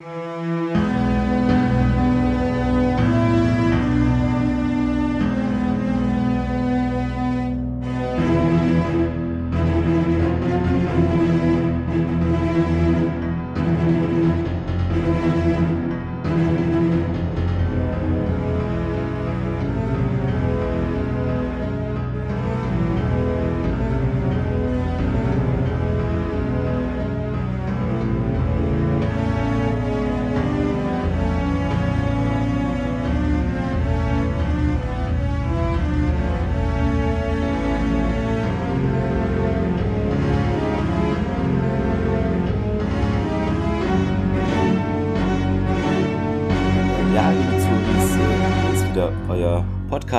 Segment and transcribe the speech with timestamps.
[0.00, 0.73] Ja,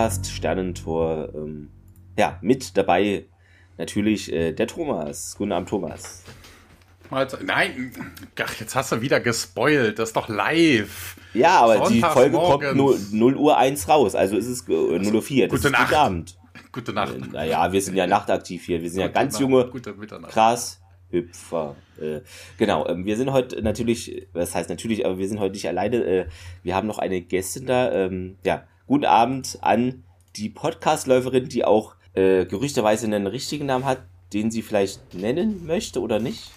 [0.05, 1.29] Podcast Sternentor.
[1.33, 1.69] Ähm,
[2.15, 3.25] ja, mit dabei
[3.79, 5.35] natürlich äh, der Thomas.
[5.35, 6.21] Guten Abend, Thomas.
[7.09, 7.91] Nein,
[8.39, 9.97] ach, jetzt hast du wieder gespoilt.
[9.97, 11.15] Das ist doch live.
[11.33, 13.11] Ja, aber die Folge kommt Sonntagsmorgens.
[13.13, 15.47] 0, 0 Uhr 1 raus, also ist es äh, 0 Uhr 4.
[15.47, 15.87] Das Gute Nacht.
[15.89, 16.37] Guten Abend.
[16.71, 17.15] Gute Nacht.
[17.15, 18.83] Äh, Naja, wir sind ja nachtaktiv hier.
[18.83, 19.41] Wir sind ja Gute ganz Nacht.
[19.41, 20.33] junge Gute Mitternacht.
[20.33, 21.75] Grashüpfer.
[21.99, 22.21] Äh,
[22.59, 25.97] genau, ähm, wir sind heute natürlich, was heißt natürlich, aber wir sind heute nicht alleine.
[26.03, 26.27] Äh,
[26.61, 27.91] wir haben noch eine Gästin da.
[27.91, 30.03] Ähm, ja, guten Abend an
[30.35, 36.01] die Podcastläuferin, die auch äh, gerüchterweise einen richtigen Namen hat, den sie vielleicht nennen möchte
[36.01, 36.51] oder nicht.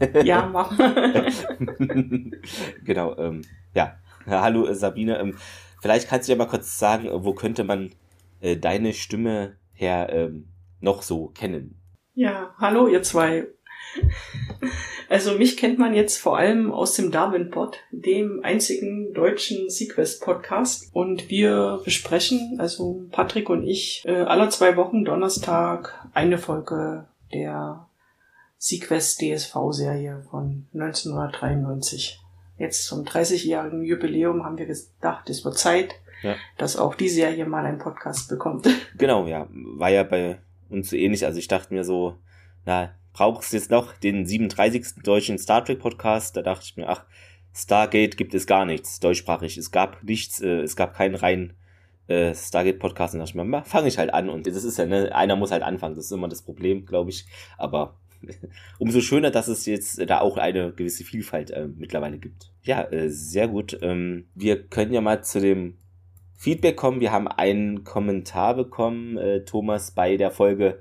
[0.24, 0.76] Ja, mach.
[2.84, 3.42] genau, ähm,
[3.74, 3.96] ja.
[4.26, 5.36] Hallo äh, Sabine, ähm,
[5.80, 7.92] vielleicht kannst du ja mal kurz sagen, wo könnte man
[8.40, 10.48] äh, deine Stimme her ähm,
[10.80, 11.80] noch so kennen?
[12.14, 13.46] ja, hallo ihr zwei.
[15.08, 20.90] Also mich kennt man jetzt vor allem aus dem Darwin-Pod, dem einzigen deutschen Sequest-Podcast.
[20.92, 27.86] Und wir besprechen, also Patrick und ich, äh, alle zwei Wochen Donnerstag eine Folge der
[28.58, 32.20] Sequest DSV-Serie von 1993.
[32.58, 36.36] Jetzt zum 30-jährigen Jubiläum haben wir gedacht, es wird Zeit, Ja.
[36.56, 38.68] dass auch die Serie mal einen Podcast bekommt.
[38.96, 40.38] Genau, ja, war ja bei
[40.70, 41.26] uns so ähnlich.
[41.26, 42.14] Also ich dachte mir so,
[42.64, 45.02] na, brauchst jetzt noch den 37.
[45.02, 46.36] deutschen Star Trek Podcast?
[46.36, 47.04] Da dachte ich mir, ach,
[47.54, 49.56] Stargate gibt es gar nichts, deutschsprachig.
[49.56, 51.54] Es gab nichts, äh, es gab keinen reinen
[52.08, 53.14] äh, Stargate Podcast.
[53.14, 54.28] Und da dachte ich mir, fange ich halt an.
[54.28, 55.94] Und das ist ja, ne, einer muss halt anfangen.
[55.94, 57.24] Das ist immer das Problem, glaube ich.
[57.56, 57.96] Aber
[58.78, 62.50] umso schöner, dass es jetzt da auch eine gewisse Vielfalt äh, mittlerweile gibt.
[62.64, 63.78] Ja, äh, sehr gut.
[63.80, 65.78] Ähm, wir können ja mal zu dem
[66.36, 67.00] Feedback kommen.
[67.00, 70.80] Wir haben einen Kommentar bekommen, äh, Thomas, bei der Folge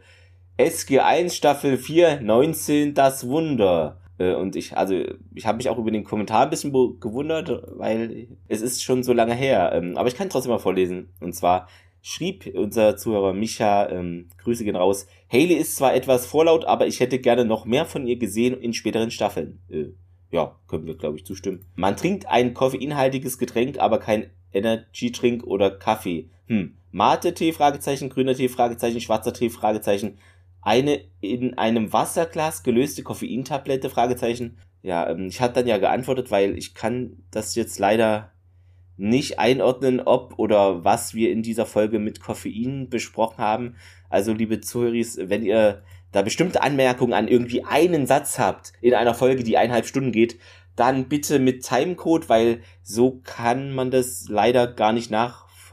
[0.58, 4.00] SG1 Staffel 4, 19, das Wunder.
[4.18, 4.96] Äh, und ich, also,
[5.34, 9.14] ich habe mich auch über den Kommentar ein bisschen gewundert, weil es ist schon so
[9.14, 9.72] lange her.
[9.74, 11.10] Ähm, aber ich kann trotzdem mal vorlesen.
[11.20, 11.68] Und zwar
[12.02, 17.00] schrieb unser Zuhörer Micha, ähm, Grüße gehen raus, Haley ist zwar etwas vorlaut, aber ich
[17.00, 19.60] hätte gerne noch mehr von ihr gesehen in späteren Staffeln.
[19.70, 19.86] Äh,
[20.30, 21.66] ja, können wir, glaube ich, zustimmen.
[21.76, 26.30] Man trinkt ein koffeinhaltiges Getränk, aber kein Energy-Trink oder Kaffee.
[26.48, 26.76] Hm.
[26.92, 30.18] Mate-Tee, Fragezeichen, grüner Tee, Fragezeichen, schwarzer Tee, Fragezeichen.
[30.64, 34.58] Eine in einem Wasserglas gelöste Koffeintablette, Fragezeichen.
[34.82, 38.32] Ja, ähm, ich hatte dann ja geantwortet, weil ich kann das jetzt leider
[38.96, 43.76] nicht einordnen, ob oder was wir in dieser Folge mit Koffein besprochen haben.
[44.10, 49.16] Also, liebe Zuhörer, wenn ihr da bestimmte Anmerkungen an irgendwie einen Satz habt in einer
[49.16, 50.38] Folge, die eineinhalb Stunden geht,
[50.76, 55.12] dann bitte mit Timecode, weil so kann man das leider gar nicht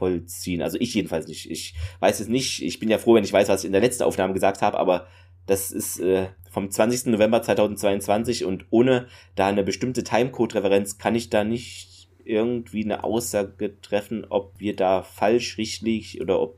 [0.01, 0.61] nachvollziehen.
[0.61, 1.49] Also ich jedenfalls nicht.
[1.49, 2.61] Ich weiß es nicht.
[2.63, 4.77] Ich bin ja froh, wenn ich weiß, was ich in der letzten Aufnahme gesagt habe,
[4.79, 5.07] aber
[5.45, 7.07] das ist äh, vom 20.
[7.07, 13.79] November 2022 und ohne da eine bestimmte Timecode-Referenz kann ich da nicht irgendwie eine Aussage
[13.81, 16.57] treffen, ob wir da falsch, richtig oder ob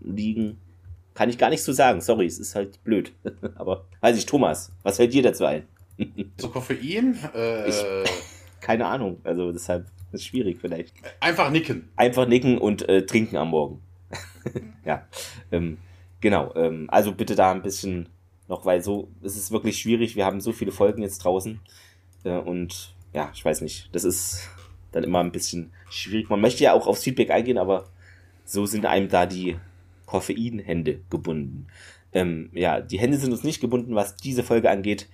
[0.00, 0.58] liegen.
[1.14, 2.00] Kann ich gar nicht so sagen.
[2.00, 3.12] Sorry, es ist halt blöd.
[3.56, 5.64] aber weiß ich, Thomas, was fällt dir dazu ein?
[6.38, 7.18] So Koffein?
[7.34, 7.84] Äh, Ich-
[8.60, 9.20] Keine Ahnung.
[9.24, 10.94] Also deshalb ist schwierig vielleicht.
[11.20, 11.88] einfach nicken.
[11.96, 13.82] Einfach nicken und äh, trinken am Morgen.
[14.84, 15.06] ja,
[15.52, 15.78] ähm,
[16.20, 16.54] genau.
[16.54, 18.08] Ähm, also bitte da ein bisschen
[18.48, 20.16] noch, weil so es ist wirklich schwierig.
[20.16, 21.60] Wir haben so viele Folgen jetzt draußen
[22.24, 23.88] äh, und ja, ich weiß nicht.
[23.92, 24.48] Das ist
[24.92, 26.28] dann immer ein bisschen schwierig.
[26.28, 27.88] Man möchte ja auch aufs Feedback eingehen, aber
[28.44, 29.56] so sind einem da die
[30.06, 31.68] Koffeinhände gebunden.
[32.12, 35.08] Ähm, ja, die Hände sind uns nicht gebunden, was diese Folge angeht.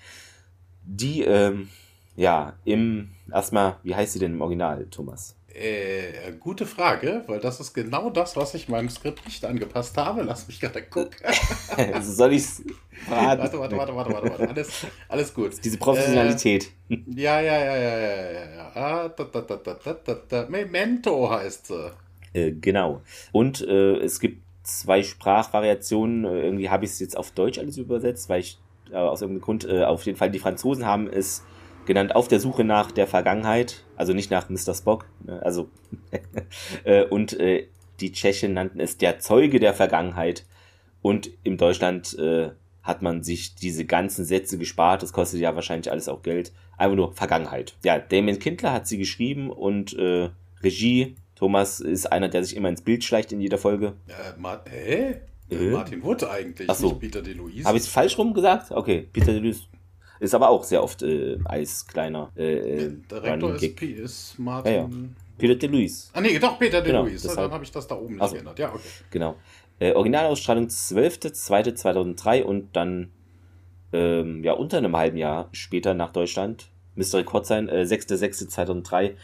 [0.84, 1.68] Die, ähm,
[2.16, 5.36] ja, im, erstmal, wie heißt sie denn im Original, Thomas?
[5.58, 10.22] Äh, gute Frage, weil das ist genau das, was ich meinem Skript nicht angepasst habe.
[10.22, 11.16] Lass mich gerade gucken.
[12.02, 12.62] Soll ich's
[13.06, 13.40] verraten?
[13.40, 14.48] warte, warte, warte, warte, warte, warte.
[14.50, 15.52] Alles, alles gut.
[15.64, 16.70] Diese Professionalität.
[16.88, 18.70] Ja, ja, ja, ja, ja, ja, ja.
[18.74, 20.46] Ah, da, da, da, da, da, da.
[20.50, 21.90] Memento heißt sie.
[22.34, 23.00] Äh, genau.
[23.32, 26.26] Und äh, es gibt zwei Sprachvariationen.
[26.26, 28.58] Äh, irgendwie habe ich es jetzt auf Deutsch alles übersetzt, weil ich
[28.90, 31.42] äh, aus irgendeinem Grund äh, auf jeden Fall die Franzosen haben es
[31.86, 34.74] genannt Auf der Suche nach der Vergangenheit, also nicht nach Mr.
[34.74, 35.68] Spock, ne, also
[36.84, 37.68] äh, und äh,
[38.00, 40.44] die Tschechen nannten es der Zeuge der Vergangenheit
[41.02, 42.50] und im Deutschland äh,
[42.82, 46.96] hat man sich diese ganzen Sätze gespart, das kostet ja wahrscheinlich alles auch Geld, einfach
[46.96, 47.74] nur Vergangenheit.
[47.84, 50.30] Ja, Damien Kindler hat sie geschrieben und äh,
[50.62, 53.94] Regie, Thomas ist einer, der sich immer ins Bild schleicht in jeder Folge.
[54.08, 55.16] Äh, Ma hä?
[55.50, 55.70] Äh?
[55.70, 56.88] Martin Wood eigentlich, Ach so.
[56.88, 57.64] nicht Peter DeLuise.
[57.64, 58.72] Habe ich es falsch rum gesagt?
[58.72, 59.64] Okay, Peter DeLuise.
[60.20, 64.72] Ist aber auch sehr oft äh, als kleiner äh, äh, Der Rektor Running ist, Martin.
[64.72, 64.88] Ja, ja.
[65.38, 66.08] Peter DeLuise.
[66.14, 67.28] Ah, nee, doch, Peter Genau, DeLuise.
[67.28, 68.34] deshalb- Dann habe ich das da oben nicht Ach so.
[68.34, 68.58] geändert.
[68.58, 68.80] Ja, okay.
[69.10, 69.36] Genau.
[69.78, 73.10] Äh, Originalausstrahlung 12.02.2003 und dann
[73.92, 76.68] ähm, ja unter einem halben Jahr später nach Deutschland.
[76.94, 79.14] Müsste Rekord sein, äh, 6.06.2003.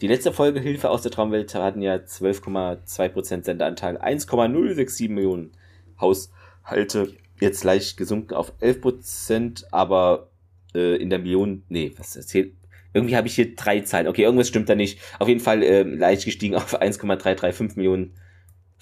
[0.00, 5.52] Die letzte Folge Hilfe aus der Traumwelt hatten ja 12,2% Sendeanteil, 1,067 Millionen
[6.00, 7.14] Haushalte.
[7.40, 10.28] Jetzt leicht gesunken auf 11%, aber
[10.74, 12.54] äh, in der Million, nee, was erzählt?
[12.94, 14.06] Irgendwie habe ich hier drei Zahlen.
[14.06, 15.00] Okay, irgendwas stimmt da nicht.
[15.18, 18.14] Auf jeden Fall äh, leicht gestiegen auf 1,335 Millionen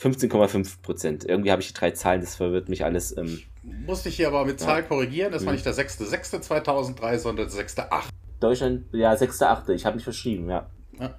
[0.01, 1.25] 15,5 Prozent.
[1.25, 3.17] Irgendwie habe ich die drei Zahlen, das verwirrt mich alles.
[3.17, 4.67] Ähm, Musste ich hier aber mit Ja.
[4.67, 5.31] Zahl korrigieren.
[5.31, 5.57] Das war Mhm.
[5.57, 8.09] nicht der 6.6.2003, sondern der 6.8.
[8.41, 9.69] Deutschland, ja, 6.8.
[9.75, 10.71] Ich habe mich verschrieben, ja.
[10.99, 11.19] Na,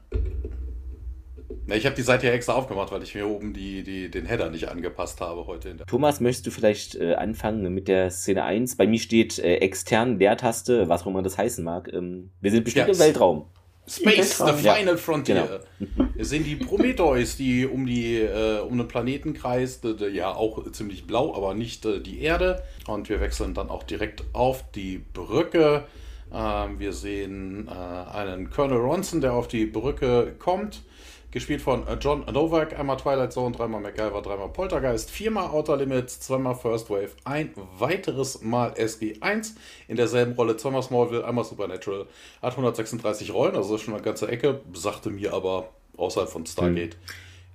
[1.68, 4.50] ich habe die Seite ja extra aufgemacht, weil ich mir oben die, die, den Header
[4.50, 5.70] nicht angepasst habe heute.
[5.70, 8.76] In der Thomas, möchtest du vielleicht äh, anfangen mit der Szene 1?
[8.78, 11.90] Bei mir steht äh, extern Leertaste, was auch immer das heißen mag.
[11.94, 13.46] Ähm, wir sind bestimmt Ja, im Weltraum.
[13.88, 14.64] Space, the Weltraum.
[14.64, 15.64] Ja, Final Frontier.
[15.80, 16.10] genau.
[16.16, 19.84] Wir sehen die Prometheus, die um, die, äh, um den Planeten kreist.
[19.86, 22.62] Äh, ja, auch ziemlich blau, aber nicht äh, die Erde.
[22.88, 25.86] Und wir wechseln dann auch direkt auf die Brücke.
[26.32, 30.84] Ähm, wir sehen äh, einen Colonel Ronson, der auf die Brücke kommt.
[31.32, 36.20] Gespielt von äh, John Novak, einmal Twilight Zone, dreimal MacGyver, dreimal Poltergeist, viermal Outer Limits,
[36.20, 39.54] zweimal First Wave, ein weiteres Mal SG1
[39.88, 42.06] in derselben Rolle, zweimal Smallville, einmal Supernatural.
[42.42, 46.98] Hat 136 Rollen, also ist schon eine ganze Ecke, sagte mir aber außerhalb von Stargate.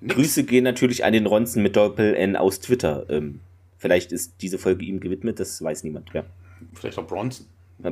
[0.00, 0.14] nix.
[0.14, 3.04] Grüße gehen natürlich an den Ronzen mit Doppel-N aus Twitter.
[3.10, 3.40] Ähm,
[3.76, 6.10] vielleicht ist diese Folge ihm gewidmet, das weiß niemand.
[6.14, 6.24] Ja.
[6.72, 7.44] Vielleicht auch Bronson.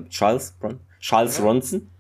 [0.08, 1.44] Charles, Bron Charles Ja.
[1.44, 1.90] Ronson?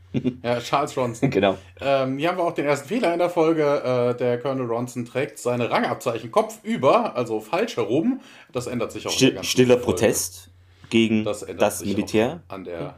[0.42, 1.30] Ja, Charles Ronson.
[1.30, 1.56] genau.
[1.80, 3.62] Ähm, hier haben wir auch den ersten Fehler in der Folge.
[3.62, 8.20] Äh, der Colonel Ronson trägt seine Rangabzeichen kopfüber, also falsch herum.
[8.52, 9.84] Das ändert sich auch in der Still, ganzen stiller Folge.
[9.84, 10.50] Protest
[10.90, 12.42] gegen Das das, Militär.
[12.48, 12.94] an der,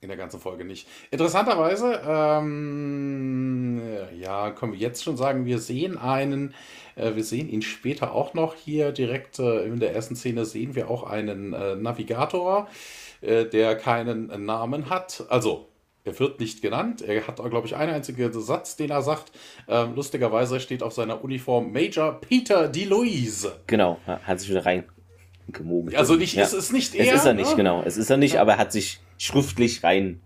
[0.00, 0.86] in der ganzen Folge nicht.
[1.10, 3.82] Interessanterweise, ähm,
[4.18, 6.54] ja, können wir jetzt schon sagen, wir sehen einen,
[6.96, 10.74] äh, wir sehen ihn später auch noch hier direkt äh, in der ersten Szene sehen
[10.74, 12.68] wir auch einen äh, Navigator,
[13.20, 15.24] äh, der keinen Namen hat.
[15.28, 15.68] Also,
[16.04, 17.02] er wird nicht genannt.
[17.02, 19.30] Er hat, glaube ich, einen einzigen Satz, den er sagt.
[19.68, 23.60] Ähm, lustigerweise steht auf seiner Uniform Major Peter DeLuise.
[23.66, 25.96] Genau, ha- hat sich wieder reingemogelt.
[25.96, 26.42] Also nicht, Ja.
[26.42, 27.14] es ist nicht Es er.
[27.14, 27.56] ist er nicht, ne?
[27.56, 27.82] genau.
[27.84, 30.20] Es ist er nicht, aber er hat sich schriftlich rein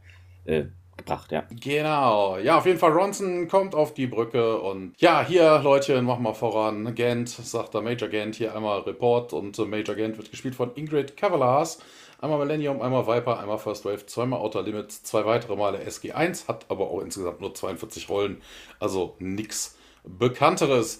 [0.46, 0.64] äh,
[0.96, 1.44] gebracht, ja.
[1.60, 2.38] Genau.
[2.38, 6.32] Ja, auf jeden Fall, Ronson kommt auf die Brücke und ja, hier, Leute, mach mal
[6.32, 6.94] voran.
[6.94, 10.70] Gent, sagt der Major Gent, hier einmal Report und äh, Major Gent wird gespielt von
[10.74, 11.80] Ingrid Cavallars.
[12.26, 16.66] Einmal Millennium, einmal Viper, einmal First Wave, zweimal Outer Limits, zwei weitere Male SG1, hat
[16.68, 18.42] aber auch insgesamt nur 42 Rollen,
[18.80, 20.98] also nix Bekannteres.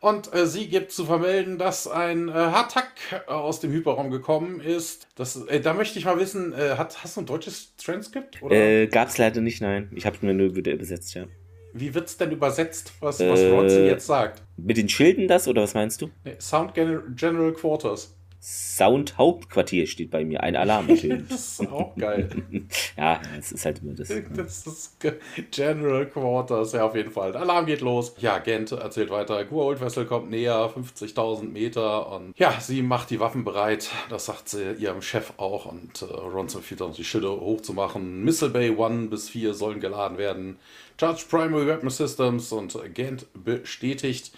[0.00, 2.88] Und äh, sie gibt zu vermelden, dass ein äh, Hatak
[3.26, 5.08] aus dem Hyperraum gekommen ist.
[5.14, 8.40] Das, äh, da möchte ich mal wissen, äh, hat, hast du ein deutsches Transkript?
[8.40, 8.56] Oder?
[8.56, 9.90] Äh, gab's leider nicht, nein.
[9.94, 11.26] Ich habe mir nur wieder übersetzt, ja.
[11.74, 14.42] Wie wird's denn übersetzt, was, was Äh, Ronson jetzt sagt?
[14.56, 16.08] Mit den Schilden das, oder was meinst du?
[16.24, 18.16] Nee, Sound General Quarters.
[18.44, 21.26] Sound Hauptquartier steht bei mir, ein Alarmschild.
[21.30, 22.28] Das ist auch geil.
[22.96, 24.08] ja, es ist halt immer das.
[24.34, 25.14] Das ist ge-
[25.52, 27.30] General Quarters, ja, auf jeden Fall.
[27.30, 28.14] Der Alarm geht los.
[28.18, 29.38] Ja, Gent erzählt weiter.
[29.42, 32.10] Goa'uld Vessel kommt näher, 50.000 Meter.
[32.10, 33.90] Und ja, sie macht die Waffen bereit.
[34.10, 35.66] Das sagt sie ihrem Chef auch.
[35.66, 38.24] Und äh, Ronson fiel dann die Schilde hochzumachen.
[38.24, 40.56] Missile Bay 1 bis 4 sollen geladen werden.
[40.98, 44.32] Charge Primary Weapon Systems und Gent bestätigt.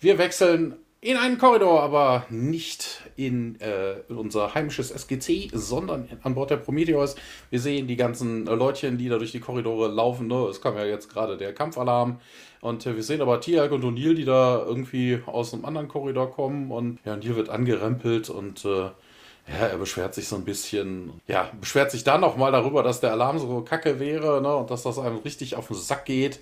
[0.00, 6.50] Wir wechseln in einen Korridor, aber nicht in äh, unser heimisches SGC, sondern an Bord
[6.50, 7.14] der Prometheus.
[7.50, 10.26] Wir sehen die ganzen äh, Leutchen, die da durch die Korridore laufen.
[10.26, 10.46] Ne?
[10.50, 12.18] Es kam ja jetzt gerade der Kampfalarm.
[12.60, 16.32] Und äh, wir sehen aber Tiag und O'Neill, die da irgendwie aus einem anderen Korridor
[16.32, 16.72] kommen.
[16.72, 18.90] Und ja, hier wird angerempelt und äh,
[19.50, 21.12] ja, er beschwert sich so ein bisschen.
[21.28, 24.56] Ja, beschwert sich dann nochmal darüber, dass der Alarm so kacke wäre ne?
[24.56, 26.40] und dass das einem richtig auf den Sack geht.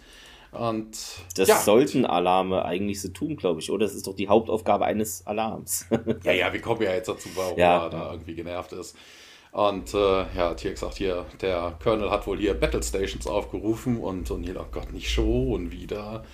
[0.58, 0.96] Und
[1.36, 3.86] Das ja, sollten Alarme eigentlich so tun, glaube ich, oder?
[3.86, 5.86] Das ist doch die Hauptaufgabe eines Alarms.
[6.24, 7.84] Ja, ja, wir kommen ja jetzt dazu, warum Ja.
[7.84, 8.96] er da irgendwie genervt ist.
[9.52, 14.30] Und äh, ja, TX sagt hier, der Colonel hat wohl hier Battle Stations aufgerufen und,
[14.30, 16.24] und jeder, oh Gott, nicht schon wieder.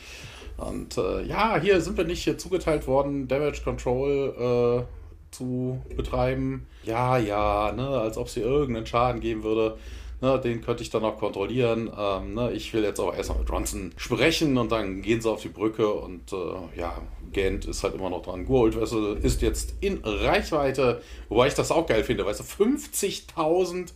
[0.56, 6.66] Und äh, ja, hier sind wir nicht hier zugeteilt worden, Damage Control äh, zu betreiben.
[6.84, 9.78] Ja, ja, ne, als ob es hier irgendeinen Schaden geben würde.
[10.22, 11.90] Ne, den könnte ich dann auch kontrollieren.
[11.98, 15.42] Ähm, ne, ich will jetzt aber erstmal mit Ronson sprechen und dann gehen sie auf
[15.42, 16.96] die Brücke und äh, ja,
[17.32, 18.46] Gent ist halt immer noch dran.
[18.46, 23.88] Gold Vessel ist jetzt in Reichweite, wobei ich das auch geil finde, weißt du, 50.000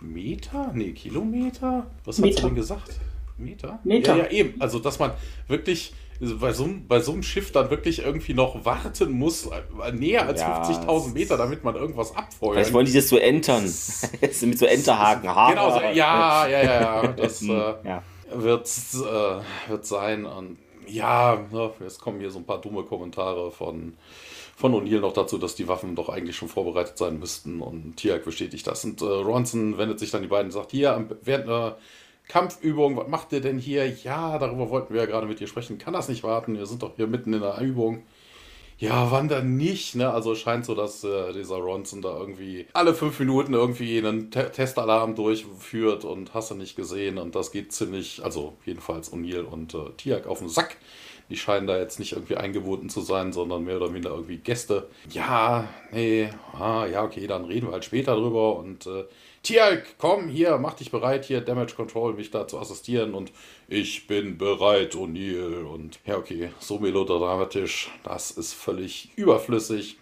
[0.00, 0.70] Meter?
[0.72, 1.86] Nee, Kilometer?
[2.06, 2.36] Was Meter.
[2.36, 2.94] hat sie denn gesagt?
[3.36, 3.78] Meter?
[3.84, 4.16] Meter.
[4.16, 4.58] Ja, ja, eben.
[4.60, 5.12] Also, dass man
[5.46, 10.26] wirklich bei so, bei so einem Schiff dann wirklich irgendwie noch warten muss, äh, näher
[10.26, 12.54] als ja, 50.000 Meter, damit man irgendwas abfeuert.
[12.54, 13.64] Vielleicht wollen die das so entern.
[14.42, 15.22] Mit so Enterhaken.
[15.22, 17.06] Genau, so, ja, ja, ja, ja.
[17.16, 18.02] Das äh, ja.
[18.32, 20.24] Wird, äh, wird sein.
[20.24, 20.56] Und
[20.86, 21.38] ja,
[21.80, 23.94] jetzt kommen hier so ein paar dumme Kommentare von,
[24.56, 27.60] von O'Neill noch dazu, dass die Waffen doch eigentlich schon vorbereitet sein müssten.
[27.60, 28.84] Und Tiak bestätigt das.
[28.84, 31.76] Und äh, Ronson wendet sich dann die beiden und sagt: Hier, während einer
[32.28, 33.88] Kampfübung, was macht ihr denn hier?
[33.88, 35.78] Ja, darüber wollten wir ja gerade mit dir sprechen.
[35.78, 36.56] Kann das nicht warten?
[36.56, 38.02] Wir sind doch hier mitten in der Übung.
[38.78, 39.94] Ja, wann dann nicht?
[39.94, 40.10] Ne?
[40.10, 44.52] Also scheint so, dass äh, dieser Ronson da irgendwie alle fünf Minuten irgendwie einen Te
[44.52, 47.16] Testalarm durchführt und hast du nicht gesehen.
[47.16, 50.76] Und das geht ziemlich, also jedenfalls O'Neill und äh, Tiak auf den Sack.
[51.30, 54.88] Die scheinen da jetzt nicht irgendwie eingebunden zu sein, sondern mehr oder minder irgendwie Gäste.
[55.10, 59.04] Ja, nee, ah, ja, okay, dann reden wir halt später drüber und äh,
[59.46, 63.30] Tialk, komm hier, mach dich bereit, hier Damage Control, mich da zu assistieren und
[63.68, 65.62] ich bin bereit, O'Neill.
[65.62, 69.98] Und ja, okay, so melodramatisch, das ist völlig überflüssig.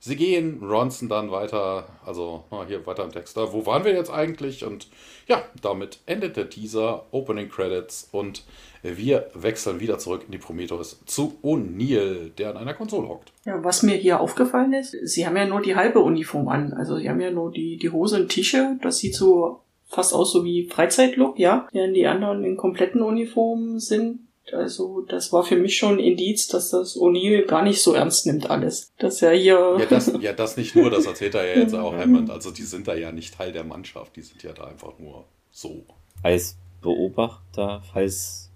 [0.00, 3.52] Sie gehen, Ronson dann weiter, also hier weiter im Text da.
[3.52, 4.64] Wo waren wir jetzt eigentlich?
[4.64, 4.88] Und
[5.26, 8.44] ja, damit endet der Teaser, Opening Credits und
[8.82, 13.32] wir wechseln wieder zurück in die Prometheus zu O'Neill, der an einer Konsole hockt.
[13.44, 16.72] Ja, was mir hier aufgefallen ist, sie haben ja nur die halbe Uniform an.
[16.72, 18.78] Also sie haben ja nur die, die Hose und T-Shirt.
[18.82, 21.66] Das sieht so fast aus so wie Freizeitlook, ja.
[21.72, 24.27] Während die anderen in kompletten Uniformen sind.
[24.52, 28.26] Also das war für mich schon ein Indiz, dass das O'Neill gar nicht so ernst
[28.26, 28.92] nimmt alles.
[28.98, 29.76] Dass er hier...
[29.78, 32.30] Ja das, ja, das nicht nur, das erzählt er ja jetzt auch Hammond.
[32.30, 35.24] Also die sind da ja nicht Teil der Mannschaft, die sind ja da einfach nur
[35.50, 35.84] so.
[36.22, 38.48] Als Beobachter, falls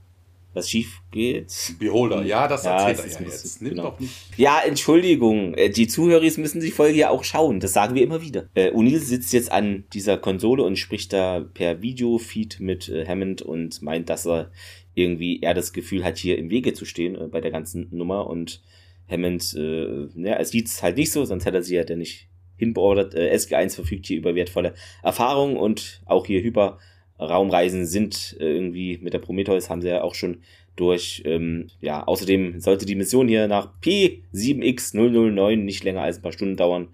[0.55, 1.53] was schief geht.
[1.79, 3.63] Beholder, ja, das ja, erzählt er ja jetzt.
[3.63, 3.91] Nimm genau.
[3.91, 4.13] doch nicht.
[4.37, 8.21] Ja, Entschuldigung, äh, die Zuhörer müssen die Folge ja auch schauen, das sagen wir immer
[8.21, 8.49] wieder.
[8.55, 13.43] Äh, O'Neill sitzt jetzt an dieser Konsole und spricht da per Videofeed mit äh, Hammond
[13.43, 14.51] und meint, dass er
[14.95, 18.27] irgendwie er das Gefühl hat, hier im Wege zu stehen äh, bei der ganzen Nummer
[18.27, 18.63] und
[19.09, 22.29] Hammond, äh, ja, es sieht's halt nicht so, sonst hätte er sie ja halt nicht
[22.57, 23.15] hinbeordert.
[23.15, 26.79] Äh, SG1 verfügt hier über wertvolle Erfahrung und auch hier Hyper
[27.19, 30.43] Raumreisen sind äh, irgendwie mit der Prometheus, haben sie ja auch schon
[30.77, 31.23] durch.
[31.25, 36.57] Ähm, ja, außerdem sollte die Mission hier nach P7X009 nicht länger als ein paar Stunden
[36.57, 36.89] dauern.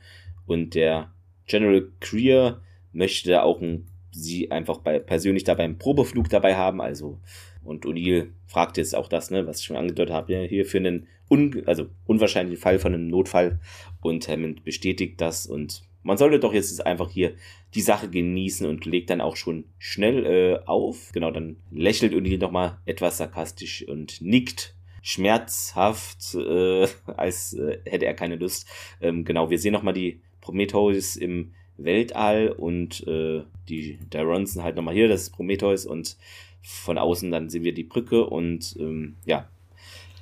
[0.47, 1.12] Und der
[1.47, 2.62] General Creer
[2.93, 6.81] möchte auch ein, sie einfach bei, persönlich da beim Probeflug dabei haben.
[6.81, 7.21] Also,
[7.68, 11.06] und O'Neill fragt jetzt auch das, ne, was ich schon angedeutet habe, hier für einen
[11.30, 13.60] un, also unwahrscheinlichen Fall von einem Notfall.
[14.00, 17.34] Und Hammond bestätigt das und man sollte doch jetzt einfach hier
[17.75, 21.10] die Sache genießen und legt dann auch schon schnell äh, auf.
[21.12, 28.14] Genau, dann lächelt O'Neill nochmal etwas sarkastisch und nickt schmerzhaft, äh, als äh, hätte er
[28.14, 28.66] keine Lust.
[29.00, 34.76] Ähm, genau, wir sehen nochmal die Prometheus im Weltall und äh, die der Ronson halt
[34.76, 36.16] nochmal hier, das ist Prometheus und
[36.62, 39.49] von außen dann sehen wir die Brücke und ähm, ja,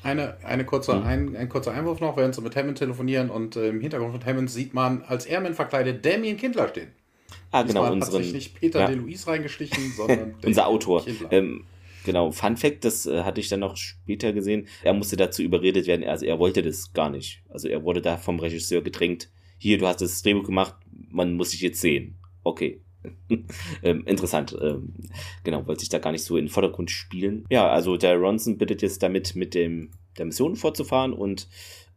[0.06, 1.02] eine, eine kurze, mhm.
[1.02, 4.24] ein, ein kurzer Einwurf noch, während sie mit Hammond telefonieren und äh, im Hintergrund von
[4.24, 6.92] Hammond sieht man als Airman verkleidet Damien Kindler stehen.
[7.50, 7.80] Ah, genau.
[7.80, 8.86] Diesmal unseren, hat sich nicht Peter ja.
[8.86, 11.04] DeLuise reingeschlichen, sondern unser Autor.
[11.30, 11.64] Ähm,
[12.04, 14.68] genau, Fun Fact, das äh, hatte ich dann noch später gesehen.
[14.84, 17.42] Er musste dazu überredet werden, also er wollte das gar nicht.
[17.48, 19.28] Also er wurde da vom Regisseur gedrängt.
[19.58, 20.76] Hier, du hast das Drehbuch gemacht,
[21.10, 22.18] man muss dich jetzt sehen.
[22.44, 22.80] Okay,
[23.82, 24.56] ähm, interessant.
[24.60, 24.94] Ähm,
[25.44, 27.44] genau, wollte sich da gar nicht so in den Vordergrund spielen.
[27.50, 31.48] Ja, also der Ronson bittet jetzt damit mit dem der Mission fortzufahren und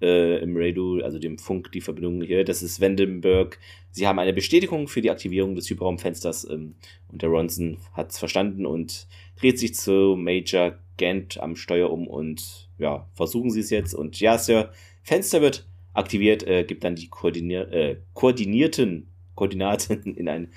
[0.01, 3.59] äh, im Radio, also dem Funk, die Verbindung hier, das ist Vandenberg.
[3.91, 6.75] Sie haben eine Bestätigung für die Aktivierung des Hyperraumfensters ähm,
[7.09, 9.07] und der Ronson hat es verstanden und
[9.39, 14.19] dreht sich zu Major Gant am Steuer um und ja, versuchen sie es jetzt und
[14.19, 14.71] ja, Sir,
[15.03, 20.49] Fenster wird aktiviert, äh, gibt dann die koordinier äh, koordinierten Koordinaten in ein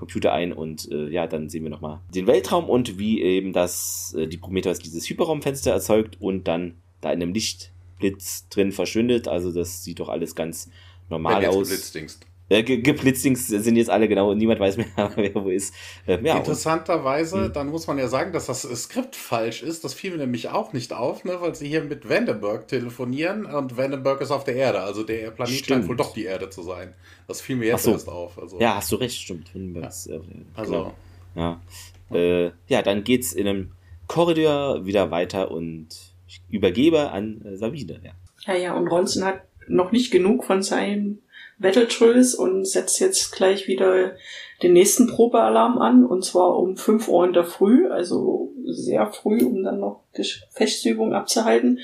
[0.00, 4.16] Computer ein und äh, ja, dann sehen wir nochmal den Weltraum und wie eben das,
[4.18, 9.28] äh, die Prometheus dieses Hyperraumfenster erzeugt und dann da in einem Lichtblitz drin verschwindet.
[9.28, 10.70] Also das sieht doch alles ganz
[11.10, 11.68] normal aus.
[11.68, 12.26] Blitzdingst.
[12.50, 15.72] Äh, geblitzdings sind jetzt alle genau, niemand weiß mehr, wer wo ist.
[16.04, 17.52] Äh, ja, Interessanterweise, und, hm.
[17.52, 19.84] dann muss man ja sagen, dass das Skript falsch ist.
[19.84, 23.76] Das fiel mir nämlich auch nicht auf, ne, weil sie hier mit Vandenberg telefonieren und
[23.76, 24.80] Vandenberg ist auf der Erde.
[24.80, 25.66] Also der Planet stimmt.
[25.68, 26.92] scheint wohl doch die Erde zu sein.
[27.28, 27.92] Das fiel mir jetzt so.
[27.92, 28.36] erst auf.
[28.36, 28.58] Also.
[28.58, 29.52] Ja, hast du recht, stimmt.
[29.54, 29.82] Ja.
[29.82, 30.20] Äh,
[30.54, 30.92] also.
[31.36, 31.60] Ja.
[32.10, 33.72] Äh, ja, dann geht's in einem
[34.08, 35.86] Korridor wieder weiter und
[36.26, 38.00] ich übergebe an äh, Sabine.
[38.02, 38.12] Ja.
[38.52, 41.20] ja, ja, und Ronson hat noch nicht genug von seinem
[41.60, 44.12] Battletrolls und setzt jetzt gleich wieder
[44.62, 49.44] den nächsten Probealarm an und zwar um 5 Uhr in der Früh, also sehr früh,
[49.44, 51.80] um dann noch Gefechtsübungen abzuhalten.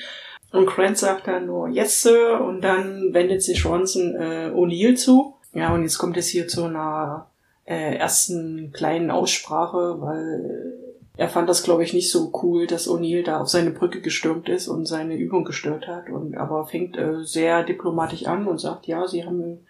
[0.52, 5.34] Und Grant sagt dann nur Yes, Sir und dann wendet sich Ronson äh, O'Neill zu.
[5.52, 7.30] Ja, und jetzt kommt es hier zu einer
[7.64, 10.85] äh, ersten kleinen Aussprache, weil
[11.16, 14.48] er fand das, glaube ich, nicht so cool, dass O'Neill da auf seine Brücke gestürmt
[14.48, 16.10] ist und seine Übung gestört hat.
[16.10, 19.60] Und aber fängt äh, sehr diplomatisch an und sagt, ja, sie haben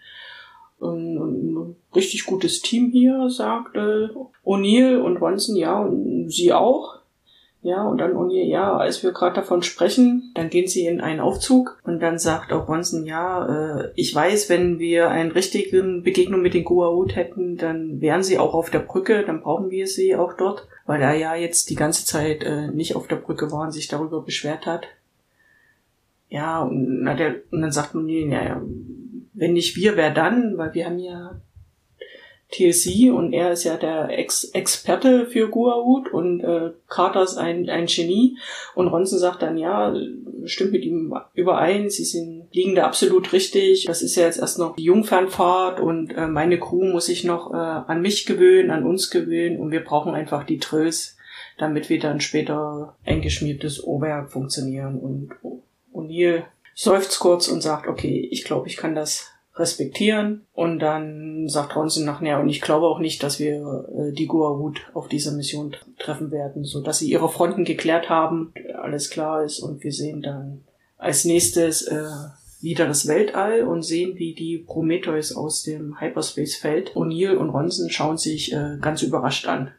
[0.81, 4.09] ein, ein richtig gutes Team hier, sagt äh,
[4.45, 6.96] O'Neill und Ronson, ja, und sie auch.
[7.67, 11.19] Ja, und dann O'Neill, ja, als wir gerade davon sprechen, dann gehen sie in einen
[11.19, 16.41] Aufzug und dann sagt auch Ronson, ja, äh, ich weiß, wenn wir einen richtigen Begegnung
[16.41, 20.15] mit den Goa'uld hätten, dann wären sie auch auf der Brücke, dann brauchen wir sie
[20.15, 23.63] auch dort, weil er ja jetzt die ganze Zeit äh, nicht auf der Brücke war
[23.63, 24.87] und sich darüber beschwert hat.
[26.29, 28.61] Ja, und, na, der, und dann sagt ja, ja,
[29.33, 30.57] wenn nicht wir, wer dann?
[30.57, 31.41] Weil wir haben ja
[32.51, 37.69] TLC und er ist ja der Ex Experte für Guahoot und äh, Carter ist ein,
[37.69, 38.37] ein Genie.
[38.73, 39.93] Und Ronson sagt dann, ja,
[40.45, 44.59] stimmt mit ihm überein, sie sind, liegen da absolut richtig, das ist ja jetzt erst
[44.59, 48.85] noch die Jungfernfahrt und äh, meine Crew muss sich noch äh, an mich gewöhnen, an
[48.85, 51.17] uns gewöhnen und wir brauchen einfach die Trills,
[51.57, 54.99] damit wir dann später eingeschmiertes Oberwerk funktionieren.
[54.99, 55.31] Und
[55.93, 56.43] O'Neill
[56.75, 60.45] seufzt kurz und sagt, okay, ich glaube, ich kann das respektieren.
[60.53, 64.77] Und dann sagt Ronson nachher, und ich glaube auch nicht, dass wir äh, die Goa'uld
[64.93, 69.59] auf dieser Mission treffen werden, so dass sie ihre Fronten geklärt haben, alles klar ist
[69.59, 70.63] und wir sehen dann
[70.97, 72.05] als nächstes äh,
[72.59, 76.95] wieder das Weltall und sehen, wie die Prometheus aus dem Hyperspace fällt.
[76.95, 79.71] O'Neill und Ronson schauen sich äh, ganz überrascht an.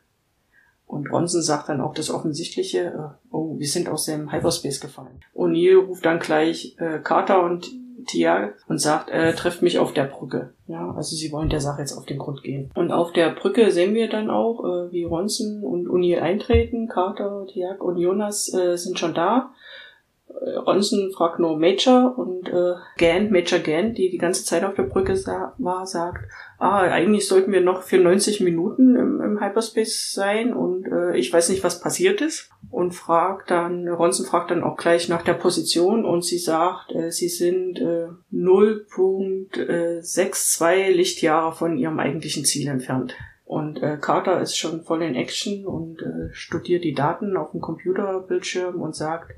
[0.87, 5.21] Und Ronson sagt dann auch das Offensichtliche, äh, oh, wir sind aus dem Hyperspace gefallen.
[5.35, 7.71] O'Neill ruft dann gleich äh, Carter und
[8.09, 10.53] Tia und sagt, äh, trefft mich auf der Brücke.
[10.67, 12.71] Ja, also sie wollen der Sache jetzt auf den Grund gehen.
[12.75, 16.89] Und auf der Brücke sehen wir dann auch, äh, wie Ronson und O'Neill eintreten.
[16.89, 19.51] Carter, Tiag und Jonas äh, sind schon da.
[20.29, 24.75] Äh, Ronson fragt nur Major und äh, Gant, Major Gant, die die ganze Zeit auf
[24.75, 25.15] der Brücke
[25.59, 26.25] war, sagt,
[26.59, 31.33] ah, eigentlich sollten wir noch für 90 Minuten im, im Hyperspace sein und äh, ich
[31.33, 32.51] weiß nicht, was passiert ist.
[32.71, 37.11] Und fragt dann, Ronson fragt dann auch gleich nach der Position und sie sagt, äh,
[37.11, 43.15] sie sind äh, 0.62 Lichtjahre von ihrem eigentlichen Ziel entfernt.
[43.45, 47.63] Und äh, Carter ist schon voll in Action und äh, studiert die Daten auf dem
[47.63, 49.33] Computerbildschirm und sagt,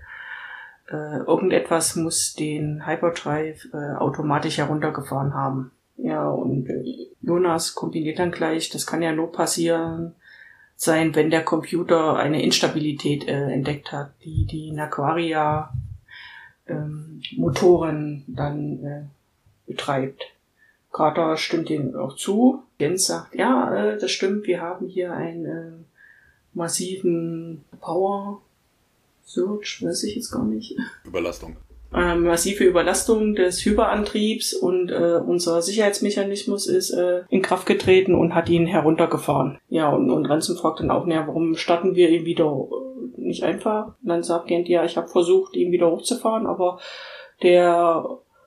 [0.90, 5.70] äh, irgendetwas muss den Hyperdrive äh, automatisch heruntergefahren haben.
[6.02, 6.68] Ja, und
[7.20, 10.14] Jonas kombiniert dann gleich, das kann ja nur passieren
[10.76, 15.70] sein, wenn der Computer eine Instabilität äh, entdeckt hat, die die in Aquaria
[16.66, 19.02] ähm, Motoren dann äh,
[19.66, 20.22] betreibt.
[20.90, 22.62] Carter stimmt ihm auch zu.
[22.78, 25.72] Jens sagt, ja, äh, das stimmt, wir haben hier einen äh,
[26.54, 28.40] massiven Power
[29.24, 30.76] Surge, weiß ich jetzt gar nicht.
[31.04, 31.56] Überlastung
[31.94, 38.34] äh, massive Überlastung des Hyperantriebs und äh, unser Sicherheitsmechanismus ist äh, in Kraft getreten und
[38.34, 39.58] hat ihn heruntergefahren.
[39.68, 43.42] Ja, und, und Ransom fragt dann auch, naja, warum starten wir ihn wieder äh, nicht
[43.42, 43.94] einfach?
[44.02, 46.78] Und dann sagt Gent, ja, ich habe versucht, ihn wieder hochzufahren, aber
[47.42, 48.04] der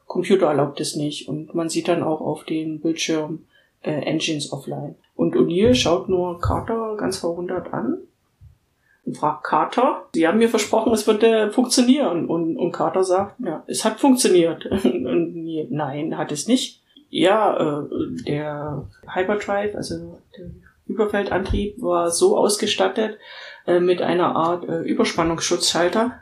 [0.08, 1.28] Computer erlaubt es nicht.
[1.28, 3.46] Und man sieht dann auch auf dem Bildschirm
[3.82, 4.96] äh, Engines offline.
[5.16, 8.00] Und O'Neill schaut nur Carter ganz verwundert an
[9.06, 12.28] und fragt Carter, Sie haben mir versprochen, es würde funktionieren.
[12.28, 14.66] Und, und Carter sagt, ja, es hat funktioniert.
[14.84, 16.82] und, nein, hat es nicht.
[17.10, 17.88] Ja, äh,
[18.26, 20.46] der Hyperdrive, also der
[20.88, 23.18] Überfeldantrieb war so ausgestattet
[23.68, 26.20] äh, mit einer Art äh, Überspannungsschutzschalter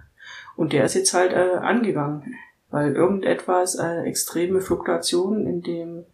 [0.55, 2.35] und der ist jetzt halt äh, angegangen,
[2.69, 6.05] weil irgendetwas äh, extreme Fluktuationen in dem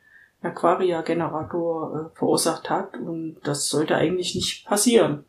[0.41, 5.25] Aquaria-Generator äh, verursacht hat und das sollte eigentlich nicht passieren.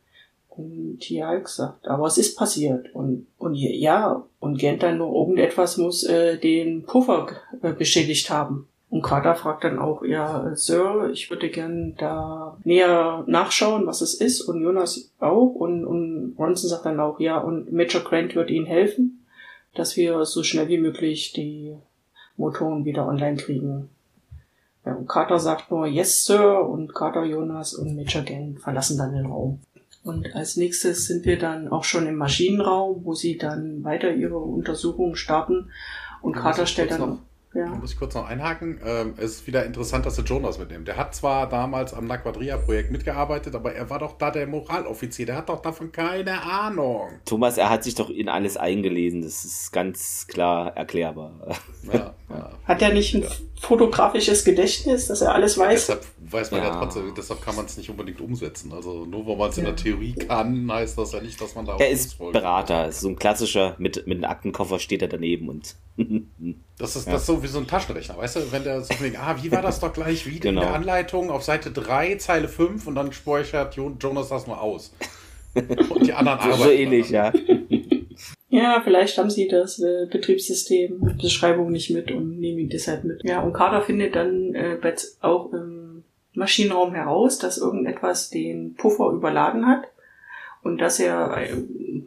[0.58, 2.92] Und Tia gesagt, aber es ist passiert.
[2.92, 7.28] Und, und ja, und Gent dann nur irgendetwas muss äh, den Puffer
[7.62, 8.66] äh, beschädigt haben.
[8.90, 14.14] Und Carter fragt dann auch, ja, Sir, ich würde gern da näher nachschauen, was es
[14.14, 14.40] ist.
[14.40, 15.54] Und Jonas auch.
[15.54, 19.24] Und, und Ronson sagt dann auch, ja, und Major Grant wird ihnen helfen,
[19.74, 21.76] dass wir so schnell wie möglich die
[22.36, 23.90] Motoren wieder online kriegen.
[24.84, 26.66] Ja, und Carter sagt nur, yes, Sir.
[26.66, 29.60] Und Carter, Jonas und Major Grant verlassen dann den Raum.
[30.08, 34.38] Und als nächstes sind wir dann auch schon im Maschinenraum, wo sie dann weiter ihre
[34.38, 35.70] Untersuchungen starten.
[36.22, 37.18] Und Carter stellt dann.
[37.54, 37.64] Ja.
[37.64, 38.78] Da muss ich kurz noch einhaken.
[38.84, 40.86] Ähm, es ist wieder interessant, dass er Jonas mitnimmt.
[40.86, 45.24] Der hat zwar damals am Naquadria-Projekt mitgearbeitet, aber er war doch da der Moraloffizier.
[45.24, 47.08] Der hat doch davon keine Ahnung.
[47.24, 49.22] Thomas, er hat sich doch in alles eingelesen.
[49.22, 51.32] Das ist ganz klar erklärbar.
[51.90, 52.50] Ja, ja.
[52.64, 53.28] Hat er nicht ein ja.
[53.58, 55.86] fotografisches Gedächtnis, dass er alles weiß?
[55.86, 58.74] Deshalb weiß man ja, ja trotzdem, deshalb kann man es nicht unbedingt umsetzen.
[58.74, 61.64] Also nur weil man es in der Theorie kann, heißt das ja nicht, dass man
[61.64, 65.08] da auch Er ist Berater, ist so ein klassischer, mit, mit einem Aktenkoffer steht er
[65.08, 65.76] daneben und.
[66.78, 68.52] Das ist das ist so wie so ein Taschenrechner, weißt du?
[68.52, 70.60] Wenn der so denkt, ah, wie war das doch gleich wieder genau.
[70.60, 70.74] in der.
[70.74, 74.94] Anleitung auf Seite 3, Zeile 5 und dann speichert Jonas das nur aus.
[75.54, 76.62] Und die anderen arbeiten.
[76.62, 77.32] So ähnlich, ja.
[78.48, 83.22] Ja, vielleicht haben sie das äh, Betriebssystem, Beschreibung nicht mit und nehmen ihn deshalb mit.
[83.24, 84.78] Ja, und Kader findet dann äh,
[85.20, 89.88] auch im Maschinenraum heraus, dass irgendetwas den Puffer überladen hat
[90.62, 91.54] und dass er äh,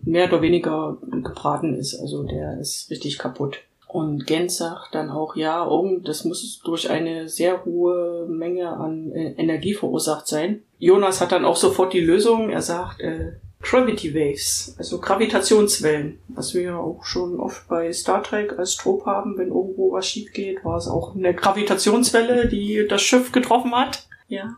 [0.04, 1.99] mehr oder weniger gebraten ist.
[1.99, 3.63] Also der ist richtig kaputt.
[3.91, 9.12] Und Gens sagt dann auch, ja, irgend, das muss durch eine sehr hohe Menge an
[9.12, 10.63] äh, Energie verursacht sein.
[10.80, 12.51] Jonas hat dann auch sofort die Lösung.
[12.51, 18.58] Er sagt, äh, Gravity Waves, also Gravitationswellen, was wir auch schon oft bei Star Trek
[18.58, 23.01] als Trop haben, wenn irgendwo was schief geht, war es auch eine Gravitationswelle, die das
[23.01, 24.08] Schiff getroffen hat.
[24.30, 24.56] Ja.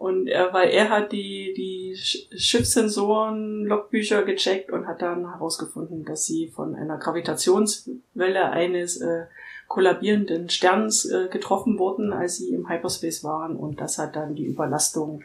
[0.00, 6.24] Und er, weil er hat die, die Schiffssensoren, Logbücher gecheckt und hat dann herausgefunden, dass
[6.24, 9.26] sie von einer Gravitationswelle eines äh,
[9.68, 13.56] kollabierenden Sterns äh, getroffen wurden, als sie im Hyperspace waren.
[13.56, 15.22] Und das hat dann die Überlastung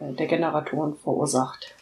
[0.00, 1.74] äh, der Generatoren verursacht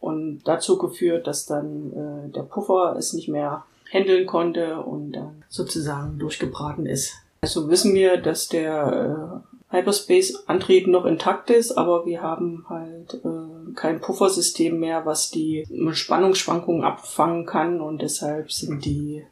[0.00, 5.44] und dazu geführt, dass dann äh, der Puffer es nicht mehr handeln konnte und dann
[5.50, 7.12] sozusagen durchgebraten ist.
[7.42, 13.72] Also wissen wir, dass der äh, Hyperspace-Antrieb noch intakt ist, aber wir haben halt äh,
[13.74, 19.24] kein Puffersystem mehr, was die Spannungsschwankungen abfangen kann und deshalb sind die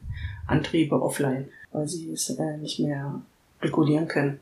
[0.47, 3.21] Antriebe offline, weil sie es äh, nicht mehr
[3.61, 4.39] regulieren können.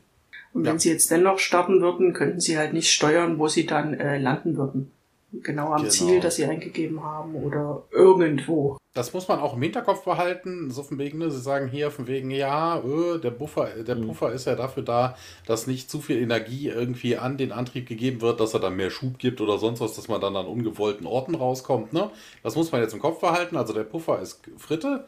[0.52, 0.72] Und ja.
[0.72, 4.18] wenn sie jetzt dennoch starten würden, könnten sie halt nicht steuern, wo sie dann äh,
[4.18, 4.90] landen würden
[5.32, 5.90] genau am genau.
[5.90, 8.76] Ziel, das sie eingegeben haben oder irgendwo.
[8.94, 12.06] Das muss man auch im Hinterkopf behalten, so von wegen, ne, sie sagen hier von
[12.06, 14.08] wegen, ja, öh, der Buffer, der mhm.
[14.08, 15.16] Puffer ist ja dafür da,
[15.46, 18.90] dass nicht zu viel Energie irgendwie an den Antrieb gegeben wird, dass er dann mehr
[18.90, 21.94] Schub gibt oder sonst was, dass man dann an ungewollten Orten rauskommt.
[21.94, 22.10] Ne?
[22.42, 23.56] Das muss man jetzt im Kopf behalten.
[23.56, 25.06] Also der Puffer ist Fritte.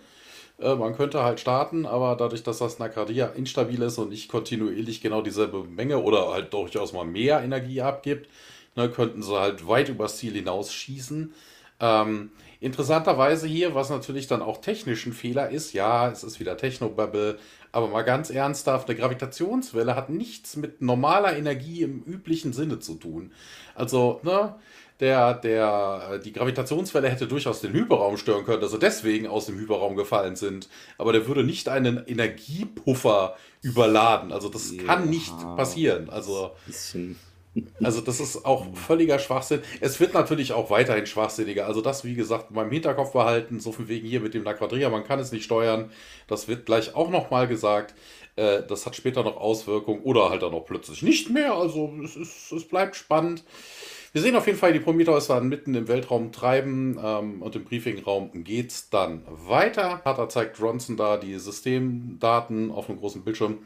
[0.58, 5.00] Äh, man könnte halt starten, aber dadurch, dass das Nakadia instabil ist und nicht kontinuierlich
[5.00, 8.28] genau dieselbe Menge oder halt durchaus mal mehr Energie abgibt,
[8.76, 11.32] ne, könnten sie halt weit übers Ziel hinausschießen.
[11.80, 16.56] Ähm, interessanterweise hier, was natürlich dann auch technisch ein Fehler ist, ja, es ist wieder
[16.56, 17.38] Technobubble,
[17.72, 22.94] aber mal ganz ernsthaft, eine Gravitationswelle hat nichts mit normaler Energie im üblichen Sinne zu
[22.94, 23.32] tun.
[23.74, 24.54] Also, ne,
[25.00, 29.58] der, der, die Gravitationswelle hätte durchaus den Hyperraum stören können, dass sie deswegen aus dem
[29.58, 30.68] Hyperraum gefallen sind.
[30.98, 34.30] Aber der würde nicht einen Energiepuffer überladen.
[34.30, 36.10] Also das ja, kann nicht passieren.
[36.10, 37.18] Also bisschen
[37.83, 39.61] also das ist auch völliger Schwachsinn.
[39.81, 41.67] Es wird natürlich auch weiterhin schwachsinniger.
[41.67, 45.05] Also das, wie gesagt, beim Hinterkopf behalten, so viel wegen hier mit dem Laquadria, man
[45.05, 45.90] kann es nicht steuern.
[46.27, 47.95] Das wird gleich auch nochmal gesagt.
[48.37, 51.55] Äh, das hat später noch Auswirkungen oder halt dann auch plötzlich nicht mehr.
[51.55, 53.45] Also es, ist, es bleibt spannend.
[54.12, 57.64] Wir sehen auf jeden Fall, die Prometheus waren mitten im Weltraum treiben ähm, und im
[57.64, 60.01] Briefingraum geht es dann weiter.
[60.05, 63.59] Carter zeigt Ronson da die Systemdaten auf einem großen Bildschirm.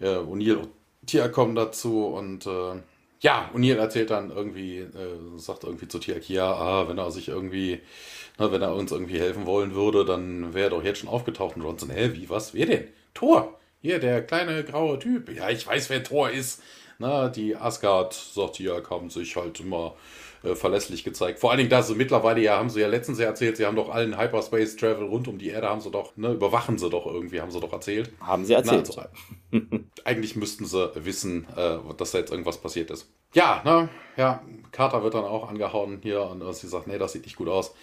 [0.00, 0.68] Äh, O'Neill und
[1.06, 2.80] Tia kommen dazu und äh,
[3.20, 7.80] ja, O'Neill erzählt dann irgendwie, äh, sagt irgendwie zu Tiakia, ah, wenn er sich irgendwie,
[8.38, 11.56] na, wenn er uns irgendwie helfen wollen würde, dann wäre er doch jetzt schon aufgetaucht.
[11.56, 12.88] Und Johnson, hä, wie, was, wer denn?
[13.14, 13.58] Thor!
[13.80, 15.28] Hier, der kleine graue Typ.
[15.34, 16.62] Ja, ich weiß, wer Thor ist.
[16.98, 19.94] Na, die Asgard, sagt Tiak, haben sich halt immer
[20.48, 21.38] äh, verlässlich gezeigt.
[21.38, 23.76] Vor allen Dingen, da sie mittlerweile ja, haben sie ja letztens ja erzählt, sie haben
[23.76, 27.06] doch allen Hyperspace Travel rund um die Erde, haben sie doch, ne, überwachen sie doch
[27.06, 28.12] irgendwie, haben sie doch erzählt.
[28.20, 28.90] Haben sie erzählt.
[28.96, 29.08] Na,
[29.52, 33.08] also, eigentlich müssten sie wissen, äh, dass da jetzt irgendwas passiert ist.
[33.34, 37.12] Ja, ne, ja, Carter wird dann auch angehauen hier und äh, sie sagt, nee, das
[37.12, 37.74] sieht nicht gut aus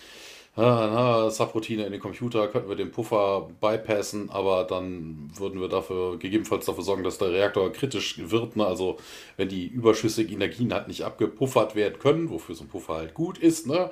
[0.63, 6.17] ah, Subroutine in den Computer, könnten wir den Puffer bypassen, aber dann würden wir dafür
[6.17, 8.55] gegebenenfalls dafür sorgen, dass der Reaktor kritisch wird.
[8.55, 8.65] Ne?
[8.65, 8.97] Also
[9.37, 13.37] wenn die überschüssigen Energien halt nicht abgepuffert werden können, wofür so ein Puffer halt gut
[13.37, 13.89] ist, ne?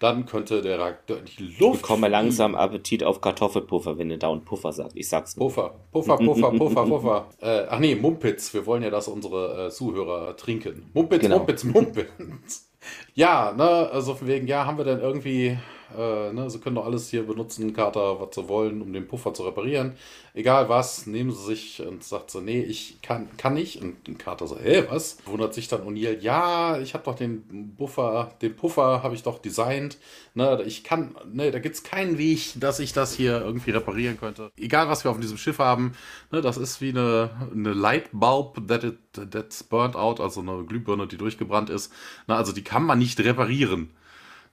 [0.00, 1.76] dann könnte der Reaktor die Luft.
[1.76, 4.96] Ich komme langsam Appetit auf Kartoffelpuffer, wenn du da und Puffer sagst.
[4.96, 5.48] Ich sag's nur.
[5.48, 7.26] Puffer, Puffer, Puffer, Puffer, Puffer.
[7.42, 8.52] Äh, ach nee, Mumpitz.
[8.54, 10.90] Wir wollen ja, dass unsere äh, Zuhörer trinken.
[10.92, 11.38] Mumpitz, genau.
[11.38, 12.70] Mumpitz, Mumpitz.
[13.14, 15.58] ja, ne, also von wegen, ja, haben wir denn irgendwie
[15.96, 19.34] äh, ne, sie können doch alles hier benutzen, Kater, was sie wollen, um den Puffer
[19.34, 19.94] zu reparieren.
[20.34, 23.82] Egal was, nehmen sie sich und sagt so, nee, ich kann, kann nicht.
[23.82, 25.18] Und Kater so, hä, was?
[25.26, 29.38] Wundert sich dann O'Neill, ja, ich habe doch den Buffer, den Puffer habe ich doch
[29.38, 29.98] designt.
[30.34, 34.18] Ne, ich kann, ne, da gibt es keinen Weg, dass ich das hier irgendwie reparieren
[34.18, 34.50] könnte.
[34.56, 35.92] Egal was wir auf diesem Schiff haben,
[36.30, 38.98] ne, das ist wie eine, eine Lightbulb that it,
[39.30, 41.92] that's burnt out, also eine Glühbirne, die durchgebrannt ist.
[42.26, 43.90] Ne, also die kann man nicht reparieren.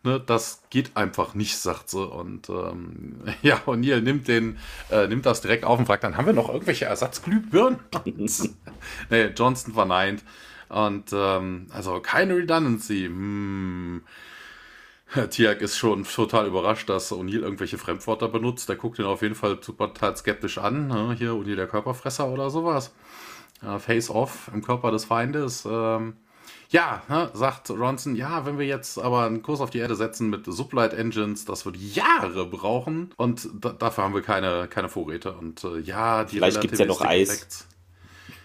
[0.02, 2.06] Ne, das geht einfach nicht, sagt sie.
[2.06, 4.42] Und ähm, ja, O'Neill nimmt äh,
[5.08, 7.80] nimmt das direkt auf und fragt, dann haben wir noch irgendwelche Ersatzglühbirnen?
[9.10, 10.24] nee, Johnston verneint.
[10.70, 13.06] Und ähm, also keine Redundancy.
[13.06, 14.04] Hm.
[15.32, 18.70] Tiag ist schon total überrascht, dass O'Neill irgendwelche Fremdwörter benutzt.
[18.70, 20.88] Der guckt ihn auf jeden Fall total skeptisch an.
[20.88, 21.16] Ne?
[21.18, 22.94] Hier O'Neill der Körperfresser oder sowas.
[23.80, 25.68] Face off im Körper des Feindes.
[25.70, 26.14] Ähm,
[26.70, 30.30] ja, ne, sagt Ronson, ja, wenn wir jetzt aber einen Kurs auf die Erde setzen
[30.30, 35.34] mit Sublight Engines, das wird Jahre brauchen und da, dafür haben wir keine, keine Vorräte.
[35.34, 37.30] Und äh, ja, die Vielleicht gibt es ja noch Eis.
[37.30, 37.68] Effekts,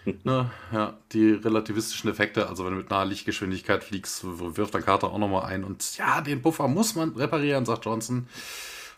[0.24, 5.10] ne, ja, die relativistischen Effekte, also wenn du mit naher Lichtgeschwindigkeit fliegst, wirft der Carter
[5.10, 8.26] auch nochmal ein und ja, den Puffer muss man reparieren, sagt Johnson.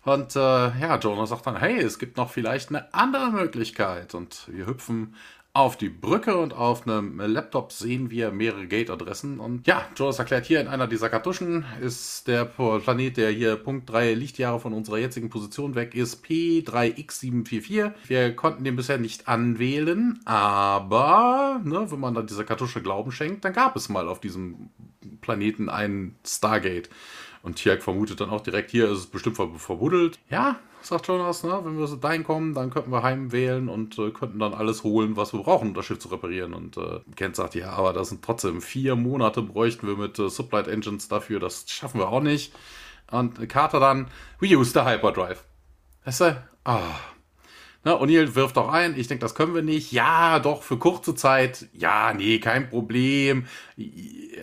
[0.07, 4.15] Und äh, ja, Jonah sagt dann, hey, es gibt noch vielleicht eine andere Möglichkeit.
[4.15, 5.17] Und wir hüpfen
[5.57, 9.41] auf die Brücke und auf einem Laptop sehen wir mehrere Gate-Adressen.
[9.41, 13.89] Und ja, Jonas erklärt hier, in einer dieser Kartuschen ist der Planet, der hier Punkt
[13.89, 17.93] 3 Lichtjahre von unserer jetzigen Position weg ist, P3X744.
[18.07, 23.45] Wir konnten den bisher nicht anwählen, aber ne, wenn man dann dieser Kartusche Glauben schenkt,
[23.47, 24.69] dann gab es mal auf diesem
[25.23, 26.91] Planeten einen Stargate.
[27.47, 30.19] Und Tiag vermutet dann auch direkt, hier ist es bestimmt verbuddelt.
[30.29, 31.61] Ja, sagt Jonas, ne?
[31.63, 35.33] wenn wir dahin kommen, dann könnten wir heimwählen und äh, könnten dann alles holen, was
[35.33, 36.55] wir brauchen, um das Schiff zu reparieren.
[36.55, 40.29] Und äh, Kent sagt, ja, aber das sind trotzdem vier Monate bräuchten wir mit äh,
[40.29, 42.53] Sublight Engines dafür, das schaffen wir auch nicht.
[43.13, 44.09] Und Carter dann,
[44.41, 45.45] we use the Hyperdrive.
[46.05, 46.45] Weißt du?
[46.65, 46.97] Ah.
[47.85, 49.93] Ne, O'Neill wirft auch ein, ich denke, das können wir nicht.
[49.93, 51.69] Ja, doch, für kurze Zeit.
[51.75, 53.47] Ja, nee, kein Problem.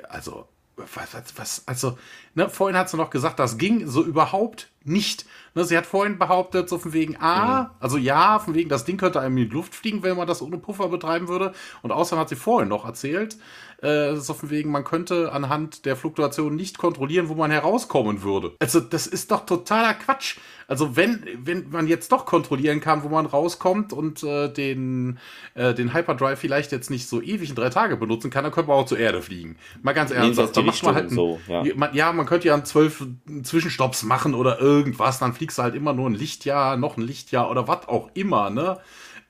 [0.07, 1.97] Also, was, was, was also,
[2.33, 5.25] ne, vorhin hat sie noch gesagt, das ging so überhaupt nicht.
[5.53, 7.69] Ne, sie hat vorhin behauptet, so von wegen, ah, mhm.
[7.79, 10.41] also ja, von wegen, das Ding könnte einem in die Luft fliegen, wenn man das
[10.41, 11.53] ohne Puffer betreiben würde.
[11.81, 13.37] Und außerdem hat sie vorhin noch erzählt,
[13.83, 18.53] äh, so von wegen, man könnte anhand der Fluktuation nicht kontrollieren, wo man herauskommen würde.
[18.59, 20.37] Also, das ist doch totaler Quatsch.
[20.67, 25.19] Also, wenn, wenn man jetzt doch kontrollieren kann, wo man rauskommt und äh, den,
[25.55, 28.69] äh, den Hyperdrive vielleicht jetzt nicht so ewig in drei Tage benutzen kann, dann könnte
[28.69, 29.57] man auch zur Erde fliegen.
[29.81, 30.55] Mal ganz ernsthaft.
[30.55, 31.63] Nee, macht man halt so, ja.
[31.75, 33.05] Man, ja, man könnte ja einen zwölf
[33.43, 37.51] Zwischenstopps machen oder irgendwas, dann fliegst du halt immer nur ein Lichtjahr, noch ein Lichtjahr
[37.51, 38.79] oder was auch immer, ne?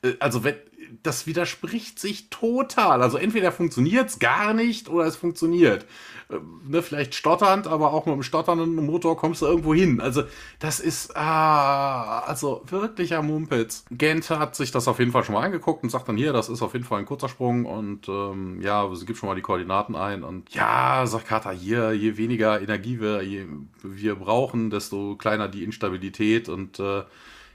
[0.03, 0.55] Äh, also wenn,
[1.01, 3.01] das widerspricht sich total.
[3.01, 5.85] Also entweder funktioniert es gar nicht oder es funktioniert.
[6.29, 6.35] Äh,
[6.67, 10.01] ne, vielleicht stotternd, aber auch mit einem stotternden Motor kommst du irgendwo hin.
[10.01, 10.23] Also
[10.59, 13.85] das ist ah, also wirklicher Mumpitz.
[13.91, 16.49] Gent hat sich das auf jeden Fall schon mal angeguckt und sagt dann hier, das
[16.49, 19.41] ist auf jeden Fall ein kurzer Sprung und ähm, ja, sie gibt schon mal die
[19.41, 23.45] Koordinaten ein und ja, sagt Carter hier, je weniger Energie wir, je,
[23.81, 27.03] wir brauchen, desto kleiner die Instabilität und äh,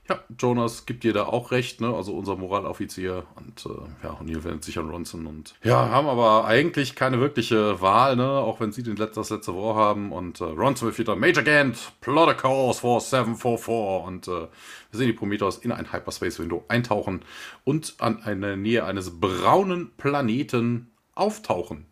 [0.08, 1.94] ja, Jonas gibt dir da auch recht, ne?
[1.94, 6.46] Also unser Moraloffizier und äh, ja, O'Neill wendet sich an Ronson und ja, haben aber
[6.46, 8.26] eigentlich keine wirkliche Wahl, ne?
[8.26, 11.42] Auch wenn sie den Letz das letzte Wort haben und äh, Ronson wird wieder Major
[11.42, 14.48] Gant, plot a course for 744 und äh, wir
[14.92, 17.20] sehen die Prometheus in ein Hyperspace-Window eintauchen
[17.64, 21.84] und an eine Nähe eines braunen Planeten auftauchen.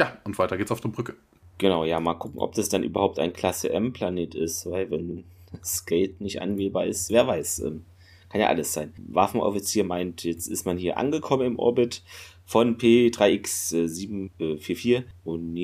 [0.00, 1.14] Ja, und weiter geht's auf der Brücke.
[1.58, 5.24] Genau, ja, mal gucken, ob das dann überhaupt ein Klasse M-Planet ist, weil wenn
[5.64, 7.60] Skate nicht anwählbar ist, wer weiß.
[7.60, 7.84] Ähm,
[8.28, 8.92] kann ja alles sein.
[9.08, 12.02] Waffenoffizier meint, jetzt ist man hier angekommen im Orbit
[12.44, 15.56] von P3X744 und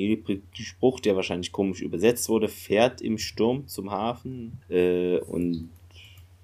[0.53, 5.71] Spruch, der wahrscheinlich komisch übersetzt wurde, fährt im Sturm zum Hafen äh, und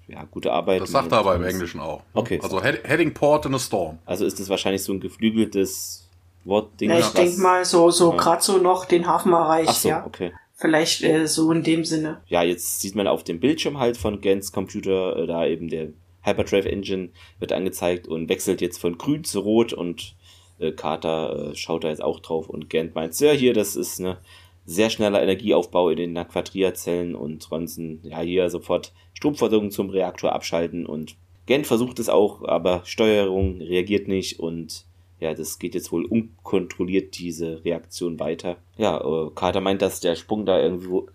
[0.08, 0.82] ja, gute Arbeit.
[0.82, 2.02] Das sagt er aber im Englischen auch.
[2.14, 2.40] Okay.
[2.42, 3.98] Also head Heading Port in a Storm.
[4.06, 6.08] Also ist das wahrscheinlich so ein geflügeltes
[6.44, 6.90] Wortding.
[6.90, 8.16] Ja, ich denke mal so, so ja.
[8.16, 10.04] gerade so noch den Hafen erreicht, Ach so, ja.
[10.04, 10.32] okay.
[10.60, 12.20] Vielleicht äh, so in dem Sinne.
[12.26, 15.88] Ja, jetzt sieht man auf dem Bildschirm halt von Gens Computer, äh, da eben der
[16.22, 20.16] Hyperdrive Engine wird angezeigt und wechselt jetzt von grün zu rot und
[20.58, 24.00] äh, Carter äh, schaut da jetzt auch drauf und Gent meint, ja, hier, das ist
[24.00, 24.18] eine
[24.66, 30.84] sehr schneller Energieaufbau in den Quadria-Zellen und Ronson, ja, hier sofort Stromversorgung zum Reaktor abschalten
[30.84, 34.84] und Gent versucht es auch, aber Steuerung reagiert nicht und
[35.20, 38.56] ja, das geht jetzt wohl unkontrolliert, diese Reaktion weiter.
[38.76, 41.08] Ja, äh, Carter meint, dass der Sprung da irgendwo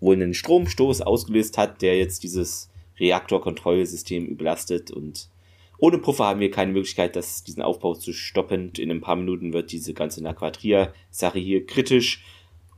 [0.00, 5.28] wohl einen Stromstoß ausgelöst hat, der jetzt dieses Reaktorkontrollsystem überlastet und
[5.78, 8.72] ohne Puffer haben wir keine Möglichkeit, das, diesen Aufbau zu stoppen.
[8.78, 12.24] In ein paar Minuten wird diese ganze Naquadria-Sache hier kritisch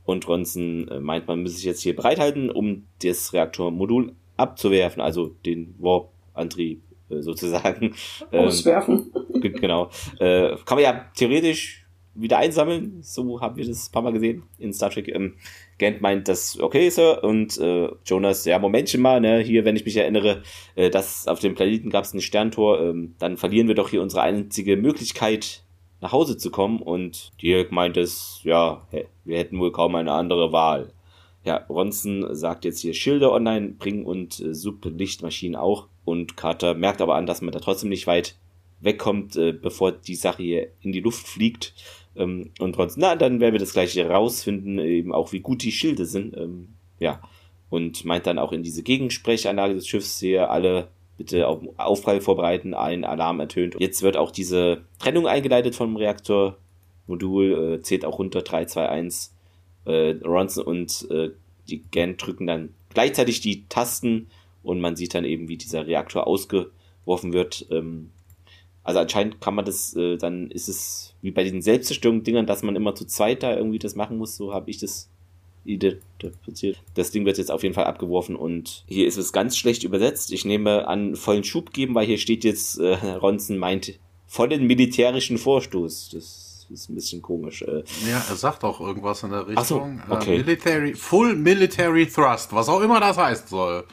[0.03, 5.27] und Ronson äh, meint, man müsse sich jetzt hier bereithalten, um das Reaktormodul abzuwerfen, also
[5.45, 7.93] den Warp-Antrieb sozusagen.
[8.31, 9.11] Auswerfen.
[9.33, 9.89] Ähm, genau.
[10.19, 11.87] Äh, kann man ja theoretisch
[12.19, 12.99] wieder einsammeln.
[13.01, 15.07] So haben wir das ein paar Mal gesehen in Star Trek.
[15.07, 15.35] Ähm,
[15.77, 17.23] Gant meint, das okay, Sir.
[17.23, 20.41] Und äh, Jonas, ja, Momentchen mal, ne, hier, wenn ich mich erinnere,
[20.75, 24.01] äh, dass auf dem Planeten gab es ein Sterntor, ähm, dann verlieren wir doch hier
[24.01, 25.63] unsere einzige Möglichkeit,
[26.01, 26.81] nach Hause zu kommen.
[26.81, 28.87] Und Dirk meint es, ja,
[29.23, 30.93] wir hätten wohl kaum eine andere Wahl.
[31.43, 35.87] ja, Ronson sagt jetzt hier Schilder online bringen und äh, Sublichtmaschinen auch.
[36.07, 38.37] Und Carter merkt aber an, dass man da trotzdem nicht weit
[38.79, 41.73] wegkommt, äh, bevor die Sache hier in die Luft fliegt.
[42.15, 45.71] Ähm, und Ronson, na, dann werden wir das gleich rausfinden, eben auch wie gut die
[45.73, 46.37] Schilde sind.
[46.37, 47.21] Ähm, ja,
[47.69, 52.73] und meint dann auch in diese Gegensprechanlage des Schiffs hier alle bitte auf Aufprall vorbereiten,
[52.73, 53.75] ein Alarm ertönt.
[53.77, 59.33] Jetzt wird auch diese Trennung eingeleitet vom Reaktormodul, äh, zählt auch runter 3, 2, 1.
[59.83, 61.31] Äh, Ronson und äh,
[61.67, 64.27] die Gan drücken dann gleichzeitig die Tasten
[64.67, 67.65] und man sieht dann eben, wie dieser Reaktor ausgeworfen wird.
[67.71, 68.11] Ähm,
[68.83, 72.75] also anscheinend kann man das, äh, dann ist es wie bei diesen Selbstzerstörungsdingern, dass man
[72.75, 75.09] immer zu zweit da irgendwie das machen muss, so habe ich das
[75.63, 76.81] identifiziert.
[76.95, 80.31] Das Ding wird jetzt auf jeden Fall abgeworfen und hier ist es ganz schlecht übersetzt.
[80.31, 85.37] Ich nehme an, vollen Schub geben, weil hier steht jetzt, äh, Ronson meint vollen militärischen
[85.37, 86.09] Vorstoß.
[86.13, 87.61] Das ist ein bisschen komisch.
[87.61, 87.83] Äh.
[88.09, 90.01] Ja, er sagt auch irgendwas in der Richtung.
[90.07, 90.35] So, okay.
[90.35, 93.85] Uh, military, full Military Thrust, was auch immer das heißen soll.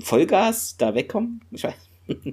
[0.00, 1.40] Vollgas da wegkommen?
[1.50, 1.74] Ich weiß.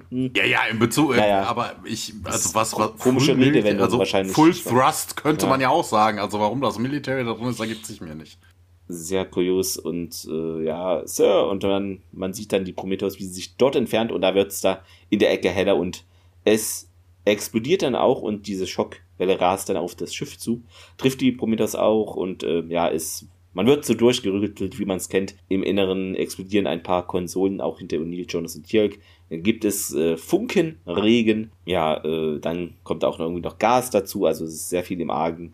[0.10, 1.44] Ja, ja, in Bezug, ja, ja.
[1.44, 4.34] aber ich, also was, was komische Full Redewendung also wahrscheinlich.
[4.34, 5.50] Full Thrust könnte ja.
[5.50, 6.20] man ja auch sagen.
[6.20, 8.40] Also warum das Military da drin ist, ergibt sich mir nicht.
[8.88, 13.34] Sehr kurios und äh, ja, Sir, und dann, man sieht dann die Prometheus, wie sie
[13.34, 16.06] sich dort entfernt und da wird es da in der Ecke heller und
[16.46, 16.90] es
[17.26, 20.64] explodiert dann auch und diese Schockwelle rast dann auf das Schiff zu,
[20.98, 25.10] trifft die Prometheus auch und äh, ja, ist man wird so durchgerüttelt, wie man es
[25.10, 25.34] kennt.
[25.50, 29.00] Im Inneren explodieren ein paar Konsolen, auch hinter O'Neill, Jonas und Tjerk.
[29.32, 31.52] Dann gibt es äh, Funkenregen.
[31.66, 34.26] Ja, äh, dann kommt auch noch irgendwie noch Gas dazu.
[34.28, 35.54] Also es ist sehr viel im Argen.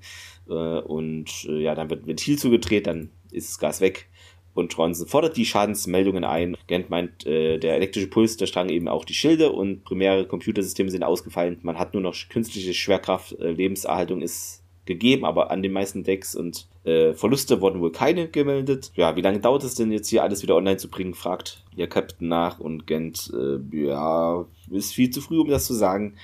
[0.49, 4.09] Äh, und äh, ja, dann wird ein Ventil zugedreht, dann ist das Gas weg.
[4.53, 6.57] Und Ronson fordert die Schadensmeldungen ein.
[6.67, 10.91] Gent meint, äh, der elektrische Puls, der Strang eben auch die Schilde und primäre Computersysteme
[10.91, 11.57] sind ausgefallen.
[11.61, 13.39] Man hat nur noch künstliche Schwerkraft.
[13.39, 18.27] Äh, Lebenserhaltung ist gegeben, aber an den meisten Decks und äh, Verluste wurden wohl keine
[18.27, 18.91] gemeldet.
[18.95, 21.87] Ja, wie lange dauert es denn jetzt hier alles wieder online zu bringen, fragt ihr
[21.87, 26.15] Captain nach und Gent, äh, ja, ist viel zu früh, um das zu sagen.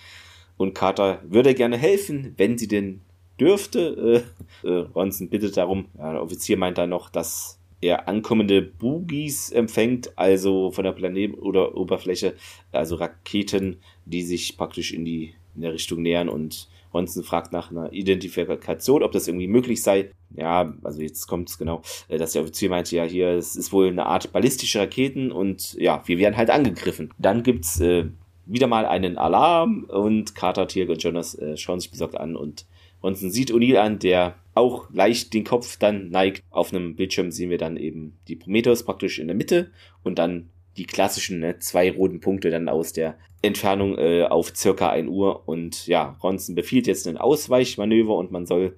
[0.58, 3.02] Und Carter würde gerne helfen, wenn sie denn
[3.40, 4.26] dürfte.
[4.64, 5.86] Äh, äh, Ronson bittet darum.
[5.98, 11.38] Ja, der Offizier meint dann noch, dass er ankommende Boogies empfängt, also von der Planet-
[11.38, 12.36] oder Oberfläche,
[12.74, 17.72] also Raketen, die sich praktisch in die in der Richtung nähern und Ronson fragt nach
[17.72, 20.12] einer Identifikation, ob das irgendwie möglich sei.
[20.36, 23.72] Ja, also jetzt kommt es genau, äh, dass der Offizier meinte, ja, hier, es ist
[23.72, 27.14] wohl eine Art ballistische Raketen und ja, wir werden halt angegriffen.
[27.18, 28.06] Dann gibt's äh,
[28.46, 32.66] wieder mal einen Alarm und Carter, Tirk und Jonas äh, schauen sich besorgt an und
[33.02, 36.44] Ronson sieht O'Neill an, der auch leicht den Kopf dann neigt.
[36.50, 39.72] Auf einem Bildschirm sehen wir dann eben die Prometheus praktisch in der Mitte
[40.04, 40.50] und dann
[40.80, 45.48] die klassischen ne, zwei roten Punkte dann aus der Entfernung äh, auf circa 1 Uhr.
[45.48, 48.78] Und ja, Ronson befiehlt jetzt ein Ausweichmanöver und man soll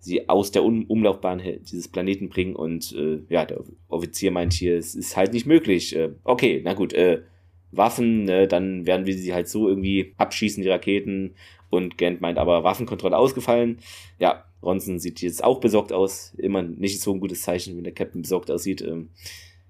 [0.00, 2.56] sie aus der um Umlaufbahn dieses Planeten bringen.
[2.56, 5.94] Und äh, ja, der Offizier meint hier, es ist halt nicht möglich.
[5.94, 7.22] Äh, okay, na gut, äh,
[7.70, 11.34] Waffen, äh, dann werden wir sie halt so irgendwie abschießen, die Raketen.
[11.70, 13.78] Und Gent meint aber, Waffenkontrolle ausgefallen.
[14.18, 16.34] Ja, Ronson sieht jetzt auch besorgt aus.
[16.38, 18.82] Immer nicht so ein gutes Zeichen, wenn der Captain besorgt aussieht.
[18.82, 19.10] Ähm,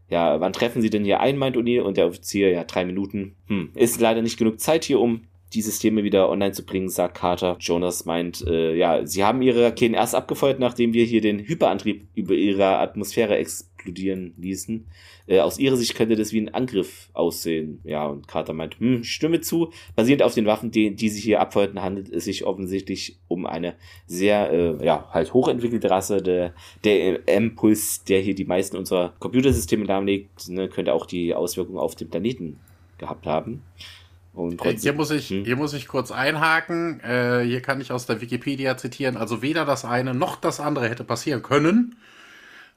[0.09, 3.35] ja, wann treffen Sie denn hier ein, meint O'Neill und der Offizier, ja, drei Minuten.
[3.47, 5.23] Hm, ist leider nicht genug Zeit hier, um
[5.55, 7.57] die Systeme wieder online zu bringen, sagt Carter.
[7.61, 12.07] Jonas meint, äh, ja, sie haben ihre Raketen erst abgefeuert, nachdem wir hier den Hyperantrieb
[12.15, 14.87] über ihre Atmosphäre explodieren ließen.
[15.27, 17.81] Äh, aus ihrer Sicht könnte das wie ein Angriff aussehen.
[17.85, 19.73] Ja, und Carter meint, hm, stimme zu.
[19.95, 23.75] Basierend auf den Waffen, die, die sich hier abfeuerten, handelt es sich offensichtlich um eine
[24.07, 26.23] sehr, äh, ja, halt hochentwickelte Rasse.
[26.23, 31.79] Der, der M-Puls, der hier die meisten unserer Computersysteme lahmlegt, ne, könnte auch die Auswirkungen
[31.79, 32.59] auf den Planeten
[32.99, 33.63] gehabt haben.
[34.37, 35.45] Und äh, hier, muss ich, hm.
[35.45, 37.01] hier muss ich kurz einhaken.
[37.01, 39.17] Äh, hier kann ich aus der Wikipedia zitieren.
[39.17, 41.97] Also weder das eine noch das andere hätte passieren können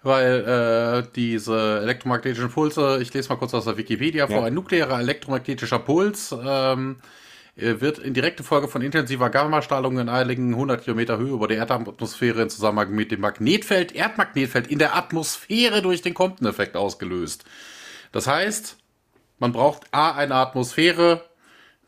[0.01, 4.35] weil äh, diese elektromagnetischen Pulse, ich lese mal kurz aus der Wikipedia ja.
[4.35, 6.97] vor, ein nuklearer elektromagnetischer Puls ähm,
[7.57, 11.55] äh, wird in direkte Folge von intensiver Gammastrahlung in einigen 100 Kilometer Höhe über die
[11.55, 17.43] Erdatmosphäre in Zusammenhang mit dem Magnetfeld, Erdmagnetfeld in der Atmosphäre durch den Compton-Effekt ausgelöst.
[18.11, 18.77] Das heißt,
[19.39, 21.28] man braucht A, eine Atmosphäre,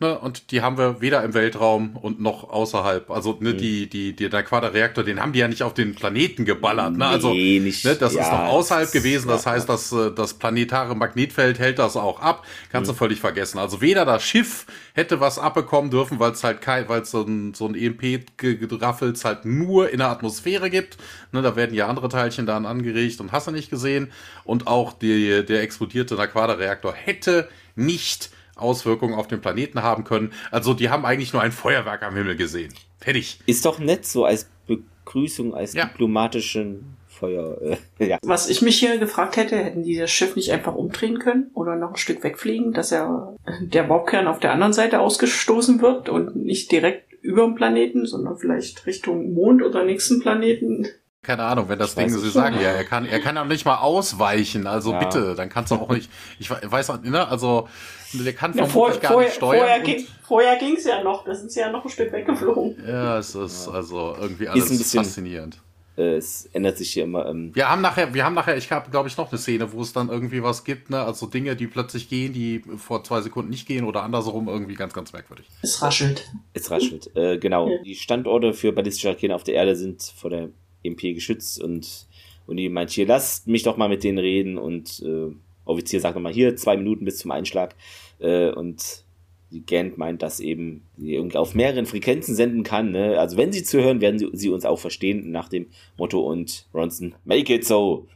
[0.01, 3.11] Ne, und die haben wir weder im Weltraum und noch außerhalb.
[3.11, 3.57] Also ne, mhm.
[3.59, 6.97] die, die, die, der Quaderreaktor, den haben die ja nicht auf den Planeten geballert.
[6.97, 7.05] Ne?
[7.05, 9.27] Also nee, nicht, ne, das ja, ist noch außerhalb gewesen.
[9.27, 12.47] Das heißt, das, äh, das planetare Magnetfeld hält das auch ab.
[12.71, 12.93] Kannst mhm.
[12.93, 13.59] du völlig vergessen.
[13.59, 17.21] Also weder das Schiff hätte was abbekommen dürfen, weil es halt kein, weil es so
[17.21, 20.97] ein, so ein EMP-Geraffels halt nur in der Atmosphäre gibt.
[21.31, 24.11] Ne, da werden ja andere Teilchen dann angeregt und hast du nicht gesehen.
[24.45, 28.31] Und auch die, der explodierte Quaderreaktor hätte nicht
[28.61, 30.31] Auswirkungen auf den Planeten haben können.
[30.51, 32.73] Also die haben eigentlich nur ein Feuerwerk am Himmel gesehen.
[32.99, 33.39] Fertig.
[33.45, 35.85] Ist doch nett so als Begrüßung, als ja.
[35.85, 37.57] diplomatischen Feuer.
[37.61, 38.17] Äh, ja.
[38.23, 41.75] Was ich mich hier gefragt hätte, hätten die das Schiff nicht einfach umdrehen können oder
[41.75, 46.35] noch ein Stück wegfliegen, dass er der Warpkern auf der anderen Seite ausgestoßen wird und
[46.35, 50.87] nicht direkt über dem Planeten, sondern vielleicht Richtung Mond oder nächsten Planeten.
[51.23, 53.77] Keine Ahnung, wenn das Ding, Sie sagen ja, er kann, er kann ja nicht mal
[53.77, 54.99] ausweichen, also ja.
[54.99, 56.09] bitte, dann kannst du auch nicht,
[56.39, 57.67] ich weiß auch, ne, also,
[58.13, 59.59] der kann ja, vermutlich vor, gar vorher, nicht steuern.
[59.59, 62.75] Vorher, ging, vorher ging's ja noch, da sind sie ja noch ein Stück weggeflogen.
[62.87, 63.73] Ja, es ist ja.
[63.73, 65.59] also irgendwie alles bisschen, faszinierend.
[65.95, 67.27] Äh, es ändert sich hier immer.
[67.27, 69.81] Ähm wir haben nachher, wir haben nachher, ich habe, glaube ich, noch eine Szene, wo
[69.81, 71.03] es dann irgendwie was gibt, ne?
[71.03, 74.93] Also Dinge, die plötzlich gehen, die vor zwei Sekunden nicht gehen oder andersrum, irgendwie ganz,
[74.93, 75.45] ganz merkwürdig.
[75.61, 76.31] Es raschelt.
[76.53, 77.69] Es raschelt, äh, genau.
[77.69, 77.77] Ja.
[77.83, 80.49] Die Standorte für ballistische Raketen auf der Erde sind vor der
[80.83, 82.07] MP geschützt und,
[82.47, 85.33] und die meint hier, lasst mich doch mal mit denen reden und äh,
[85.65, 87.75] Offizier sagt nochmal hier, zwei Minuten bis zum Einschlag
[88.19, 89.03] äh, und
[89.51, 92.91] die Gant meint, dass eben sie irgendwie auf mehreren Frequenzen senden kann.
[92.91, 93.19] Ne?
[93.19, 95.65] Also wenn sie zuhören, werden sie, sie uns auch verstehen nach dem
[95.97, 98.07] Motto und Ronson, make it so.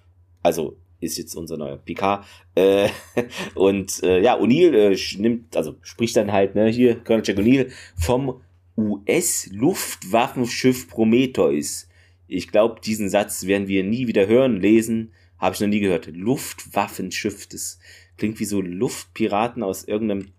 [0.42, 2.24] Also ist jetzt unser neuer PK.
[2.56, 2.88] Äh,
[3.56, 7.70] und äh, ja, O'Neill äh, nimmt, also spricht dann halt, ne, hier, Colonel Jack O'Neill
[7.98, 8.40] vom
[8.78, 11.90] US-Luftwaffenschiff Prometheus.
[12.28, 15.14] Ich glaube, diesen Satz werden wir nie wieder hören, lesen.
[15.38, 16.08] Habe ich noch nie gehört.
[16.08, 17.80] Luftwaffenschiff, das
[18.18, 20.32] klingt wie so Luftpiraten aus irgendeinem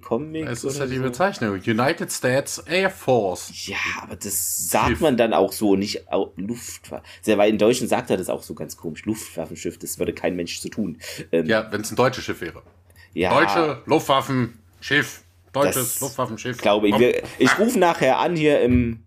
[0.00, 0.48] Comic.
[0.48, 1.02] Es ist ja die so.
[1.02, 1.60] Bezeichnung.
[1.64, 3.66] United States Air Force.
[3.66, 5.00] Ja, aber das sagt Schiff.
[5.00, 6.04] man dann auch so, nicht
[6.36, 7.04] Luftwaffe.
[7.22, 9.04] Sehr weit in Deutschen sagt er das auch so ganz komisch.
[9.04, 10.98] Luftwaffenschiff, das würde kein Mensch zu tun.
[11.30, 12.62] Ähm, ja, wenn es ein deutsches Schiff wäre.
[13.12, 13.38] Ja.
[13.38, 15.22] Deutsche Luftwaffenschiff.
[15.52, 16.58] Deutsches Luftwaffenschiff.
[16.58, 16.98] Glaube ich.
[16.98, 19.03] Wir, ich rufe nachher an hier im,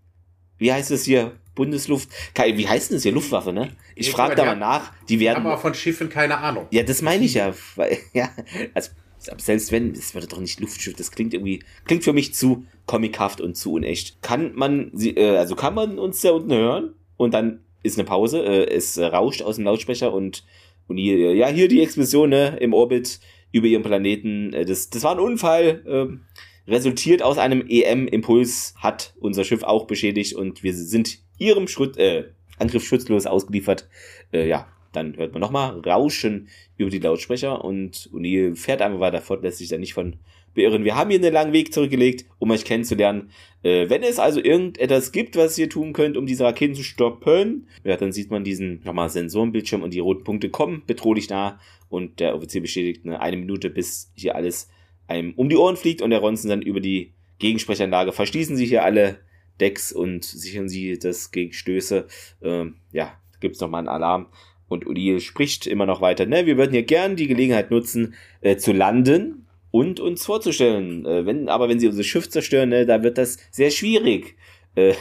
[0.58, 1.32] wie heißt es hier?
[1.54, 3.12] Bundesluft, wie heißt denn das hier?
[3.12, 3.70] Luftwaffe, ne?
[3.96, 4.92] Ich frage da mal nach.
[5.08, 5.44] Die werden.
[5.44, 6.66] Aber von Schiffen keine Ahnung.
[6.70, 7.52] Ja, das meine ich ja.
[7.74, 8.30] Weil, ja,
[8.74, 12.64] also, selbst wenn, das würde doch nicht Luftschiff, das klingt irgendwie, klingt für mich zu
[12.86, 14.22] comichaft und zu unecht.
[14.22, 18.44] Kann man äh, also kann man uns da unten hören und dann ist eine Pause,
[18.44, 20.44] äh, es rauscht aus dem Lautsprecher und,
[20.86, 23.18] und hier, ja, hier die Explosion ne, im Orbit
[23.50, 24.52] über ihrem Planeten.
[24.52, 26.20] Äh, das, das war ein Unfall.
[26.68, 32.24] Resultiert aus einem EM-Impuls, hat unser Schiff auch beschädigt und wir sind ihrem Schritt, äh,
[32.58, 33.88] Angriff schutzlos ausgeliefert.
[34.32, 39.22] Äh, ja, dann hört man nochmal Rauschen über die Lautsprecher und O'Neill fährt einfach weiter
[39.22, 40.16] fort, lässt sich da nicht von
[40.54, 40.84] beirren.
[40.84, 43.30] Wir haben hier einen langen Weg zurückgelegt, um euch kennenzulernen.
[43.62, 47.66] Äh, wenn es also irgendetwas gibt, was ihr tun könnt, um diese Raketen zu stoppen,
[47.82, 51.58] ja, dann sieht man diesen nochmal Sensorenbildschirm und die roten Punkte kommen bedrohlich nah
[51.88, 54.68] und der Offizier bestätigt eine, eine Minute, bis hier alles
[55.08, 58.84] einem um die Ohren fliegt und der Ronson dann über die Gegensprechanlage verschließen sich hier
[58.84, 59.18] alle
[59.60, 62.06] Decks und sichern sie das gegen Stöße.
[62.42, 64.26] Ähm, ja, gibt's noch mal einen Alarm.
[64.68, 68.56] Und O'Neill spricht immer noch weiter, ne, wir würden ja gern die Gelegenheit nutzen, äh,
[68.56, 71.06] zu landen und uns vorzustellen.
[71.06, 74.36] Äh, wenn, aber wenn sie unser Schiff zerstören, ne, da wird das sehr schwierig.
[74.74, 74.94] Äh,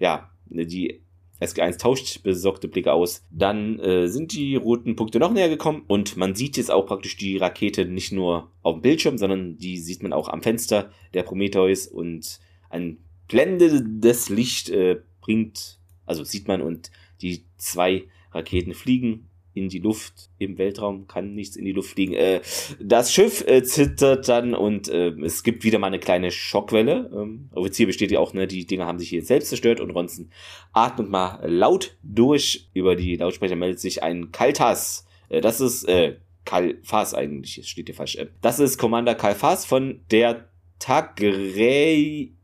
[0.00, 1.00] ja, die
[1.40, 3.24] SG1 tauscht besorgte Blicke aus.
[3.30, 7.16] Dann äh, sind die roten Punkte noch näher gekommen und man sieht jetzt auch praktisch
[7.16, 11.22] die Rakete nicht nur auf dem Bildschirm, sondern die sieht man auch am Fenster der
[11.22, 19.28] Prometheus und ein blendendes Licht äh, bringt, also sieht man und die zwei Raketen fliegen
[19.56, 22.12] in die Luft im Weltraum, kann nichts in die Luft fliegen.
[22.12, 22.40] Äh,
[22.78, 27.10] das Schiff äh, zittert dann und äh, es gibt wieder mal eine kleine Schockwelle.
[27.12, 30.30] Ähm, Offizier besteht ja auch, ne, die Dinger haben sich hier selbst zerstört und Ronson
[30.72, 32.68] atmet mal laut durch.
[32.74, 35.06] Über die Lautsprecher meldet sich ein Kaltas.
[35.30, 38.16] Äh, das ist äh, Kalfas eigentlich, es steht hier falsch.
[38.16, 42.34] Äh, das ist Commander Kalfas von der Tagreischen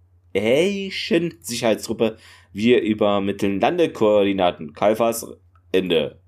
[1.40, 2.16] Sicherheitstruppe.
[2.54, 4.72] Wir übermitteln Landekoordinaten.
[4.72, 5.26] Kalfas
[5.72, 6.21] Ende.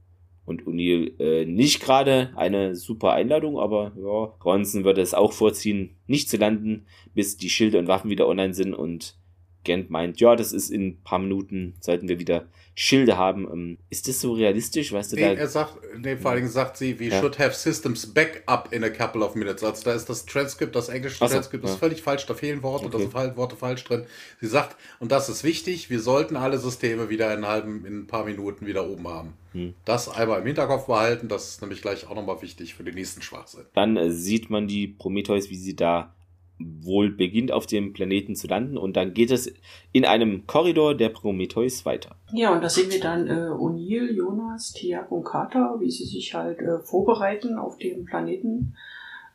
[0.47, 5.97] Und O'Neill äh, nicht gerade eine super Einladung, aber ja, Ronson würde es auch vorziehen,
[6.07, 9.17] nicht zu landen, bis die Schilde und Waffen wieder online sind und
[9.65, 12.47] Gent meint, ja, das ist in ein paar Minuten, sollten wir wieder
[12.77, 13.49] Schilde haben.
[13.51, 14.93] Ähm, ist das so realistisch?
[14.93, 17.21] Weißt du, nee, da, er sagt, nee, vor allen Dingen sagt sie, we ja.
[17.21, 19.63] should have systems backup in a couple of minutes.
[19.63, 21.71] Also da ist das Transkript, das englische so, Transkript ja.
[21.71, 23.09] ist völlig falsch, da fehlen Worte, okay.
[23.13, 24.05] da sind Worte falsch drin.
[24.41, 28.07] Sie sagt, und das ist wichtig, wir sollten alle Systeme wieder in, halben, in ein
[28.07, 29.35] paar Minuten wieder oben haben.
[29.53, 29.75] Hm.
[29.85, 33.23] Das einmal im Hinterkopf behalten, das ist nämlich gleich auch nochmal wichtig für den nächsten
[33.23, 33.67] Schwachsinn.
[33.75, 36.13] Dann äh, sieht man die Prometheus, wie sie da
[36.59, 39.53] wohl beginnt auf dem Planeten zu landen und dann geht es
[39.93, 42.17] in einem Korridor der Prometheus weiter.
[42.33, 46.35] Ja, und da sehen wir dann äh, O'Neill, Jonas, Tiag und Carter, wie sie sich
[46.35, 48.77] halt äh, vorbereiten, auf dem Planeten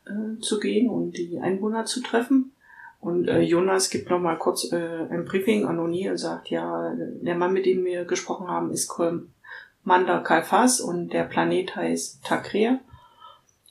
[0.06, 2.52] äh, zu gehen und die Einwohner zu treffen.
[3.00, 7.34] Und äh, Jonas gibt nochmal kurz äh, ein Briefing an O'Neill und sagt, ja, der
[7.34, 12.80] Mann, mit dem wir gesprochen haben, ist Commander Kalfas und der Planet heißt Takrea.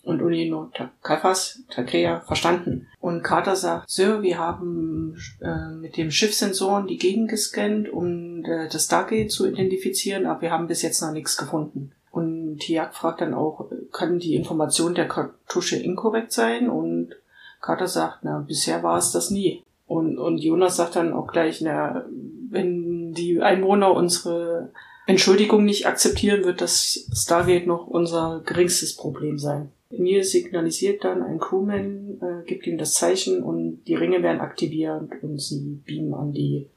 [0.03, 0.71] Und Unino,
[1.03, 2.87] Kalfas, Takrea, verstanden.
[2.99, 8.69] Und Carter sagt, Sir, wir haben äh, mit dem Schiffssensoren die Gegend gescannt, um äh,
[8.69, 11.91] das Stargate zu identifizieren, aber wir haben bis jetzt noch nichts gefunden.
[12.11, 16.69] Und Tiak fragt dann auch, kann die Information der Kartusche inkorrekt sein?
[16.69, 17.15] Und
[17.61, 19.63] Carter sagt, na, bisher war es das nie.
[19.85, 22.05] Und, und Jonas sagt dann auch gleich, na,
[22.49, 24.71] wenn die Einwohner unsere
[25.07, 29.71] Entschuldigung nicht akzeptieren, wird das Stargate noch unser geringstes Problem sein.
[29.91, 35.23] Nils signalisiert dann, ein Crewman äh, gibt ihm das Zeichen und die Ringe werden aktiviert
[35.23, 36.67] und sie beamen an die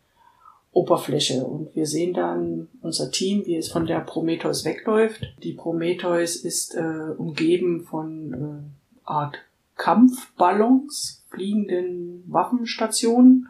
[0.72, 1.44] Oberfläche.
[1.44, 5.20] Und wir sehen dann unser Team, wie es von der Prometheus wegläuft.
[5.42, 9.36] Die Prometheus ist äh, umgeben von äh, Art
[9.76, 13.48] Kampfballons, fliegenden Waffenstationen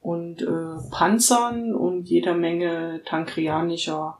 [0.00, 4.18] und äh, Panzern und jeder Menge tankrianischer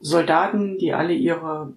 [0.00, 1.72] Soldaten, die alle ihre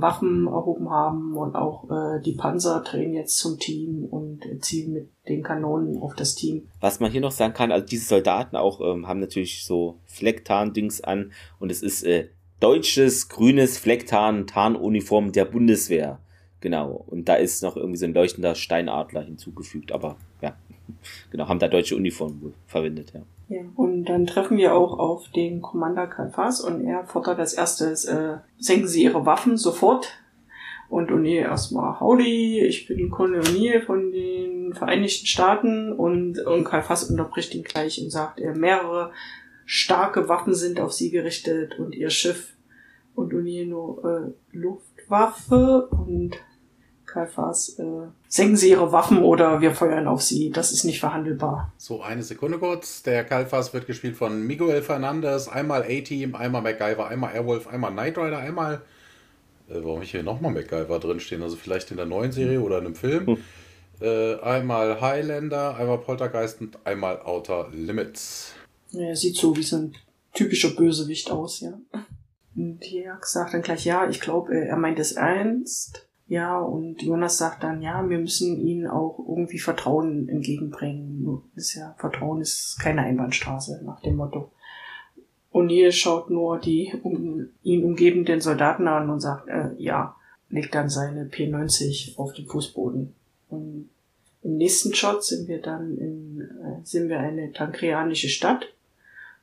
[0.00, 5.10] Waffen erhoben haben und auch äh, die Panzer drehen jetzt zum Team und zielen mit
[5.28, 6.68] den Kanonen auf das Team.
[6.80, 11.02] Was man hier noch sagen kann, also diese Soldaten auch ähm, haben natürlich so Flecktarn-Dings
[11.02, 12.28] an und es ist äh,
[12.60, 16.18] deutsches grünes Flecktarn-Tarnuniform der Bundeswehr.
[16.60, 17.04] Genau.
[17.06, 20.56] Und da ist noch irgendwie so ein leuchtender Steinadler hinzugefügt, aber ja,
[21.30, 23.20] genau, haben da deutsche Uniformen verwendet, ja.
[23.48, 28.04] Ja, und dann treffen wir auch auf den Commander Kalfas und er fordert als erstes,
[28.06, 30.08] äh, senken Sie Ihre Waffen sofort.
[30.88, 37.10] Und O'Neill erstmal, howdy, ich bin Colonel O'Neill von den Vereinigten Staaten und, und Kalfas
[37.10, 39.10] unterbricht ihn gleich und sagt, er mehrere
[39.64, 42.54] starke Waffen sind auf sie gerichtet und ihr Schiff
[43.14, 46.36] und O'Neill nur äh, Luftwaffe und
[47.14, 47.84] Kalfas, äh,
[48.28, 50.50] senken Sie Ihre Waffen oder wir feuern auf Sie.
[50.50, 51.72] Das ist nicht verhandelbar.
[51.78, 53.04] So, eine Sekunde kurz.
[53.04, 55.46] Der Kalfas wird gespielt von Miguel Fernandez.
[55.46, 58.82] Einmal A-Team, einmal MacGyver, einmal Airwolf, einmal Knight Rider, einmal.
[59.68, 61.42] Äh, warum ich hier nochmal MacGyver drinstehen?
[61.42, 63.26] Also vielleicht in der neuen Serie oder in einem Film.
[63.26, 63.38] Hm.
[64.00, 68.54] Äh, einmal Highlander, einmal Poltergeist und einmal Outer Limits.
[68.90, 69.94] Ja, er sieht so wie so ein
[70.32, 71.78] typischer Bösewicht aus, ja.
[72.56, 76.08] Und Jörg sagt dann gleich, ja, ich glaube, er meint es ernst.
[76.26, 81.42] Ja, und Jonas sagt dann, ja, wir müssen ihnen auch irgendwie Vertrauen entgegenbringen.
[81.54, 84.50] Ist ja, Vertrauen ist keine Einbahnstraße, nach dem Motto.
[85.52, 90.16] O'Neill schaut nur die um, ihn umgebenden Soldaten an und sagt, äh, ja,
[90.48, 93.14] legt dann seine P90 auf den Fußboden.
[93.50, 93.90] Und
[94.42, 98.66] im nächsten Shot sind wir dann in, äh, sind wir eine tankreanische Stadt.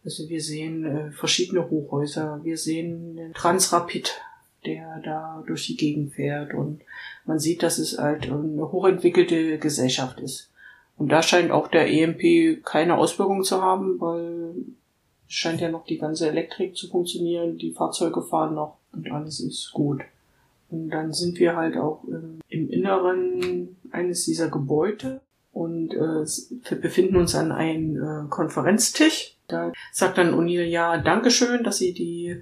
[0.03, 4.19] Also wir sehen äh, verschiedene Hochhäuser, wir sehen den Transrapid
[4.65, 6.81] der da durch die Gegend fährt und
[7.25, 10.49] man sieht, dass es halt eine hochentwickelte Gesellschaft ist.
[10.97, 14.53] Und da scheint auch der EMP keine Auswirkungen zu haben, weil
[15.27, 19.39] es scheint ja noch die ganze Elektrik zu funktionieren, die Fahrzeuge fahren noch und alles
[19.39, 20.01] ist gut.
[20.69, 22.03] Und dann sind wir halt auch
[22.49, 29.35] im Inneren eines dieser Gebäude und äh, befinden uns an einem äh, Konferenztisch.
[29.47, 32.41] Da sagt dann O'Neill, ja, Dankeschön, dass Sie die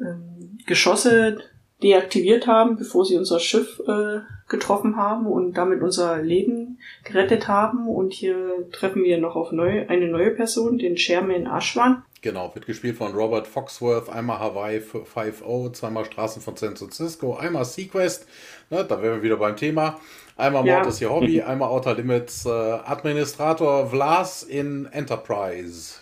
[0.00, 1.38] ähm, Geschosse
[1.82, 7.88] deaktiviert haben, bevor sie unser Schiff äh, getroffen haben und damit unser Leben gerettet haben.
[7.88, 12.02] Und hier treffen wir noch auf neu, eine neue Person, den Chairman Ashwan.
[12.20, 17.64] Genau, wird gespielt von Robert Foxworth, einmal Hawaii 5.0, zweimal Straßen von San Francisco, einmal
[17.64, 18.26] Sequest,
[18.70, 20.00] ne, da wären wir wieder beim Thema,
[20.36, 20.88] einmal Mord ja.
[20.88, 26.00] ist ihr Hobby, einmal Outer Limits, äh, Administrator Vlas in Enterprise.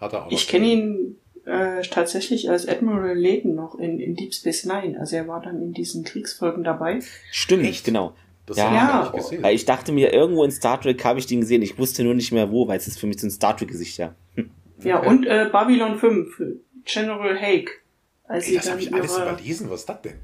[0.00, 4.34] Hat er auch Ich kenne ihn äh, tatsächlich als Admiral Layton noch in, in Deep
[4.34, 4.98] Space Nine.
[4.98, 6.98] Also er war dann in diesen Kriegsfolgen dabei.
[7.30, 7.84] Stimmt, Echt?
[7.84, 8.14] genau.
[8.46, 9.12] Das ja, ja.
[9.14, 9.44] Ich, gesehen.
[9.44, 11.62] ich dachte mir, irgendwo in Star Trek habe ich den gesehen.
[11.62, 13.98] Ich wusste nur nicht mehr wo, weil es ist für mich so ein Star Trek-Gesicht,
[13.98, 14.14] ja.
[14.82, 15.08] Ja, okay.
[15.08, 16.42] und äh, Babylon 5,
[16.84, 17.70] General Haig.
[18.24, 20.18] Als Ey, das habe ich alles überlesen, was ist das denn?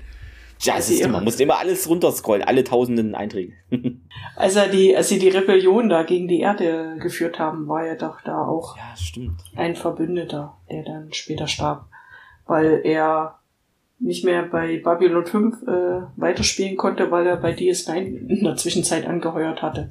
[0.63, 3.53] Ja, es ist immer, man muss immer alles runterscrollen, alle tausenden Einträge.
[4.37, 7.97] als er die, als sie die Rebellion da gegen die Erde geführt haben, war er
[7.97, 8.95] doch da auch ja,
[9.57, 11.87] ein Verbündeter, der dann später starb,
[12.47, 13.41] weil er
[13.99, 15.67] nicht mehr bei Babylon 5 äh,
[16.17, 19.91] weiterspielen konnte, weil er bei DS9 in der Zwischenzeit angeheuert hatte.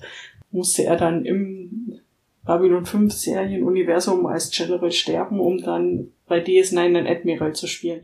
[0.51, 1.99] Musste er dann im
[2.43, 8.01] Babylon 5 Serienuniversum als General sterben, um dann bei DS9 einen Admiral zu spielen.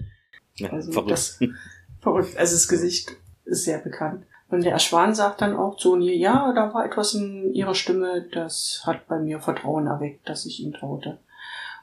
[0.56, 1.12] Ja, also verrückt.
[1.12, 1.40] das
[2.08, 2.38] verrückt.
[2.38, 3.12] Also das Gesicht
[3.46, 4.26] ist sehr bekannt.
[4.50, 8.26] Und der Schwan sagt dann auch zu mir, ja, da war etwas in ihrer Stimme,
[8.32, 11.20] das hat bei mir Vertrauen erweckt, dass ich ihm traute.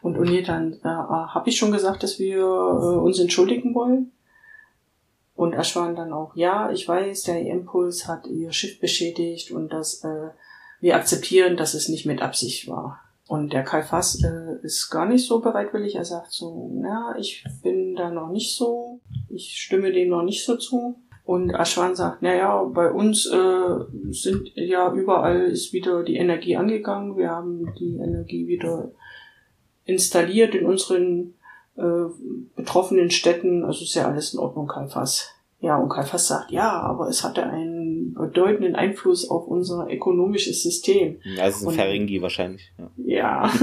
[0.00, 4.12] Und O'Neill dann, äh, habe ich schon gesagt, dass wir äh, uns entschuldigen wollen?
[5.34, 10.04] Und Ashwan dann auch, ja, ich weiß, der Impuls hat ihr Schiff beschädigt und dass
[10.04, 10.28] äh,
[10.80, 13.00] wir akzeptieren, dass es nicht mit Absicht war.
[13.26, 15.96] Und der Kai Fass äh, ist gar nicht so bereitwillig.
[15.96, 18.93] Er sagt so, na, ich bin da noch nicht so,
[19.28, 20.96] ich stimme dem noch nicht so zu.
[21.24, 23.78] Und Ashwan sagt, naja, bei uns äh,
[24.10, 27.16] sind ja überall ist wieder die Energie angegangen.
[27.16, 28.90] Wir haben die Energie wieder
[29.86, 31.32] installiert in unseren
[31.76, 32.04] äh,
[32.56, 33.64] betroffenen Städten.
[33.64, 35.30] Also ist ja alles in Ordnung, Kalfas.
[35.60, 41.22] Ja, und Kalfas sagt, ja, aber es hatte einen bedeutenden Einfluss auf unser ökonomisches System.
[41.40, 42.70] Also ein Ferengi wahrscheinlich.
[42.76, 43.46] Ja.
[43.46, 43.50] ja.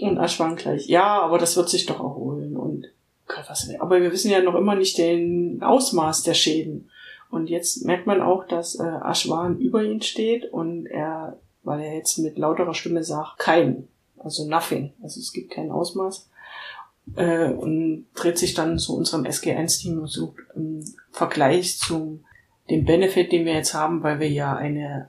[0.00, 2.56] und Ashwan gleich, ja, aber das wird sich doch erholen.
[2.56, 2.86] Und
[3.30, 6.90] Kalfas, aber wir wissen ja noch immer nicht den Ausmaß der Schäden.
[7.30, 11.94] Und jetzt merkt man auch, dass äh, Ashwan über ihn steht und er, weil er
[11.94, 13.86] jetzt mit lauterer Stimme sagt, kein,
[14.18, 16.28] also nothing, also es gibt kein Ausmaß
[17.16, 22.20] äh, und dreht sich dann zu unserem SG1-Team und sucht einen Vergleich zu
[22.68, 25.08] dem Benefit, den wir jetzt haben, weil wir ja eine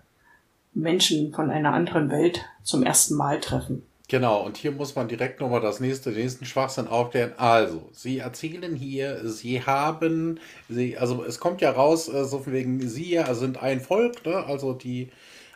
[0.74, 3.84] Menschen von einer anderen Welt zum ersten Mal treffen.
[4.12, 7.32] Genau, und hier muss man direkt nochmal das nächste, den nächsten Schwachsinn aufklären.
[7.38, 10.38] Also, Sie erzählen hier, Sie haben,
[10.68, 14.43] Sie, also es kommt ja raus, äh, so von wegen, Sie sind ein Volk, ne?
[14.45, 15.12] also die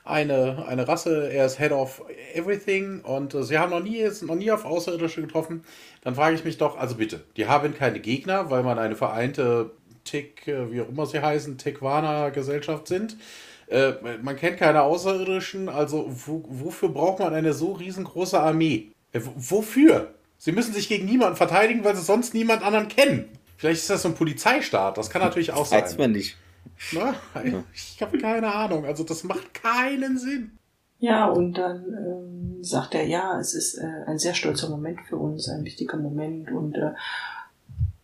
[0.06, 2.02] eine, eine Rasse, er ist Head of
[2.34, 5.66] Everything und äh, sie haben noch nie, sind noch nie auf Außerirdische getroffen,
[6.00, 9.72] dann frage ich mich doch, also bitte, die haben keine Gegner, weil man eine vereinte
[10.06, 13.18] Tick, äh, wie auch immer sie heißen, Tikwana-Gesellschaft sind.
[13.68, 18.92] Äh, man kennt keine Außerirdischen, also wo, wofür braucht man eine so riesengroße Armee?
[19.12, 20.14] Äh, wofür?
[20.38, 23.30] Sie müssen sich gegen niemanden verteidigen, weil sie sonst niemand anderen kennen.
[23.58, 25.82] Vielleicht ist das so ein Polizeistaat, das kann natürlich auch sein.
[25.82, 26.38] Weiß man nicht.
[26.92, 27.16] Na,
[27.74, 28.86] ich habe keine Ahnung.
[28.86, 30.58] Also das macht keinen Sinn.
[31.00, 35.18] Ja, und dann ähm, sagt er, ja, es ist äh, ein sehr stolzer Moment für
[35.18, 36.52] uns, ein wichtiger Moment.
[36.52, 36.92] Und äh,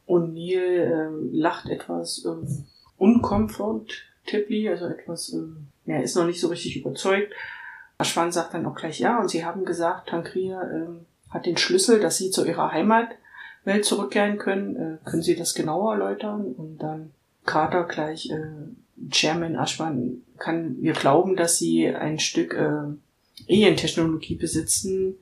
[0.07, 2.47] O'Neill äh, lacht etwas äh,
[4.21, 7.33] uncomfortably, also etwas, äh, er ist noch nicht so richtig überzeugt.
[7.97, 10.87] Ashwan sagt dann auch gleich, ja, und sie haben gesagt, Tankria äh,
[11.29, 14.75] hat den Schlüssel, dass sie zu ihrer Heimatwelt zurückkehren können.
[14.75, 16.53] Äh, können Sie das genauer erläutern?
[16.53, 17.11] Und dann
[17.45, 25.15] Carter gleich, äh, Chairman Ashwan, kann wir glauben, dass sie ein Stück äh, Alien-Technologie besitzen,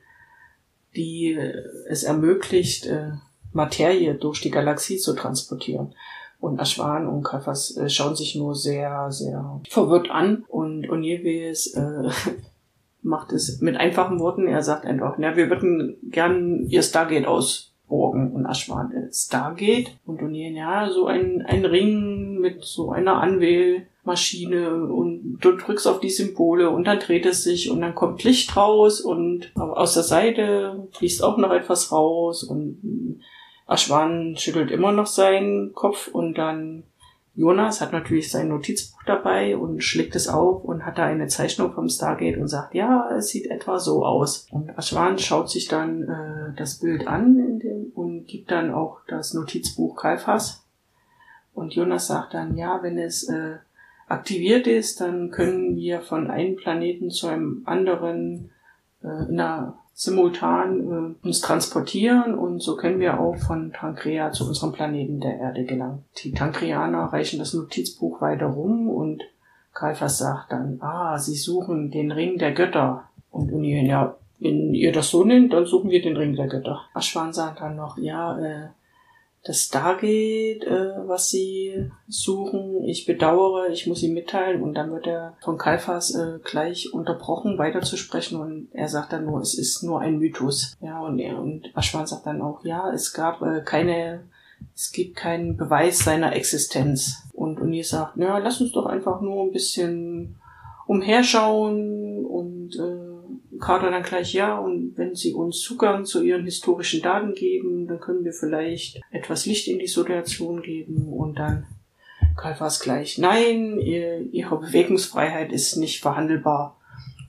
[0.96, 3.12] die äh, es ermöglicht, äh,
[3.52, 5.94] Materie durch die Galaxie zu transportieren.
[6.40, 10.46] Und Ashwan und Kafas äh, schauen sich nur sehr, sehr verwirrt an.
[10.48, 12.10] Und Oniewes äh,
[13.02, 14.48] macht es mit einfachen Worten.
[14.48, 19.90] Er sagt einfach, na, wir würden gern ihr Stargate aus Borgen und Ashwan Stargate?
[20.06, 24.86] Und O'Neill, ja, so ein, ein Ring mit so einer Anwählmaschine.
[24.86, 28.56] Und du drückst auf die Symbole und dann dreht es sich und dann kommt Licht
[28.56, 29.02] raus.
[29.02, 32.44] Und aus der Seite fließt auch noch etwas raus.
[32.44, 33.20] Und
[33.70, 36.84] Ashwan schüttelt immer noch seinen Kopf und dann
[37.36, 41.72] Jonas hat natürlich sein Notizbuch dabei und schlägt es auf und hat da eine Zeichnung
[41.72, 44.46] vom Stargate und sagt, ja, es sieht etwa so aus.
[44.52, 49.34] Und Ashwan schaut sich dann äh, das Bild an dem, und gibt dann auch das
[49.34, 50.66] Notizbuch Kalfas.
[51.54, 53.58] Und Jonas sagt dann, ja, wenn es äh,
[54.08, 58.52] aktiviert ist, dann können wir von einem Planeten zu einem anderen
[59.02, 64.48] äh, in einer simultan äh, uns transportieren und so können wir auch von Tankrea zu
[64.48, 66.06] unserem Planeten der Erde gelangen.
[66.24, 69.24] Die Tankreaner reichen das Notizbuch weiter rum und
[69.74, 73.10] Kalfas sagt dann, ah, sie suchen den Ring der Götter.
[73.30, 76.80] Und Union, ja, wenn ihr das so nennt, dann suchen wir den Ring der Götter.
[76.96, 78.68] Ashwan sagt dann noch, ja, äh,
[79.44, 82.84] das Stargate, äh, was sie suchen.
[82.84, 84.62] Ich bedauere, ich muss sie mitteilen.
[84.62, 88.40] Und dann wird er von Kalfas äh, gleich unterbrochen, weiterzusprechen.
[88.40, 90.76] Und er sagt dann nur, es ist nur ein Mythos.
[90.82, 94.26] Ja, und er und Aschwan sagt dann auch, ja, es gab äh, keine,
[94.76, 97.24] es gibt keinen Beweis seiner Existenz.
[97.34, 100.36] Und Uni sagt, ja, lass uns doch einfach nur ein bisschen
[100.86, 102.99] umherschauen und äh,
[103.60, 108.00] Carter dann gleich, ja, und wenn Sie uns Zugang zu Ihren historischen Daten geben, dann
[108.00, 111.66] können wir vielleicht etwas Licht in die Situation geben und dann
[112.40, 116.78] Karl war es gleich, nein, ihr, Ihre Bewegungsfreiheit ist nicht verhandelbar.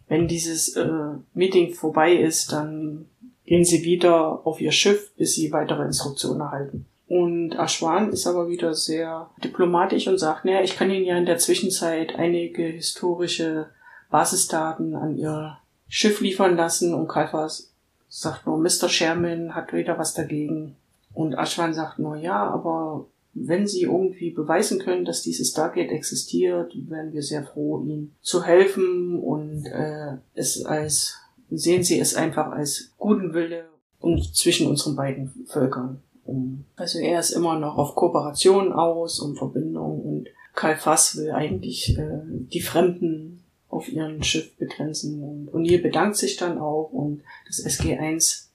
[0.09, 0.89] Wenn dieses äh,
[1.35, 3.07] Meeting vorbei ist, dann
[3.45, 6.87] gehen Sie wieder auf Ihr Schiff, bis Sie weitere Instruktionen erhalten.
[7.09, 11.27] Und Ashwan ist aber wieder sehr diplomatisch und sagt, naja, ich kann Ihnen ja in
[11.27, 13.67] der Zwischenzeit einige historische
[14.11, 15.59] Basisdaten an Ihr
[15.91, 17.73] Schiff liefern lassen und Kalfas
[18.09, 18.89] sagt nur, Mr.
[18.89, 20.77] Sherman hat wieder was dagegen.
[21.13, 26.73] Und Ashwan sagt nur, ja, aber wenn Sie irgendwie beweisen können, dass dieses Stargate existiert,
[26.89, 31.17] wären wir sehr froh, Ihnen zu helfen und äh, es als
[31.51, 33.65] sehen Sie es einfach als guten Wille
[33.99, 36.01] und zwischen unseren beiden Völkern.
[36.77, 41.99] Also er ist immer noch auf Kooperation aus und Verbindung und Karl Fass will eigentlich
[41.99, 43.40] äh, die Fremden
[43.71, 45.23] auf ihren Schiff begrenzen.
[45.23, 48.47] Und O'Neill bedankt sich dann auch und das SG1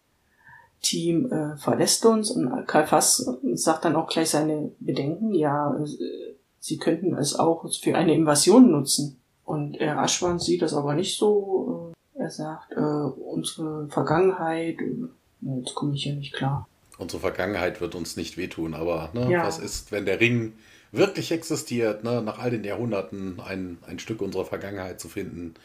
[0.81, 6.35] Team äh, verlässt uns und Karl Fass sagt dann auch gleich seine Bedenken, ja, äh,
[6.59, 9.19] sie könnten es auch für eine Invasion nutzen.
[9.43, 11.93] Und äh, Aschwan sieht das aber nicht so.
[12.15, 16.67] Äh, er sagt, äh, unsere Vergangenheit, äh, jetzt komme ich hier nicht klar.
[16.97, 19.45] Unsere Vergangenheit wird uns nicht wehtun, aber ne, ja.
[19.45, 20.53] was ist, wenn der Ring
[20.95, 25.55] wirklich existiert, ne, nach all den Jahrhunderten ein, ein Stück unserer Vergangenheit zu finden?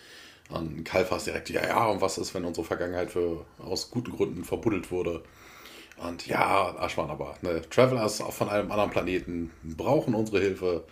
[0.50, 4.44] Und Kalfas direkt, ja, ja, und was ist, wenn unsere Vergangenheit für, aus guten Gründen
[4.44, 5.22] verbuddelt wurde?
[5.96, 10.84] Und ja, Aschwan aber, ne, Travelers von einem anderen Planeten brauchen unsere Hilfe.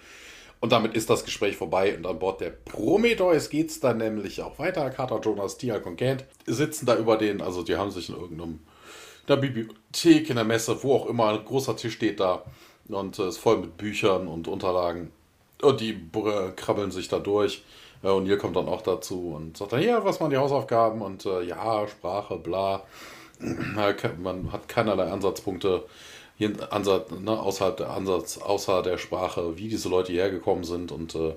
[0.61, 4.43] Und damit ist das Gespräch vorbei und an Bord der Prometheus geht es dann nämlich
[4.43, 4.91] auch weiter.
[4.91, 8.61] Carter, Jonas, Tia Gant sitzen da über den, also die haben sich in irgendeinem
[9.29, 12.45] in der Bibliothek, in der Messe, wo auch immer, ein großer Tisch steht da
[12.89, 15.11] und äh, ist voll mit Büchern und Unterlagen.
[15.63, 15.99] Und die
[16.57, 17.65] krabbeln sich da durch.
[18.03, 21.03] Ja, und hier kommt dann auch dazu und sagt dann, ja, was waren die Hausaufgaben?
[21.03, 22.85] Und äh, ja, Sprache, bla.
[24.19, 25.85] Man hat keinerlei Ansatzpunkte
[26.39, 30.93] hier Ansatz, ne, außerhalb der Ansatz, außer der Sprache, wie diese Leute hierher gekommen sind
[30.93, 31.35] und äh,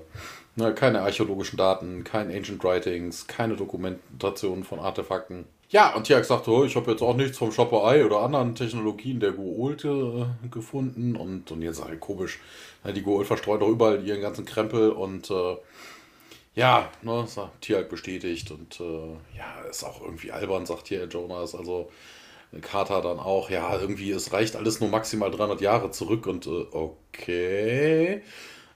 [0.54, 5.44] ne, keine archäologischen Daten, kein Ancient Writings, keine Dokumentation von Artefakten.
[5.72, 8.54] Ja, und Tiag sagte, oh, ich habe jetzt auch nichts vom Shopper Eye oder anderen
[8.54, 11.16] Technologien der Goult äh, gefunden.
[11.16, 12.40] Und, und jetzt sage ich komisch,
[12.84, 15.56] ne, die Goult verstreuen doch überall ihren ganzen Krempel und äh,
[16.54, 21.54] ja, ne, sagt bestätigt und äh, ja, ist auch irgendwie albern, sagt hier Jonas.
[21.54, 21.90] Also
[22.60, 26.66] Carter dann auch, ja, irgendwie, es reicht alles nur maximal 300 Jahre zurück und äh,
[26.72, 28.22] okay,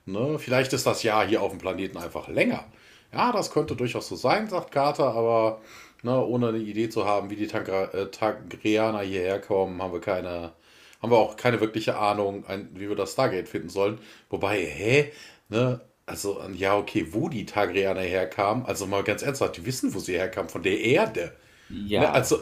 [0.07, 2.65] ne, vielleicht ist das Jahr hier auf dem Planeten einfach länger.
[3.13, 5.61] Ja, das könnte durchaus so sein, sagt Carter, aber
[6.07, 10.01] ne, ohne eine Idee zu haben, wie die Tangra äh, Tangrianer hierher kommen, haben wir
[10.01, 10.53] keine,
[11.03, 13.99] haben wir auch keine wirkliche Ahnung, ein, wie wir das Stargate finden sollen.
[14.31, 15.13] Wobei, hä,
[15.49, 19.99] ne, also, ja, okay, wo die Tagrianer herkamen, also mal ganz ernsthaft, die wissen, wo
[19.99, 21.33] sie herkamen, von der Erde.
[21.69, 22.01] Ja.
[22.03, 22.39] Ne, also,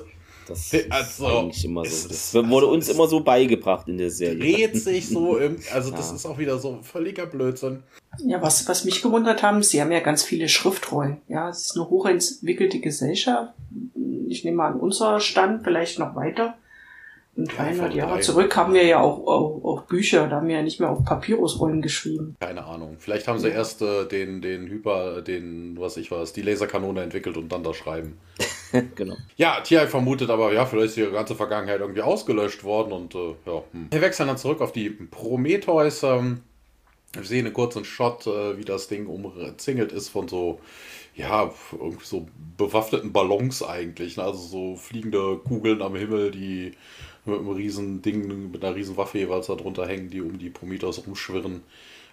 [0.46, 2.08] das also, ist eigentlich immer so.
[2.08, 4.38] Das wurde also, uns immer so beigebracht in der Serie.
[4.38, 5.96] Dreht sich so, im, also ja.
[5.96, 7.82] das ist auch wieder so völliger Blödsinn.
[8.24, 11.18] Ja, was, was mich gewundert haben, sie haben ja ganz viele Schriftrollen.
[11.28, 13.52] Ja, es ist eine hochentwickelte Gesellschaft.
[14.28, 16.56] Ich nehme mal an, unser Stand vielleicht noch weiter.
[17.36, 20.62] Und 300 Jahre zurück haben wir ja auch, auch, auch, Bücher, da haben wir ja
[20.62, 22.36] nicht mehr auf Papyrusrollen geschrieben.
[22.38, 22.96] Keine Ahnung.
[23.00, 23.54] Vielleicht haben sie ja.
[23.54, 27.76] erst äh, den, den Hyper, den, was ich weiß, die Laserkanone entwickelt und dann das
[27.76, 28.18] schreiben.
[28.94, 29.16] genau.
[29.36, 33.34] Ja, Tiag vermutet aber, ja, vielleicht ist die ganze Vergangenheit irgendwie ausgelöscht worden und äh,
[33.46, 33.62] ja.
[33.72, 33.88] Hm.
[33.90, 36.04] Wir wechseln dann zurück auf die Prometheus.
[36.04, 36.42] Ähm,
[37.14, 40.60] wir sehen einen kurzen Shot, äh, wie das Ding umzingelt ist von so
[41.16, 42.26] ja, irgendwie so
[42.56, 44.16] bewaffneten Ballons eigentlich.
[44.16, 44.24] Ne?
[44.24, 46.72] Also so fliegende Kugeln am Himmel, die
[47.26, 50.50] mit einem riesen Ding, mit einer riesen Waffe jeweils da drunter hängen, die um die
[50.50, 51.62] Prometheus rumschwirren.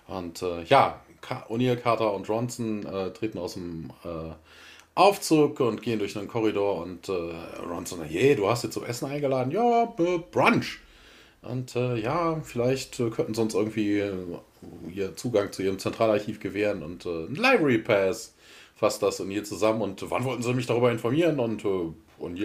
[0.07, 1.01] Und äh, ja,
[1.49, 4.31] O'Neill, Carter und Johnson äh, treten aus dem äh,
[4.95, 7.11] Aufzug und gehen durch einen Korridor und äh,
[7.69, 9.51] Ronson, hey, du hast jetzt zum Essen eingeladen?
[9.51, 10.79] Ja, Brunch.
[11.41, 14.03] Und äh, ja, vielleicht äh, könnten sie uns irgendwie
[14.93, 18.35] ihr Zugang zu ihrem Zentralarchiv gewähren und ein Library Pass
[18.81, 19.83] fasst das hier zusammen.
[19.83, 21.39] Und wann wollten sie mich darüber informieren?
[21.39, 22.37] Und, äh, und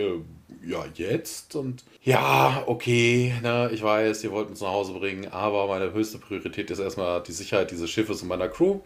[0.66, 1.54] ja, jetzt.
[1.56, 6.18] Und ja, okay, ne, ich weiß, ihr wollt uns nach Hause bringen, aber meine höchste
[6.18, 8.80] Priorität ist erstmal die Sicherheit dieses Schiffes und meiner Crew.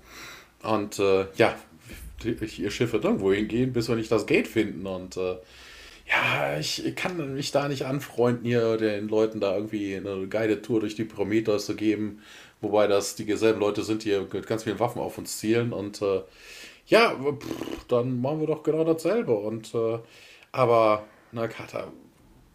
[0.63, 1.55] Und äh, ja,
[2.25, 4.87] ihr Schiff wird irgendwo hingehen, bis wir nicht das Gate finden.
[4.87, 5.37] Und äh,
[6.07, 10.81] ja, ich kann mich da nicht anfreunden, hier den Leuten da irgendwie eine Guided Tour
[10.81, 12.21] durch die Prometheus zu geben.
[12.61, 15.73] Wobei das dieselben Leute sind, die mit ganz vielen Waffen auf uns zielen.
[15.73, 16.21] Und äh,
[16.87, 19.33] ja, pff, dann machen wir doch genau dasselbe.
[19.33, 19.99] Und äh,
[20.53, 21.89] aber, na, Kata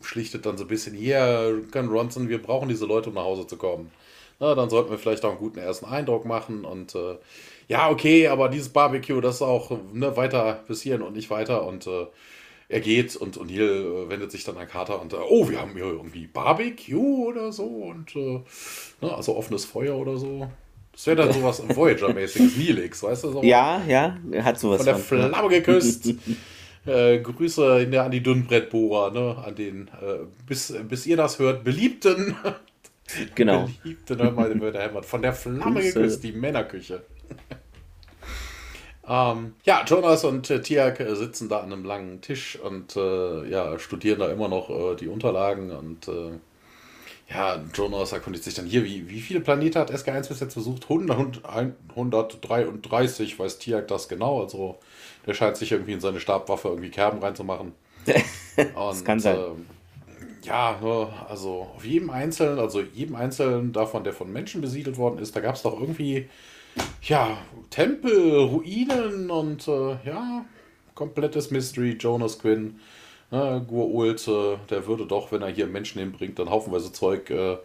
[0.01, 3.47] schlichtet dann so ein bisschen, hier, Gun Ronson, wir brauchen diese Leute, um nach Hause
[3.47, 3.91] zu kommen.
[4.39, 7.15] Na, dann sollten wir vielleicht auch einen guten ersten Eindruck machen und äh,
[7.67, 11.65] ja, okay, aber dieses Barbecue, das ist auch ne, weiter bis hierhin und nicht weiter.
[11.65, 12.05] Und äh,
[12.67, 15.59] er geht und, und hier äh, wendet sich dann an Carter und äh, oh, wir
[15.59, 18.41] haben hier irgendwie Barbecue oder so und äh,
[19.01, 20.49] ne, also offenes Feuer oder so.
[20.91, 23.31] Das wäre dann sowas Voyager-mäßiges, Nilix, weißt du?
[23.31, 24.77] So ja, ja, er hat sowas.
[24.77, 26.13] Von der Flamme geküsst.
[26.85, 29.43] äh, Grüße in der, an die Dünnbrettbohrer, ne?
[29.43, 32.35] An den, äh, bis, bis ihr das hört, beliebten.
[33.35, 33.69] Genau.
[33.83, 35.93] Beliebten, hört mal, von der Flamme Grüße.
[35.93, 37.03] geküsst, die Männerküche.
[39.07, 43.47] ähm, ja, Jonas und äh, Tiak äh, sitzen da an einem langen Tisch und äh,
[43.47, 46.09] ja, studieren da immer noch die Unterlagen und
[47.29, 50.83] ja, Jonas erkundigt sich dann hier, wie, wie viele Planeten hat SG1 bis jetzt versucht?
[50.83, 54.79] 100, 133 weiß Tiak das genau, also
[55.25, 57.73] der scheint sich irgendwie in seine Stabwaffe irgendwie Kerben reinzumachen.
[58.55, 59.37] das kann sein.
[59.37, 64.97] Äh, ja, ne, also auf jedem Einzelnen, also jedem Einzelnen davon, der von Menschen besiedelt
[64.97, 66.29] worden ist, da gab es doch irgendwie
[67.01, 67.37] ja,
[67.69, 70.45] Tempel, Ruinen und äh, ja,
[70.93, 72.79] komplettes Mystery, Jonas Quinn.
[73.31, 77.57] Ne, Gurult, äh, der würde doch, wenn er hier Menschen hinbringt, dann haufenweise Zeug äh,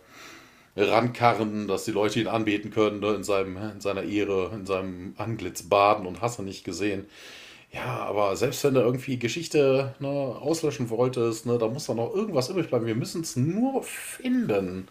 [0.77, 5.15] rankarren, dass die Leute ihn anbeten können, ne, in, seinem, in seiner Ehre, in seinem
[5.19, 7.07] Anglitz baden und hast du nicht gesehen.
[7.73, 12.13] Ja, aber selbst wenn du irgendwie Geschichte ne, auslöschen wolltest, ne, da muss doch noch
[12.15, 12.87] irgendwas übrig bleiben.
[12.87, 14.89] Wir müssen es nur finden.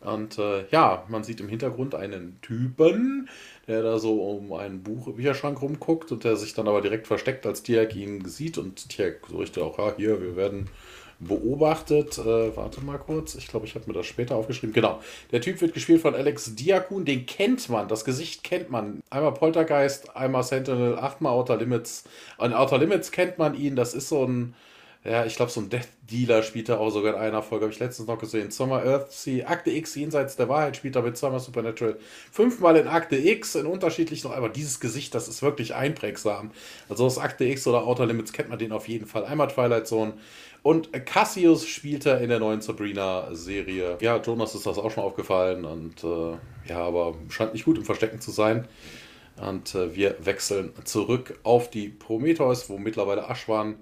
[0.00, 3.28] Und äh, ja, man sieht im Hintergrund einen Typen,
[3.66, 7.44] der da so um einen Buch Bücherschrank rumguckt und der sich dann aber direkt versteckt,
[7.46, 8.58] als Tiak ihn sieht.
[8.58, 10.70] Und Tiak so richtig auch, ja, hier, wir werden
[11.20, 12.18] beobachtet.
[12.18, 14.72] Äh, warte mal kurz, ich glaube, ich habe mir das später aufgeschrieben.
[14.72, 15.00] Genau,
[15.32, 19.00] der Typ wird gespielt von Alex Diakun, den kennt man, das Gesicht kennt man.
[19.10, 22.04] Einmal Poltergeist, einmal Sentinel, achtmal Outer Limits.
[22.38, 24.54] An Outer Limits kennt man ihn, das ist so ein
[25.04, 27.72] ja, ich glaube, so ein Death Dealer spielt er auch sogar in einer Folge, habe
[27.72, 28.50] ich letztens noch gesehen.
[28.50, 31.96] Summer Earth Sea, Akte X, Jenseits der Wahrheit spielt er mit zweimal Supernatural.
[32.32, 36.50] Fünfmal in Akte X, in unterschiedlichen, aber dieses Gesicht, das ist wirklich einprägsam.
[36.88, 39.24] Also aus Akte X oder Outer Limits kennt man den auf jeden Fall.
[39.24, 40.14] Einmal Twilight Zone.
[40.62, 43.98] Und Cassius spielt er in der neuen Sabrina-Serie.
[44.00, 46.36] Ja, Jonas ist das auch schon aufgefallen und äh,
[46.68, 48.66] ja, aber scheint nicht gut im Verstecken zu sein.
[49.40, 53.76] Und äh, wir wechseln zurück auf die Prometheus, wo mittlerweile Ashwan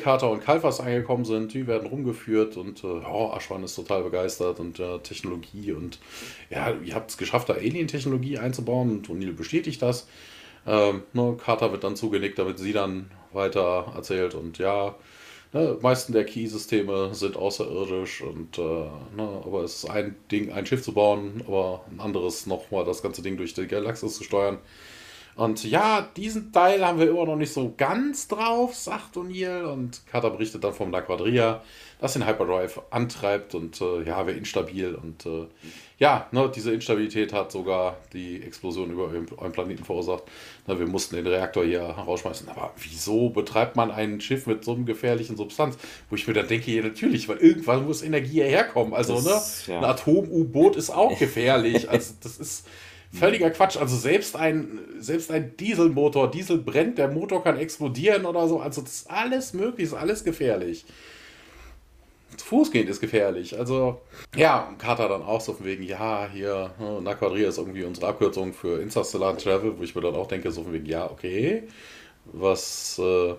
[0.00, 1.52] Carter und Kalfas angekommen sind.
[1.52, 5.98] Die werden rumgeführt und äh, oh, Aschwan ist total begeistert und äh, Technologie und
[6.50, 10.08] ja, ihr habt es geschafft, da Alien-Technologie einzubauen und O'Neill bestätigt das.
[10.66, 14.94] Ähm, ne, Carter wird dann zugenickt, damit sie dann weiter erzählt und ja,
[15.52, 20.66] ne, meisten der Key-Systeme sind außerirdisch und äh, ne, aber es ist ein Ding, ein
[20.66, 24.58] Schiff zu bauen, aber ein anderes nochmal das ganze Ding durch die Galaxis zu steuern.
[25.38, 29.66] Und ja, diesen Teil haben wir immer noch nicht so ganz drauf, sagt O'Neill.
[29.66, 31.62] Und Carter berichtet dann vom La Quadrilla,
[32.00, 34.96] das den Hyperdrive antreibt und äh, ja, wäre instabil.
[34.96, 35.46] Und äh,
[35.98, 40.24] ja, ne, diese Instabilität hat sogar die Explosion über eurem Planeten verursacht.
[40.66, 42.48] Ne, wir mussten den Reaktor hier rausschmeißen.
[42.48, 45.78] Aber wieso betreibt man ein Schiff mit so einem gefährlichen Substanz?
[46.10, 48.92] Wo ich mir dann denke, ja, natürlich, weil irgendwann muss Energie herkommen.
[48.92, 49.78] Also, das, ne, ja.
[49.78, 51.88] ein Atom-U-Boot ist auch gefährlich.
[51.88, 52.66] also, das ist
[53.12, 53.76] Völliger Quatsch.
[53.76, 58.60] Also selbst ein, selbst ein Dieselmotor, Diesel brennt, der Motor kann explodieren oder so.
[58.60, 60.84] Also das ist alles möglich, ist alles gefährlich.
[62.36, 63.58] Zu Fuß gehen ist gefährlich.
[63.58, 64.02] Also,
[64.36, 68.52] ja, Carter dann auch so von wegen, ja, hier, ne, Naquadria ist irgendwie unsere Abkürzung
[68.52, 71.64] für Interstellar Travel, wo ich mir dann auch denke, so von wegen, ja, okay,
[72.26, 73.34] was, äh,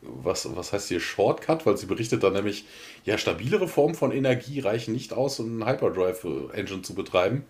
[0.00, 1.66] was, was heißt hier Shortcut?
[1.66, 2.64] Weil sie berichtet dann nämlich,
[3.04, 7.44] ja, stabilere Formen von Energie reichen nicht aus, um einen Hyperdrive-Engine zu betreiben.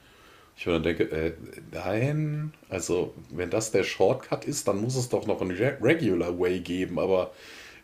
[0.56, 1.32] Ich mir dann denke, äh,
[1.70, 6.60] nein, also wenn das der Shortcut ist, dann muss es doch noch einen Regular Way
[6.60, 7.32] geben, aber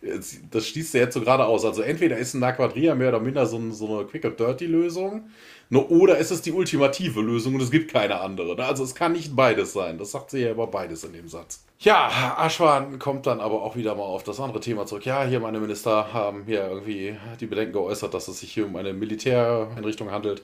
[0.01, 0.19] äh,
[0.51, 1.67] das schließt ja jetzt so gerade aus.
[1.67, 5.31] Also entweder ist ein Aquadria mehr oder minder so, so eine Quick and Dirty Lösung,
[5.71, 8.57] oder ist es die ultimative Lösung und es gibt keine andere.
[8.57, 8.65] Ne?
[8.65, 9.97] Also es kann nicht beides sein.
[9.99, 11.65] Das sagt sie ja über beides in dem Satz.
[11.79, 15.07] Ja, Aschwan kommt dann aber auch wieder mal auf das andere Thema zurück.
[15.07, 18.77] Ja, hier meine Minister haben hier irgendwie die Bedenken geäußert, dass es sich hier um
[18.77, 20.43] eine Militäreinrichtung handelt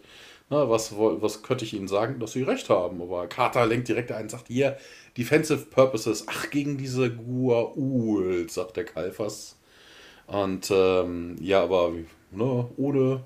[0.50, 3.02] na, was, was könnte ich Ihnen sagen, dass Sie recht haben?
[3.02, 4.78] Aber Carter lenkt direkt ein und sagt, hier,
[5.16, 9.56] Defensive Purposes, ach, gegen diese Gua'uld, sagt der Kalfas.
[10.26, 11.92] Und ähm, ja, aber
[12.30, 13.24] ne, ohne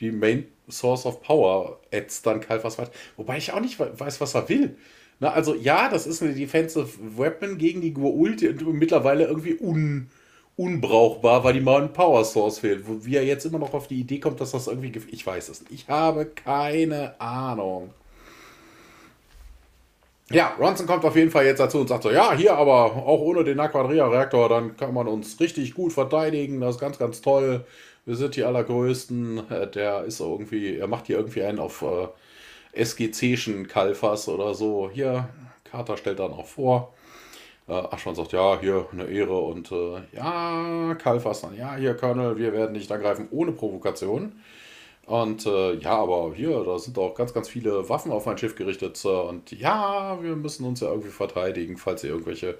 [0.00, 2.92] die Main Source of Power ätzt dann Kalfas weiter.
[3.16, 4.76] Wobei ich auch nicht weiß, was er will.
[5.20, 10.08] Na, also ja, das ist eine Defensive Weapon gegen die Gua'uld, die mittlerweile irgendwie un
[10.58, 12.86] unbrauchbar, weil die mal ein Power Source fehlt.
[12.86, 14.92] Wo, wie er jetzt immer noch auf die Idee kommt, dass das irgendwie.
[15.10, 15.72] Ich weiß es nicht.
[15.72, 17.94] Ich habe keine Ahnung.
[20.30, 23.20] Ja, Ronson kommt auf jeden Fall jetzt dazu und sagt so, ja, hier aber auch
[23.20, 27.64] ohne den Aquadria-Reaktor, dann kann man uns richtig gut verteidigen, das ist ganz, ganz toll.
[28.04, 29.50] Wir sind die Allergrößten.
[29.50, 32.08] Äh, der ist irgendwie, er macht hier irgendwie einen auf äh,
[32.82, 34.90] SGC-schen Kalfas oder so.
[34.92, 35.28] Hier,
[35.64, 36.94] Carter stellt dann auch vor.
[37.68, 42.38] Äh, Aschmann sagt, ja, hier eine Ehre und äh, ja, Kalfas dann, ja, hier, Colonel,
[42.38, 44.32] wir werden nicht angreifen ohne Provokation.
[45.06, 48.56] Und äh, ja, aber hier, da sind auch ganz, ganz viele Waffen auf mein Schiff
[48.56, 49.24] gerichtet, Sir.
[49.24, 52.58] Und ja, wir müssen uns ja irgendwie verteidigen, falls ihr irgendwelche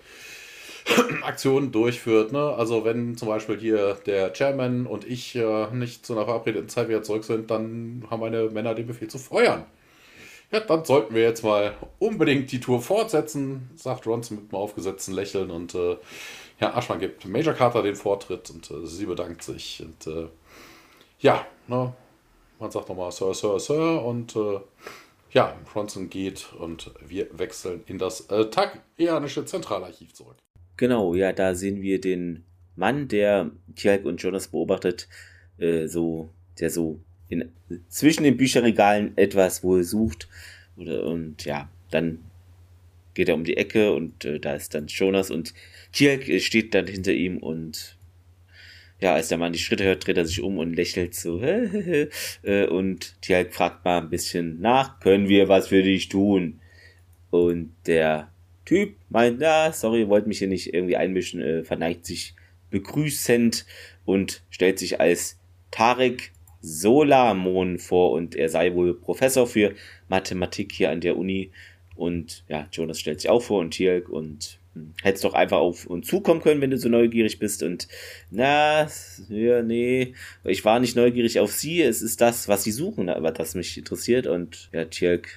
[1.23, 2.33] Aktionen durchführt.
[2.33, 2.41] Ne?
[2.41, 6.89] Also wenn zum Beispiel hier der Chairman und ich äh, nicht zu einer verabredeten Zeit
[6.89, 9.65] wieder zurück sind, dann haben meine Männer den Befehl zu feuern.
[10.51, 15.15] Ja, dann sollten wir jetzt mal unbedingt die Tour fortsetzen, sagt Ronson mit einem aufgesetzten
[15.15, 15.97] Lächeln und äh,
[16.59, 20.29] ja, Aschmann gibt Major Carter den Vortritt und äh, sie bedankt sich und äh,
[21.21, 21.93] ja, ne,
[22.59, 24.61] man sagt nochmal Sir, Sir, Sir und äh,
[25.33, 30.37] ja, Ronson geht und wir wechseln in das äh, Tagianische Zentralarchiv zurück.
[30.79, 32.45] Genau, ja, da sehen wir den
[32.75, 35.09] Mann, der Tjalk und Jonas beobachtet,
[35.59, 37.51] äh, so, der so in,
[37.89, 40.29] zwischen den Bücherregalen etwas wohl sucht.
[40.77, 42.19] Oder, und ja, dann
[43.15, 45.53] geht er um die Ecke und äh, da ist dann Jonas und
[45.93, 47.97] Tjalk steht dann hinter ihm und
[49.01, 51.41] ja, als der Mann die Schritte hört, dreht er sich um und lächelt so.
[52.43, 56.61] Äh, und Tialk fragt mal ein bisschen nach, können wir was für dich tun?
[57.31, 58.33] Und der
[58.65, 62.35] Typ meint, na, sorry, wollte mich hier nicht irgendwie einmischen, äh, verneigt sich
[62.71, 63.67] begrüßend
[64.05, 65.39] und stellt sich als
[65.71, 69.75] Tarek Solamon vor und er sei wohl Professor für
[70.09, 71.51] Mathematik hier an der Uni.
[71.95, 75.87] Und ja, Jonas stellt sich auch vor und Tialk und hm, hättest doch einfach auf
[75.87, 77.63] uns zukommen können, wenn du so neugierig bist.
[77.63, 77.89] Und
[78.31, 78.89] na,
[79.29, 83.33] ja, nee, ich war nicht neugierig auf sie, es ist das, was sie suchen, aber
[83.33, 84.27] das mich interessiert.
[84.27, 85.29] Und ja, Tialk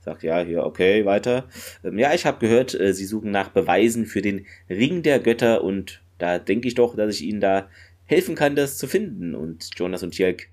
[0.00, 1.48] sagt ja, hier, okay, weiter.
[1.84, 5.62] Ähm, ja, ich habe gehört, äh, sie suchen nach Beweisen für den Ring der Götter
[5.62, 7.68] und da denke ich doch, dass ich ihnen da
[8.08, 9.34] helfen kann, das zu finden.
[9.34, 10.48] Und Jonas und Tialk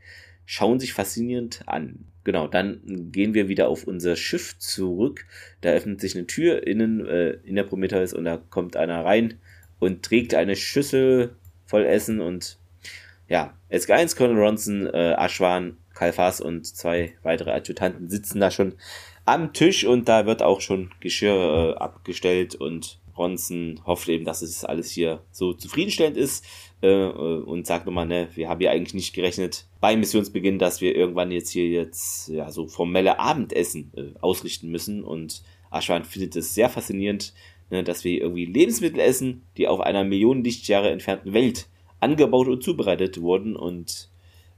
[0.45, 2.05] schauen sich faszinierend an.
[2.23, 5.25] Genau, dann gehen wir wieder auf unser Schiff zurück.
[5.61, 9.39] Da öffnet sich eine Tür innen äh, in der Prometheus und da kommt einer rein
[9.79, 11.35] und trägt eine Schüssel
[11.65, 12.57] voll Essen und
[13.27, 18.73] ja, SG1, Colonel Ronson, äh, Ashwan, Kalfas und zwei weitere Adjutanten sitzen da schon
[19.25, 24.41] am Tisch und da wird auch schon Geschirr äh, abgestellt und Ronson hofft eben, dass
[24.41, 26.45] es alles hier so zufriedenstellend ist
[26.81, 30.81] äh, äh, und sagt nochmal, ne, wir haben ja eigentlich nicht gerechnet beim Missionsbeginn, dass
[30.81, 36.35] wir irgendwann jetzt hier jetzt ja so formelle Abendessen äh, ausrichten müssen und Ashwan findet
[36.35, 37.33] es sehr faszinierend,
[37.69, 41.67] ne, dass wir irgendwie Lebensmittel essen, die auf einer Millionen Lichtjahre entfernten Welt
[41.99, 44.09] angebaut und zubereitet wurden und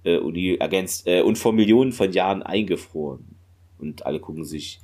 [0.03, 3.35] äh, Uni ergänzt äh, und vor Millionen von Jahren eingefroren.
[3.77, 4.79] Und alle gucken sich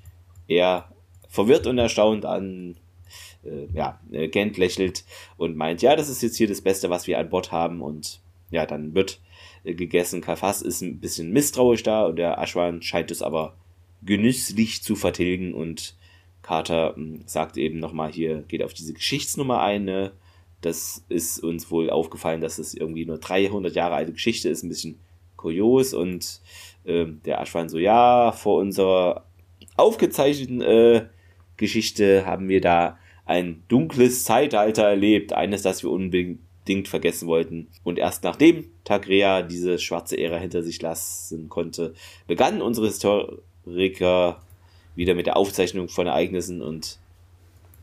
[0.47, 0.89] eher
[1.27, 2.75] verwirrt und erstaunt an
[3.73, 5.03] ja, äh, Gent lächelt
[5.37, 8.21] und meint, ja, das ist jetzt hier das Beste, was wir an Bord haben und
[8.51, 9.19] ja, dann wird
[9.63, 10.21] äh, gegessen.
[10.21, 13.55] Kafas ist ein bisschen misstrauisch da und der Aschwan scheint es aber
[14.01, 15.95] genüsslich zu vertilgen und
[16.41, 20.11] Carter hm, sagt eben nochmal hier, geht auf diese Geschichtsnummer ein, ne?
[20.61, 24.69] Das ist uns wohl aufgefallen, dass es irgendwie nur 300 Jahre alte Geschichte ist, ein
[24.69, 24.97] bisschen
[25.35, 26.39] kurios und
[26.85, 29.25] äh, der Aschwan so, ja, vor unserer
[29.75, 31.05] aufgezeichneten äh,
[31.57, 37.67] Geschichte haben wir da ein dunkles Zeitalter erlebt, eines, das wir unbedingt vergessen wollten.
[37.83, 41.93] Und erst nachdem Tagrea diese schwarze Ära hinter sich lassen konnte,
[42.27, 44.41] begannen unsere Historiker
[44.95, 46.99] wieder mit der Aufzeichnung von Ereignissen und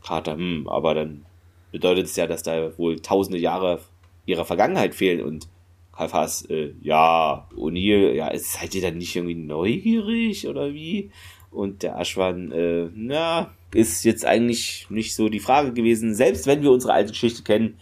[0.03, 1.25] Carter, hm, aber dann
[1.71, 3.79] bedeutet es ja, dass da wohl tausende Jahre
[4.25, 5.47] ihrer Vergangenheit fehlen und
[5.91, 11.11] Kalfas, äh, ja, O'Neill, ja, seid ihr dann nicht irgendwie neugierig oder wie?
[11.51, 16.13] Und der Aschwan, äh, na, ist jetzt eigentlich nicht so die Frage gewesen.
[16.13, 17.77] Selbst wenn wir unsere alte Geschichte kennen,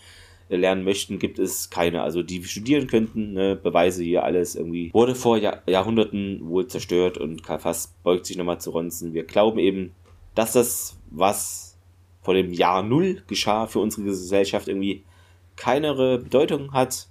[0.50, 2.02] äh, möchten, gibt es keine.
[2.02, 4.92] Also die wir studieren könnten, ne, Beweise hier alles irgendwie.
[4.94, 9.14] Wurde vor Jahr Jahrhunderten wohl zerstört und Kalfas beugt sich nochmal zu Ronzen.
[9.14, 9.92] Wir glauben eben,
[10.36, 11.78] dass das, was
[12.22, 15.04] vor dem Jahr Null geschah für unsere Gesellschaft irgendwie
[15.56, 17.08] keinere Bedeutung hat.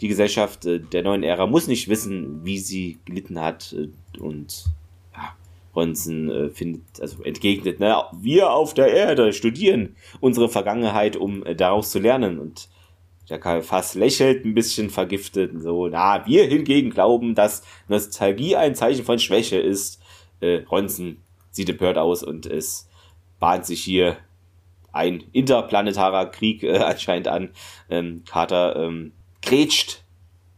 [0.00, 3.88] Die Gesellschaft äh, der neuen Ära muss nicht wissen, wie sie gelitten hat äh,
[4.18, 4.64] und
[5.74, 11.54] Ronson äh, findet, also entgegnet, ne, wir auf der Erde studieren unsere Vergangenheit, um äh,
[11.54, 12.38] daraus zu lernen.
[12.38, 12.68] Und
[13.30, 18.56] der Karl Fass lächelt ein bisschen vergiftet und so, na, wir hingegen glauben, dass Nostalgie
[18.56, 20.02] ein Zeichen von Schwäche ist.
[20.40, 21.18] Äh, Ronson
[21.50, 22.88] sieht empört aus und es
[23.38, 24.18] bahnt sich hier
[24.92, 27.50] ein interplanetarer Krieg äh, anscheinend an.
[27.88, 30.04] Ähm, Carter ähm, grätscht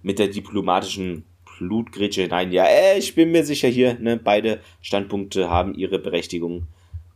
[0.03, 1.25] mit der diplomatischen
[1.59, 2.53] Blutgrätsche hinein.
[2.53, 6.67] Ja, äh, ich bin mir sicher hier, ne, beide Standpunkte haben ihre Berechtigung.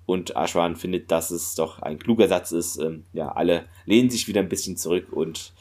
[0.06, 2.78] Und Ashwan findet, dass es doch ein kluger Satz ist.
[2.78, 5.52] Ähm, ja, alle lehnen sich wieder ein bisschen zurück und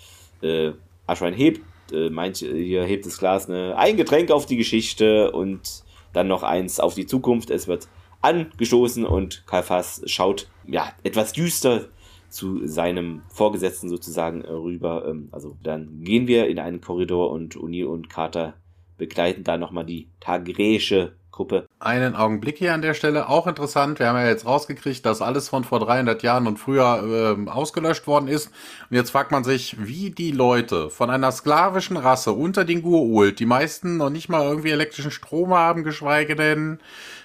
[0.42, 0.72] äh,
[1.06, 1.62] Ashwan hebt,
[1.92, 6.44] äh, meint, hier hebt das Glas, ne, ein Getränk auf die Geschichte und dann noch
[6.44, 7.50] eins auf die Zukunft.
[7.50, 7.88] Es wird
[8.22, 11.90] angestoßen und Kalfas schaut, ja, etwas düster
[12.30, 15.06] zu seinem Vorgesetzten sozusagen rüber.
[15.08, 18.54] Ähm, also dann gehen wir in einen Korridor und O'Neill und Carter
[18.98, 21.68] begleiten da nochmal die tagräische Gruppe.
[21.80, 24.00] Einen Augenblick hier an der Stelle, auch interessant.
[24.00, 28.08] Wir haben ja jetzt rausgekriegt, dass alles von vor 300 Jahren und früher äh, ausgelöscht
[28.08, 28.48] worden ist.
[28.90, 33.38] Und jetzt fragt man sich, wie die Leute von einer sklavischen Rasse unter den Gua'uld,
[33.38, 36.80] die meisten noch nicht mal irgendwie elektrischen Strom haben, geschweige denn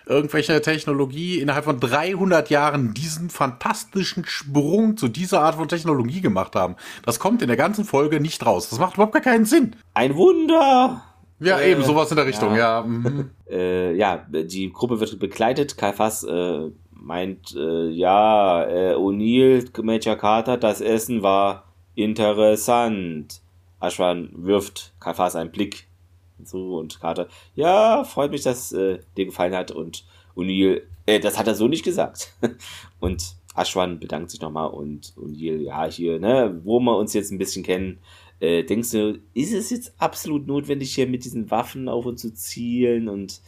[0.05, 6.55] irgendwelche Technologie, innerhalb von 300 Jahren diesen fantastischen Sprung zu dieser Art von Technologie gemacht
[6.55, 6.77] haben.
[7.07, 8.69] Das kommt in der ganzen Folge nicht raus.
[8.69, 9.75] Das macht überhaupt gar keinen Sinn.
[9.95, 11.03] Ein Wunder!
[11.43, 12.81] Ja, äh, eben, sowas in der Richtung, ja.
[12.81, 13.31] Ja, mhm.
[13.51, 15.77] äh, ja die Gruppe wird begleitet.
[15.77, 21.65] Kai Fass äh, meint, äh, ja, äh, O'Neill, Major Carter, das Essen war
[21.95, 23.41] interessant.
[23.81, 25.89] Ashwan wirft Kai Fass einen Blick
[26.45, 30.05] so und Carter, ja, freut mich, dass dir gefallen hat und
[30.37, 32.33] O'Neill, äh, das hat er so nicht gesagt.
[33.01, 37.39] und Ashwan bedankt sich nochmal und O'Neill, ja, hier, ne, wo wir uns jetzt ein
[37.39, 37.99] bisschen kennen,
[38.43, 42.35] äh, denkst du, ist es jetzt absolut notwendig, hier mit diesen Waffen auf uns zu
[42.35, 43.09] zielen?
[43.09, 43.41] Und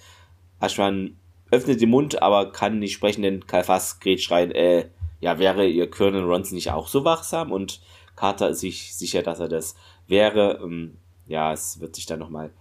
[0.60, 1.16] Ashwan
[1.50, 4.88] öffnet den Mund, aber kann nicht sprechen, denn Kalfas grätscht rein, äh,
[5.20, 7.50] ja, wäre ihr Colonel Ronson nicht auch so wachsam?
[7.50, 7.80] Und
[8.14, 9.74] Carter ist sich sicher, dass er das
[10.06, 10.60] wäre.
[10.62, 12.52] Ähm, ja, es wird sich dann nochmal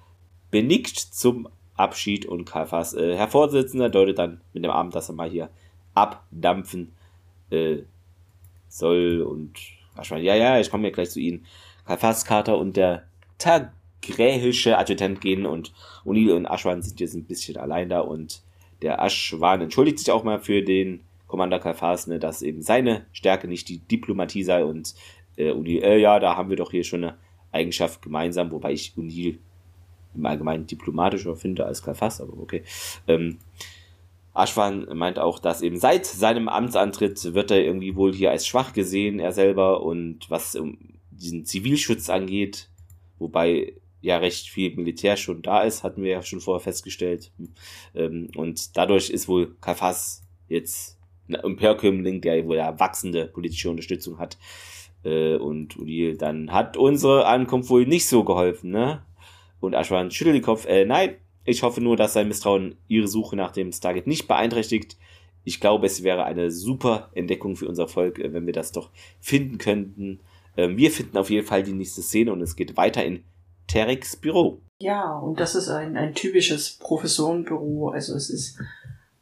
[0.50, 5.16] benickt zum Abschied und Kalfas, äh, Herr Vorsitzender, deutet dann mit dem Arm, dass er
[5.16, 5.50] mal hier
[5.94, 6.94] abdampfen
[7.52, 7.84] äh,
[8.70, 9.60] soll und
[9.94, 11.46] wahrscheinlich, ja, ja, ich komme ja gleich zu Ihnen.
[11.86, 13.04] Kalfas, Carter und der
[13.38, 15.74] tagrähische Adjutant gehen und
[16.06, 18.42] O'Neill und Ashwan sind jetzt ein bisschen allein da und
[18.82, 23.48] der Ashwan entschuldigt sich auch mal für den Commander Kalfas, ne, dass eben seine Stärke
[23.48, 24.94] nicht die Diplomatie sei und
[25.38, 27.18] äh, O'Neill, äh, ja, da haben wir doch hier schon eine
[27.52, 29.38] Eigenschaft gemeinsam, wobei ich O'Neill
[30.16, 32.64] im Allgemeinen diplomatischer finde als Kalfas, aber okay.
[33.08, 33.40] Ähm,
[34.36, 38.74] Ashwan meint auch, dass eben seit seinem Amtsantritt wird er irgendwie wohl hier als schwach
[38.74, 40.56] gesehen, er selber, und was
[41.16, 42.70] diesen Zivilschutz angeht,
[43.20, 47.32] wobei ja recht viel Militär schon da ist, hatten wir ja schon vorher festgestellt.
[47.96, 51.00] Ähm, und dadurch ist wohl Kalfas jetzt
[51.30, 54.38] ein Imperkömmling, der wohl ja wachsende politische Unterstützung hat.
[55.04, 59.06] Äh, und Udil, dann hat unsere Ankunft wohl nicht so geholfen, ne?
[59.60, 63.36] Und Ashwan schüttelt den Kopf, äh, nein, ich hoffe nur, dass sein Misstrauen ihre Suche
[63.36, 64.98] nach dem Stargate nicht beeinträchtigt.
[65.46, 68.92] Ich glaube, es wäre eine super Entdeckung für unser Volk, äh, wenn wir das doch
[69.20, 70.20] finden könnten.
[70.58, 73.24] Ähm, wir finden auf jeden Fall die nächste Szene und es geht weiter in
[73.68, 74.62] Tereks Büro.
[74.80, 77.90] Ja, und das ist ein, ein typisches Professorenbüro.
[77.90, 78.60] Also es ist,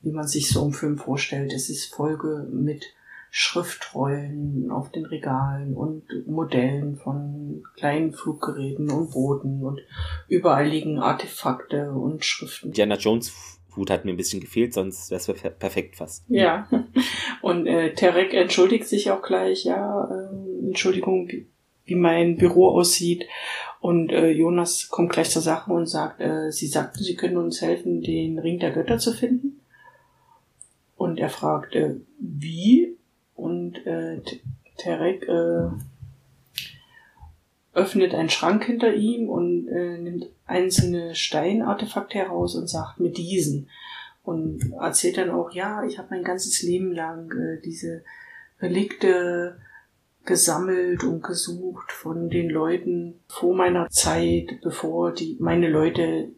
[0.02, 2.86] wie man sich so im Film vorstellt, es ist Folge mit
[3.34, 9.80] Schriftrollen auf den Regalen und Modellen von kleinen Fluggeräten und Booten und
[10.28, 12.74] überall liegen Artefakte und Schriften.
[12.74, 13.32] Diana Jones
[13.76, 16.26] Hut hat mir ein bisschen gefehlt, sonst wäre es perfekt fast.
[16.28, 16.68] Ja.
[17.42, 21.48] Und äh, Terek entschuldigt sich auch gleich, ja, äh, Entschuldigung, wie,
[21.86, 23.26] wie mein Büro aussieht.
[23.80, 27.62] Und äh, Jonas kommt gleich zur Sache und sagt, äh, sie sagten, sie können uns
[27.62, 29.60] helfen, den Ring der Götter zu finden.
[30.96, 32.96] Und er fragt, äh, wie?
[33.42, 34.22] und äh,
[34.78, 35.70] Terek äh,
[37.74, 43.68] öffnet einen Schrank hinter ihm und äh, nimmt einzelne Steinartefakte heraus und sagt mit diesen
[44.24, 48.04] und erzählt dann auch, ja, ich habe mein ganzes Leben lang äh, diese
[48.62, 49.58] Relikte
[50.26, 56.30] gesammelt und gesucht von den Leuten vor meiner Zeit, bevor die meine Leute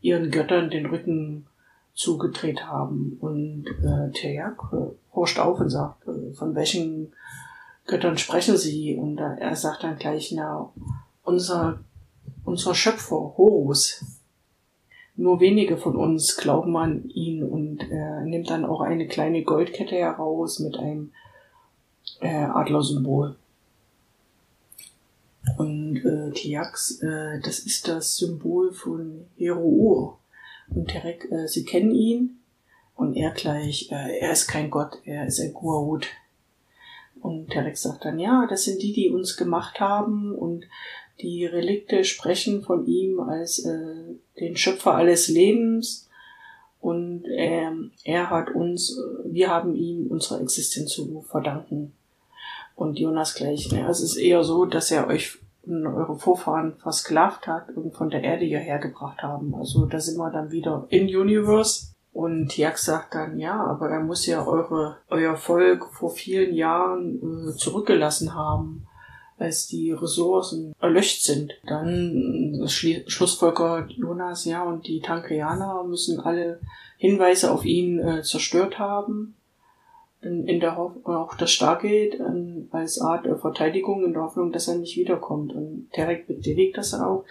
[0.00, 1.46] ihren Göttern den Rücken
[1.94, 3.16] zugedreht haben.
[3.20, 4.60] Und äh, Terjak
[5.14, 7.12] horcht auf und sagt, äh, von welchen
[7.86, 8.96] Göttern sprechen sie?
[8.96, 10.70] Und äh, er sagt dann gleich, na,
[11.22, 11.80] unser,
[12.44, 14.04] unser Schöpfer, Horus.
[15.16, 19.94] Nur wenige von uns glauben an ihn und er nimmt dann auch eine kleine Goldkette
[19.94, 21.12] heraus mit einem
[22.20, 23.36] äh, Adlersymbol.
[25.56, 30.18] Und äh, Tiax, äh, das ist das Symbol von Hero
[30.68, 32.38] und Terek, äh, sie kennen ihn.
[32.96, 36.06] Und er gleich, äh, er ist kein Gott, er ist ein Guahut.
[37.20, 40.64] Und Terek sagt dann, ja, das sind die, die uns gemacht haben und
[41.20, 46.08] die Relikte sprechen von ihm als äh, den Schöpfer alles Lebens.
[46.80, 47.70] Und äh,
[48.04, 51.92] er hat uns, wir haben ihm unsere Existenz zu verdanken.
[52.76, 57.70] Und Jonas gleich, ja, es ist eher so, dass er euch eure Vorfahren versklavt hat
[57.74, 59.54] und von der Erde hierher gebracht haben.
[59.54, 61.94] Also da sind wir dann wieder in Universe.
[62.12, 67.48] Und Jak sagt dann, ja, aber er muss ja eure, euer Volk vor vielen Jahren
[67.48, 68.86] äh, zurückgelassen haben,
[69.38, 71.52] als die Ressourcen erlöscht sind.
[71.66, 76.60] Dann äh, Schlussfolger Jonas, ja, und die Tankrianer müssen alle
[76.98, 79.34] Hinweise auf ihn äh, zerstört haben
[80.24, 84.52] in, in der Hoffnung, auch das Stargate ähm, als Art der Verteidigung in der Hoffnung,
[84.52, 85.52] dass er nicht wiederkommt.
[85.52, 87.24] Und Terek bestätigt das auch.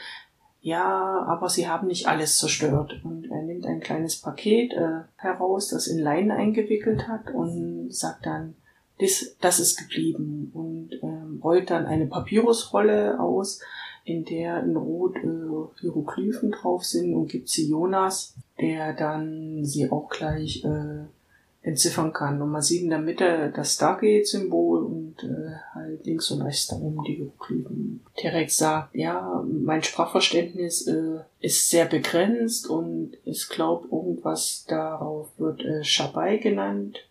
[0.62, 3.02] Ja, aber sie haben nicht alles zerstört.
[3.04, 8.26] Und er nimmt ein kleines Paket äh, heraus, das in Leinen eingewickelt hat und sagt
[8.26, 8.56] dann,
[9.00, 10.52] das, das ist geblieben.
[10.54, 13.60] Und ähm, rollt dann eine Papyrusrolle aus,
[14.06, 19.90] in der in Rot äh, Hieroglyphen drauf sind und gibt sie Jonas, der dann sie
[19.90, 21.06] auch gleich äh,
[21.64, 22.42] entziffern kann.
[22.42, 27.04] Und man sieht in der Mitte das Stargate-Symbol und äh, halt links und rechts darum
[27.08, 28.02] die Hieroglyphen.
[28.18, 35.62] Terex sagt, ja, mein Sprachverständnis äh, ist sehr begrenzt und ich glaube, irgendwas darauf wird
[35.62, 37.08] äh, Shabai genannt.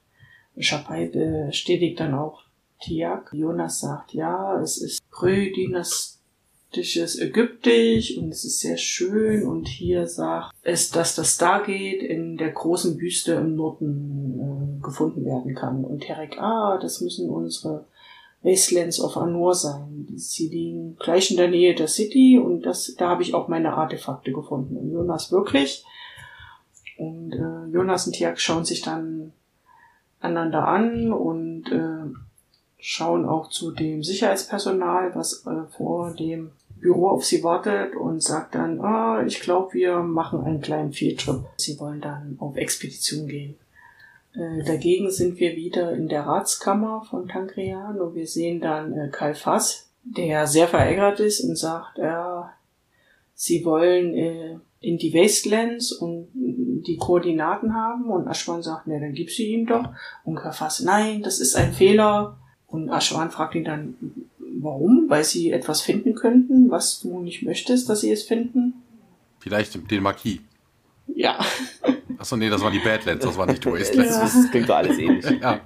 [0.58, 2.42] Shabai bestätigt dann auch
[2.80, 3.30] Tiak.
[3.32, 6.22] Jonas sagt, ja, es ist Prö-Dynastie
[6.72, 12.36] ägyptisches Ägyptisch und es ist sehr schön und hier sagt es, dass das Stargate in
[12.36, 17.84] der großen Wüste im Norden äh, gefunden werden kann und Terek, ah, das müssen unsere
[18.42, 20.08] Wastelands of Anur sein.
[20.16, 23.74] Sie liegen gleich in der Nähe der City und das, da habe ich auch meine
[23.74, 24.76] Artefakte gefunden.
[24.76, 25.84] Und Jonas wirklich.
[26.98, 29.32] Und äh, Jonas und Tiak schauen sich dann
[30.22, 32.12] einander an und äh,
[32.78, 38.56] schauen auch zu dem Sicherheitspersonal, was äh, vor dem Büro auf sie wartet und sagt
[38.56, 41.44] dann, ah, ich glaube, wir machen einen kleinen Fieldtrip.
[41.56, 43.56] Sie wollen dann auf Expedition gehen.
[44.34, 49.34] Äh, dagegen sind wir wieder in der Ratskammer von Tankrian und wir sehen dann äh,
[49.34, 52.42] Fass, der sehr verärgert ist und sagt, äh,
[53.34, 56.28] sie wollen in die Wastelands und
[56.86, 59.90] die Koordinaten haben und Aschwan sagt, ne, dann gib sie ihm doch.
[60.24, 62.36] Und Karl Fass, nein, das ist ein Fehler.
[62.66, 63.94] Und Aschwan fragt ihn dann,
[64.38, 65.06] warum?
[65.08, 68.74] Weil sie etwas finden könnten, was du nicht möchtest, dass sie es finden.
[69.38, 70.40] Vielleicht den Marquis.
[71.14, 71.38] Ja.
[72.18, 74.14] Achso, nee, das waren die Badlands, das war nicht die Wastelands.
[74.14, 74.20] Ja.
[74.22, 75.24] Das klingt doch alles ähnlich.
[75.40, 75.60] ja.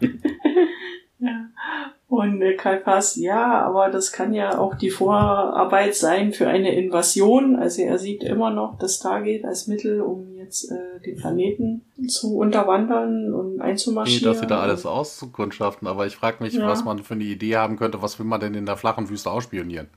[2.09, 6.73] Und äh, Karl Pass, ja, aber das kann ja auch die Vorarbeit sein für eine
[6.77, 7.57] Invasion.
[7.57, 12.37] Also er sieht immer noch das Stargate als Mittel, um jetzt äh, den Planeten zu
[12.37, 14.23] unterwandern und einzumarschieren.
[14.23, 16.69] Nee, das wieder alles auszukundschaften, aber ich frage mich, ja.
[16.69, 19.31] was man für eine Idee haben könnte, was will man denn in der flachen Wüste
[19.31, 19.89] ausspionieren?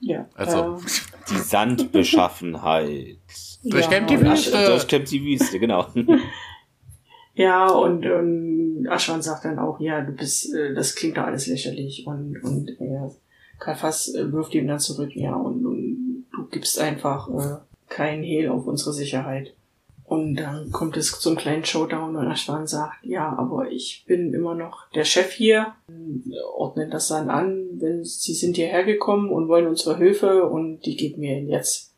[0.00, 0.26] Ja.
[0.34, 0.74] Also.
[0.74, 0.78] Äh,
[1.30, 3.18] Die Sandbeschaffenheit.
[3.62, 4.66] Durchkämmt die Wüste.
[4.66, 5.86] Durchkämmt die Wüste, genau.
[7.38, 11.46] Ja, und, und Aschwan sagt dann auch, ja, du bist, äh, das klingt doch alles
[11.46, 12.04] lächerlich.
[12.04, 17.58] Und, und äh, wirft ihm dann zurück, ja, und, und du gibst einfach äh,
[17.88, 19.54] keinen Hehl auf unsere Sicherheit.
[20.02, 24.56] Und dann kommt es zum kleinen Showdown und Aschwan sagt, ja, aber ich bin immer
[24.56, 25.74] noch der Chef hier,
[26.56, 30.96] ordnet das dann an, wenn sie sind hierher gekommen und wollen unsere Hilfe und die
[30.96, 31.94] geben mir jetzt.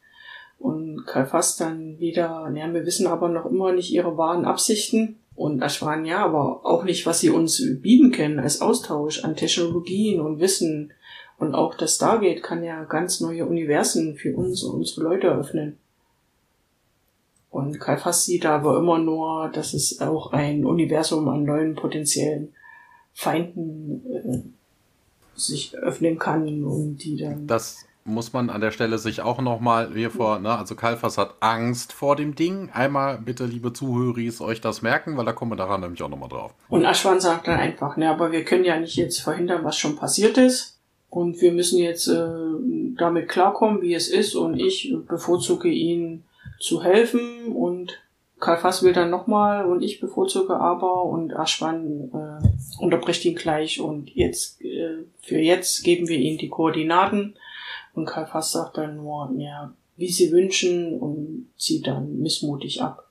[0.58, 5.19] Und Karl Fass dann wieder, ja, wir wissen aber noch immer nicht ihre wahren Absichten.
[5.40, 10.20] Und Aschwan, ja, aber auch nicht, was sie uns bieten können als Austausch an Technologien
[10.20, 10.92] und Wissen.
[11.38, 15.78] Und auch das Stargate kann ja ganz neue Universen für uns und unsere Leute eröffnen.
[17.48, 22.52] Und Karl Fass sieht aber immer nur, dass es auch ein Universum an neuen potenziellen
[23.14, 27.46] Feinden äh, sich öffnen kann und die dann.
[27.46, 31.34] Das muss man an der Stelle sich auch nochmal, wie vor, ne, also Kalfas hat
[31.40, 32.70] Angst vor dem Ding.
[32.72, 36.28] Einmal bitte, liebe Zuhöris, euch das merken, weil da kommen wir daran nämlich auch nochmal
[36.28, 36.54] drauf.
[36.68, 39.96] Und Aschwan sagt dann einfach, ne, aber wir können ja nicht jetzt verhindern, was schon
[39.96, 40.78] passiert ist.
[41.10, 42.28] Und wir müssen jetzt äh,
[42.96, 44.36] damit klarkommen, wie es ist.
[44.36, 46.22] Und ich bevorzuge ihn
[46.60, 47.48] zu helfen.
[47.52, 47.98] Und
[48.38, 51.02] Karl Fass will dann nochmal und ich bevorzuge aber.
[51.02, 53.80] Und Aschwan äh, unterbricht ihn gleich.
[53.80, 57.34] Und jetzt, äh, für jetzt geben wir ihm die Koordinaten
[57.94, 63.06] und Karl Fass sagt dann nur, ja, wie sie wünschen und zieht dann missmutig ab.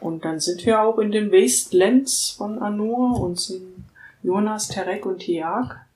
[0.00, 3.84] Und dann sind wir auch in den Wastelands von Anur und sind
[4.22, 5.86] Jonas, Terek und Tiag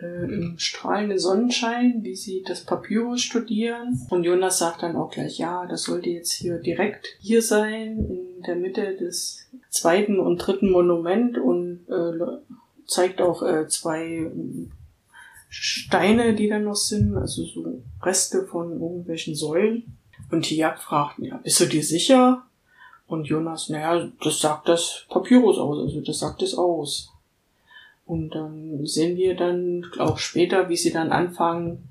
[0.00, 4.00] äh, im strahlenden Sonnenschein, wie sie das Papyrus studieren.
[4.10, 8.42] Und Jonas sagt dann auch gleich, ja, das sollte jetzt hier direkt hier sein, in
[8.46, 12.56] der Mitte des zweiten und dritten Monument und äh,
[12.86, 14.30] zeigt auch äh, zwei
[15.48, 19.96] Steine, die da noch sind, also so Reste von irgendwelchen Säulen.
[20.30, 22.44] Und Tiak fragt, ja, bist du dir sicher?
[23.06, 27.12] Und Jonas, naja, das sagt das Papyrus aus, also das sagt es aus.
[28.04, 31.88] Und dann sehen wir dann auch später, wie sie dann anfangen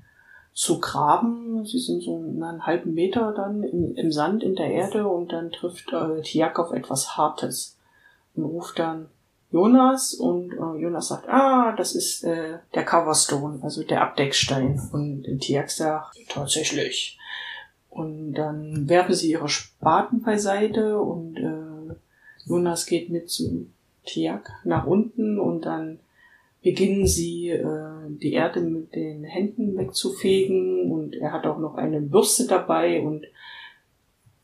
[0.52, 1.66] zu graben.
[1.66, 5.52] Sie sind so einen halben Meter dann im, im Sand in der Erde und dann
[5.52, 7.76] trifft äh, Tiak auf etwas Hartes
[8.34, 9.08] und ruft dann,
[9.50, 14.80] Jonas und äh, Jonas sagt, ah, das ist äh, der Coverstone, also der Abdeckstein.
[14.92, 17.18] Und Tiak sagt, tatsächlich.
[17.88, 21.94] Und dann werfen sie ihre Spaten beiseite und äh,
[22.46, 23.68] Jonas geht mit zu
[24.04, 26.00] Tiak nach unten und dann
[26.62, 27.64] beginnen sie äh,
[28.08, 33.24] die Erde mit den Händen wegzufegen und er hat auch noch eine Bürste dabei und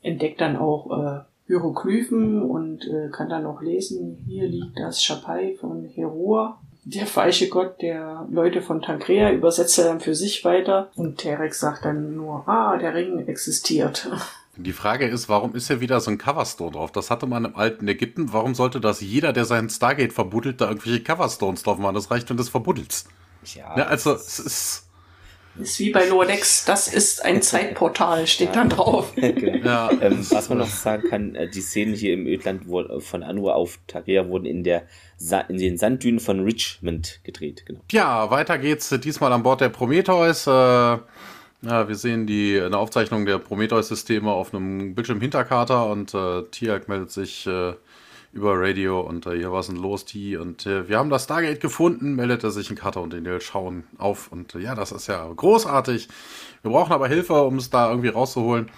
[0.02, 1.20] entdeckt dann auch äh,
[1.52, 6.58] Hieroglyphen und äh, kann dann auch lesen, hier liegt das Schapai von Heroa.
[6.84, 11.54] Der falsche Gott der Leute von Tankrea übersetzt er dann für sich weiter und Terek
[11.54, 14.10] sagt dann nur, ah, der Ring existiert.
[14.56, 16.92] Die Frage ist, warum ist hier wieder so ein Coverstone drauf?
[16.92, 18.32] Das hatte man im alten Ägypten.
[18.32, 21.94] Warum sollte das jeder, der seinen Stargate verbuddelt, da irgendwelche Coverstones drauf machen?
[21.94, 23.08] Das reicht, wenn du das verbuddelst.
[23.54, 24.86] Ja, ja also es ist
[25.60, 28.54] ist wie bei Lodex, das ist ein Zeitportal, steht ja.
[28.54, 29.12] dann drauf.
[29.16, 29.66] genau.
[29.66, 29.90] ja.
[30.00, 33.54] ähm, was man noch sagen kann, äh, die Szenen hier im Ödland äh, von Anur
[33.54, 34.86] auf Tarea wurden in, der
[35.48, 37.64] in den Sanddünen von Richmond gedreht.
[37.66, 37.80] Genau.
[37.92, 40.46] Ja, weiter geht's diesmal an Bord der Prometheus.
[40.46, 46.42] Äh, ja, wir sehen die eine Aufzeichnung der Prometheus-Systeme auf einem Bildschirm Hinterkater und äh,
[46.50, 47.74] Tiak meldet sich äh,
[48.32, 50.36] über Radio und äh, hier was denn los, T.
[50.36, 54.32] Und äh, wir haben das Stargate gefunden, meldete sich ein Cutter und Daniel schauen auf.
[54.32, 56.08] Und äh, ja, das ist ja großartig.
[56.62, 58.70] Wir brauchen aber Hilfe, um es da irgendwie rauszuholen.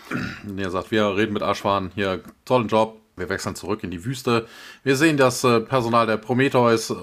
[0.48, 3.00] Und er sagt, wir reden mit Aschwan, hier, tollen Job.
[3.16, 4.48] Wir wechseln zurück in die Wüste.
[4.82, 6.90] Wir sehen das äh, Personal der Prometheus.
[6.90, 6.94] Äh,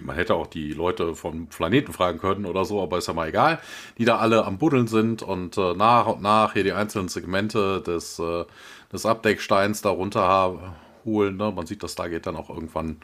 [0.00, 3.28] man hätte auch die Leute vom Planeten fragen können oder so, aber ist ja mal
[3.28, 3.60] egal.
[3.98, 7.82] Die da alle am Buddeln sind und äh, nach und nach hier die einzelnen Segmente
[7.82, 8.46] des, äh,
[8.90, 10.22] des Abdecksteins darunter
[11.04, 11.36] holen.
[11.36, 11.52] Ne?
[11.52, 12.98] Man sieht, dass da geht dann auch irgendwann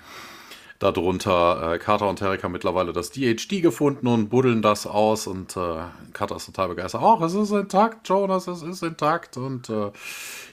[0.78, 5.81] darunter äh, Carter und Terika mittlerweile das DHD gefunden und buddeln das aus und äh,
[6.12, 7.02] Carter ist total begeistert.
[7.02, 9.90] Auch es ist intakt, Jonas, es ist intakt und äh,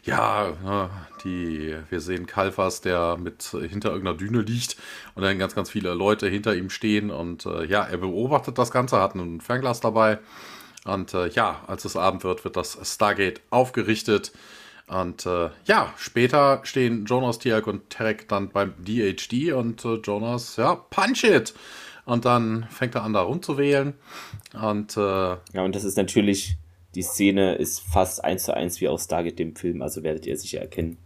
[0.03, 0.87] ja, äh,
[1.23, 4.77] die, wir sehen Kalfas, der mit hinter irgendeiner Düne liegt
[5.15, 8.71] und dann ganz, ganz viele Leute hinter ihm stehen und äh, ja, er beobachtet das
[8.71, 10.19] Ganze, hat ein Fernglas dabei
[10.85, 14.31] und äh, ja, als es Abend wird, wird das Stargate aufgerichtet
[14.87, 20.57] und äh, ja, später stehen Jonas, Tiag und Terek dann beim DHD und äh, Jonas,
[20.57, 21.53] ja, punch it!
[22.05, 23.93] Und dann fängt er an, da rumzuwählen.
[24.61, 26.57] Und, äh, ja, und das ist natürlich,
[26.95, 30.37] die Szene ist fast eins zu eins wie aus Stargate dem Film, also werdet ihr
[30.37, 30.97] sicher erkennen.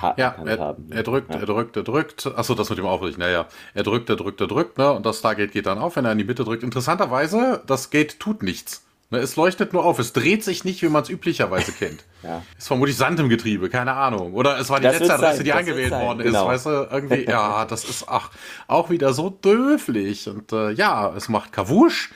[0.00, 0.96] Ha ja, er, haben, ne?
[0.96, 1.40] er drückt, ja.
[1.40, 2.26] er drückt, er drückt.
[2.26, 3.46] Achso, das mit dem Aufrichten, naja.
[3.74, 4.90] Er drückt, er drückt, er drückt, ne?
[4.90, 6.62] Und das Stargate geht dann auf, wenn er in die Mitte drückt.
[6.62, 8.86] Interessanterweise, das Gate tut nichts.
[9.12, 12.06] Ne, es leuchtet nur auf, es dreht sich nicht, wie man es üblicherweise kennt.
[12.22, 12.42] ja.
[12.56, 14.32] Ist vermutlich Sand im Getriebe, keine Ahnung.
[14.32, 16.26] Oder es war die das letzte Adresse, sein, die angewählt worden ist.
[16.28, 16.46] Genau.
[16.46, 18.30] Weißt du, irgendwie, ja, das ist ach,
[18.68, 20.30] auch wieder so döflich.
[20.30, 22.10] Und äh, ja, es macht Kawusch.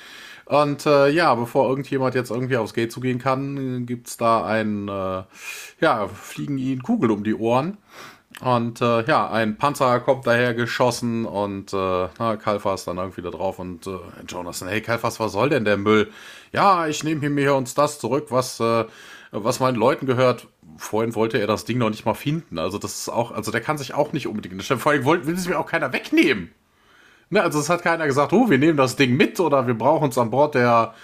[0.46, 5.24] Und äh, ja, bevor irgendjemand jetzt irgendwie aufs Gate zugehen kann, gibt's da ein, äh,
[5.80, 7.76] ja, fliegen ihnen Kugeln um die Ohren.
[8.42, 13.30] Und äh, ja, ein Panzer kommt daher geschossen und äh, na, Kalfas dann irgendwie da
[13.30, 13.98] drauf und äh,
[14.28, 16.10] Jonas, hey Kalfas, was soll denn der Müll?
[16.52, 18.84] Ja, ich nehme mir uns das zurück, was, äh,
[19.30, 20.48] was meinen Leuten gehört.
[20.76, 22.58] Vorhin wollte er das Ding noch nicht mal finden.
[22.58, 24.62] Also das ist auch, also der kann sich auch nicht unbedingt.
[24.62, 26.50] Vor allem will es mir auch keiner wegnehmen.
[27.30, 30.10] Ne, also es hat keiner gesagt, oh, wir nehmen das Ding mit oder wir brauchen
[30.10, 30.94] es an Bord der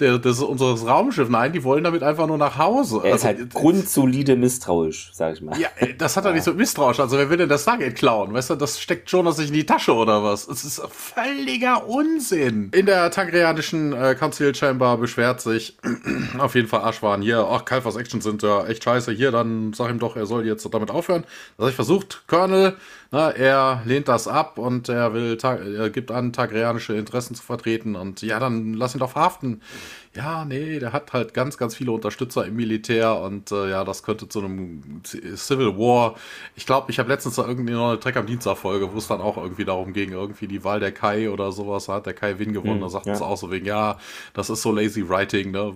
[0.00, 1.30] der, des, unseres Raumschiffs.
[1.30, 3.00] Nein, die wollen damit einfach nur nach Hause.
[3.04, 5.58] Er ist also, halt grundsolide misstrauisch, sag ich mal.
[5.58, 6.34] Ja, äh, das hat er ja.
[6.34, 7.00] nicht so misstrauisch.
[7.00, 8.32] Also wer will denn das Stargate klauen?
[8.32, 10.48] Weißt du, das steckt schon aus sich in die Tasche oder was?
[10.48, 12.70] Es ist völliger Unsinn.
[12.72, 15.78] In der tangrianischen äh, Council Chamber beschwert sich
[16.38, 19.12] auf jeden Fall Aschwan hier, ach, Kalfas Action sind ja echt scheiße.
[19.12, 21.24] Hier, dann sag ihm doch, er soll jetzt damit aufhören.
[21.56, 22.24] Das habe ich versucht.
[22.26, 22.76] Colonel,
[23.14, 27.94] na, er lehnt das ab und er will, er gibt an, tagrianische Interessen zu vertreten
[27.94, 29.62] und ja, dann lass ihn doch verhaften.
[30.16, 34.02] Ja, nee, der hat halt ganz, ganz viele Unterstützer im Militär und äh, ja, das
[34.02, 35.00] könnte zu einem
[35.36, 36.16] Civil War.
[36.56, 39.06] Ich glaube, ich habe letztens da irgendwie noch eine Treck am Dienstag Folge, wo es
[39.06, 42.40] dann auch irgendwie darum ging, irgendwie die Wahl der Kai oder sowas, hat der Kai
[42.40, 42.74] Win gewonnen.
[42.74, 43.26] Hm, da sagt es ja.
[43.26, 43.96] auch so wegen, ja,
[44.32, 45.72] das ist so lazy writing, ne?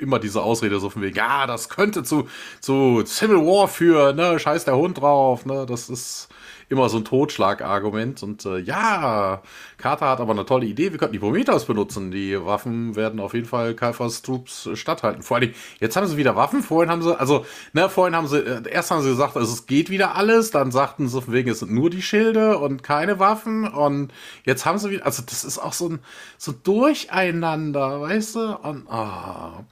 [0.00, 2.28] Immer diese Ausrede so von wegen, ja, das könnte zu,
[2.60, 4.38] zu Civil War führen, ne?
[4.38, 5.66] Scheiß der Hund drauf, ne?
[5.66, 6.30] Das ist
[6.72, 8.22] immer so ein Totschlagargument.
[8.22, 9.42] Und äh, ja,
[9.78, 10.90] Carter hat aber eine tolle Idee.
[10.90, 12.10] Wir könnten die Prometheus benutzen.
[12.10, 15.22] Die Waffen werden auf jeden Fall Kaifers Troops statthalten.
[15.22, 16.62] Vor allem, jetzt haben sie wieder Waffen.
[16.62, 19.66] Vorhin haben sie, also, ne, vorhin haben sie, äh, erst haben sie gesagt, also, es
[19.66, 20.50] geht wieder alles.
[20.50, 23.68] Dann sagten sie, von wegen, es sind nur die Schilde und keine Waffen.
[23.68, 24.12] Und
[24.44, 26.00] jetzt haben sie wieder, also, das ist auch so ein,
[26.38, 28.56] so Durcheinander, weißt du?
[28.56, 29.64] Und, ah.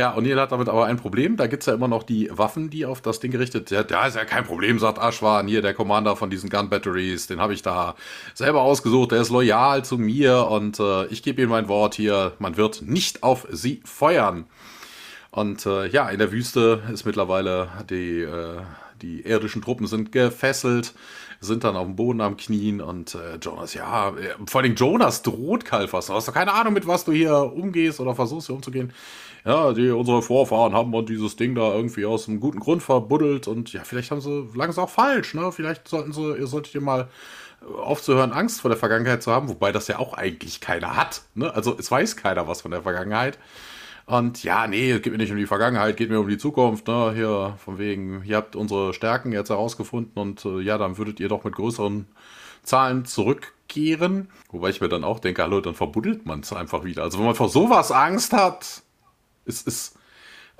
[0.00, 1.36] Ja, O'Neill hat damit aber ein Problem.
[1.36, 3.90] Da gibt es ja immer noch die Waffen, die auf das Ding gerichtet sind.
[3.90, 7.26] Ja, ist ja kein Problem, sagt Ashwan, hier der Commander von diesen Gun Batteries.
[7.26, 7.96] Den habe ich da
[8.32, 9.12] selber ausgesucht.
[9.12, 12.32] Der ist loyal zu mir und äh, ich gebe ihm mein Wort hier.
[12.38, 14.46] Man wird nicht auf sie feuern.
[15.32, 18.62] Und äh, ja, in der Wüste ist mittlerweile die, äh,
[19.02, 20.94] die irdischen Truppen sind gefesselt,
[21.40, 25.20] sind dann auf dem Boden am Knien und äh, Jonas, ja, äh, vor allem Jonas
[25.20, 26.06] droht Kalfas.
[26.06, 28.94] Du hast doch keine Ahnung, mit was du hier umgehst oder versuchst hier umzugehen
[29.44, 33.48] ja, die, unsere Vorfahren haben und dieses Ding da irgendwie aus einem guten Grund verbuddelt
[33.48, 35.50] und ja, vielleicht haben sie, sie auch falsch, ne?
[35.52, 37.08] Vielleicht sollten sie, ihr solltet ihr mal
[37.82, 41.54] aufzuhören, Angst vor der Vergangenheit zu haben, wobei das ja auch eigentlich keiner hat, ne?
[41.54, 43.38] Also es weiß keiner was von der Vergangenheit.
[44.06, 46.88] Und ja, nee, es geht mir nicht um die Vergangenheit, geht mir um die Zukunft,
[46.88, 47.12] ne?
[47.14, 51.28] Hier, von wegen, ihr habt unsere Stärken jetzt herausgefunden und äh, ja, dann würdet ihr
[51.28, 52.06] doch mit größeren
[52.62, 54.28] Zahlen zurückkehren.
[54.50, 57.04] Wobei ich mir dann auch denke, hallo, dann verbuddelt man es einfach wieder.
[57.04, 58.82] Also wenn man vor sowas Angst hat,
[59.44, 59.96] es ist.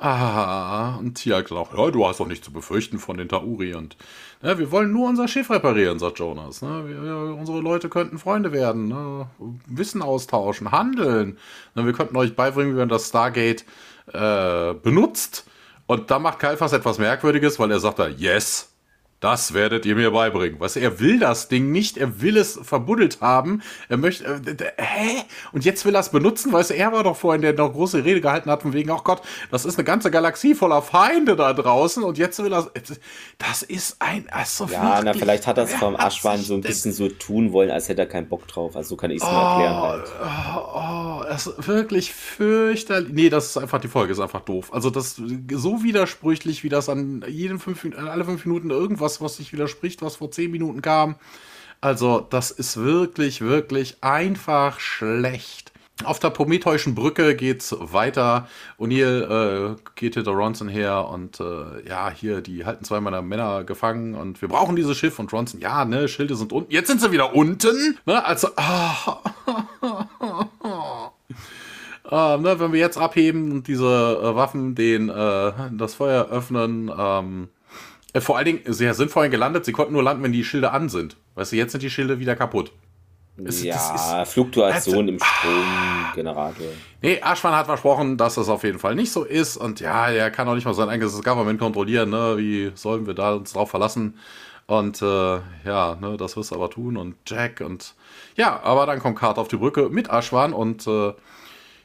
[0.02, 3.98] Ah, und Tia sagt, ja, du hast doch nichts zu befürchten von den Tauri und
[4.42, 6.62] ja, wir wollen nur unser Schiff reparieren, sagt Jonas.
[6.62, 6.88] Ne?
[6.88, 9.26] Wir, unsere Leute könnten Freunde werden, ne?
[9.66, 11.36] Wissen austauschen, handeln.
[11.74, 11.84] Ne?
[11.84, 13.66] Wir könnten euch beibringen, wie man das Stargate
[14.14, 15.44] äh, benutzt.
[15.86, 18.69] Und da macht Kalfas etwas Merkwürdiges, weil er sagt da, yes.
[19.20, 20.58] Das werdet ihr mir beibringen.
[20.60, 23.62] Was er will das Ding nicht, er will es verbuddelt haben.
[23.90, 25.22] Er möchte, äh, hä?
[25.52, 28.02] Und jetzt will er es benutzen, weißt du, er war doch vorhin, der noch große
[28.02, 29.20] Rede gehalten hat, von wegen, ach Gott,
[29.50, 32.70] das ist eine ganze Galaxie voller Feinde da draußen und jetzt will er,
[33.38, 36.92] das ist ein, also Ja, na, vielleicht hat er es vom Aschwan so ein bisschen
[36.92, 38.74] so tun wollen, als hätte er keinen Bock drauf.
[38.74, 40.12] Also so kann ich es mir oh, erklären halt.
[40.22, 43.12] Oh, oh, das ist wirklich fürchterlich.
[43.12, 44.72] Nee, das ist einfach, die Folge ist einfach doof.
[44.72, 49.36] Also das, so widersprüchlich, wie das an jeden fünf, alle fünf Minuten irgendwas was, was
[49.36, 51.16] sich widerspricht, was vor zehn Minuten kam.
[51.80, 55.72] Also, das ist wirklich, wirklich einfach schlecht.
[56.04, 58.48] Auf der prometheischen Brücke geht's weiter.
[58.78, 63.64] O'Neill äh, geht hinter Ronson her und äh, ja, hier, die halten zwei meiner Männer
[63.64, 66.72] gefangen und wir brauchen dieses Schiff und Ronson, ja, ne, Schilde sind unten.
[66.72, 67.98] Jetzt sind sie wieder unten.
[68.06, 68.24] Ne?
[68.24, 69.20] Also, ah,
[72.10, 73.84] äh, ne, wenn wir jetzt abheben und diese
[74.22, 77.59] äh, Waffen den äh, das Feuer öffnen, ähm, äh,
[78.18, 80.88] vor allen Dingen, sie sind vorhin gelandet, sie konnten nur landen, wenn die Schilde an
[80.88, 81.16] sind.
[81.34, 82.72] Weißt du, jetzt sind die Schilde wieder kaputt.
[83.44, 86.66] Es, ja, ist, Fluktuation also, im Stromgenerator.
[87.00, 89.56] Nee, Aschwan hat versprochen, dass das auf jeden Fall nicht so ist.
[89.56, 92.10] Und ja, er kann auch nicht mal sein eigenes Government kontrollieren.
[92.10, 92.34] Ne?
[92.36, 94.18] Wie sollen wir da uns drauf verlassen?
[94.66, 96.96] Und äh, ja, ne, das wirst du aber tun.
[96.96, 97.94] Und Jack und
[98.36, 101.12] ja, aber dann kommt Carter auf die Brücke mit Aschwan und äh,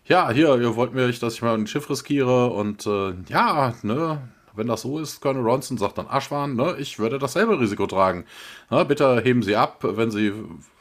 [0.06, 4.22] ja, hier, ihr wollt mir, dass ich mal ein Schiff riskiere und äh, ja, ne,
[4.56, 8.26] wenn das so ist, Colonel Ronson sagt dann Aschwan, ne, ich würde dasselbe Risiko tragen.
[8.70, 10.34] Na, bitte heben Sie ab, wenn Sie,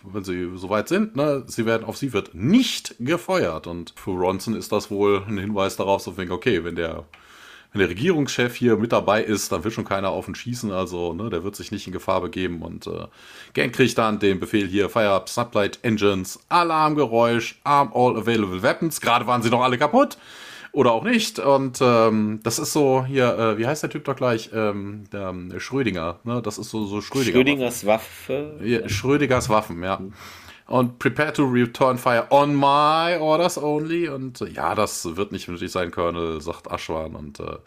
[0.03, 1.17] wenn Sie soweit sind.
[1.17, 3.67] Ne, Sie werden, auf Sie wird nicht gefeuert.
[3.67, 7.05] Und für Ronson ist das wohl ein Hinweis darauf, so wegen, okay, wenn der
[7.75, 11.13] wenn der Regierungschef hier mit dabei ist, dann will schon keiner auf ihn schießen, also
[11.13, 13.09] ne, der wird sich nicht in Gefahr begeben und äh,
[13.53, 19.01] Gang kriegt dann den Befehl hier, Fire up Sublight Engines, Alarmgeräusch, Arm all available weapons,
[19.01, 20.19] gerade waren sie noch alle kaputt,
[20.75, 21.39] oder auch nicht.
[21.39, 24.51] Und ähm, das ist so hier, äh, wie heißt der Typ doch gleich?
[24.53, 26.19] Ähm, der, der Schrödinger.
[26.25, 26.43] Ne?
[26.43, 27.33] Das ist so, so Schrödinger.
[27.33, 28.59] Schrödingers Waffe.
[28.63, 30.01] Ja, Schrödingers Waffen, ja.
[30.67, 34.09] Und prepare to return fire on my orders only.
[34.09, 37.15] Und äh, ja, das wird nicht nötig sein, Colonel, sagt Aschwan.
[37.15, 37.59] Und äh,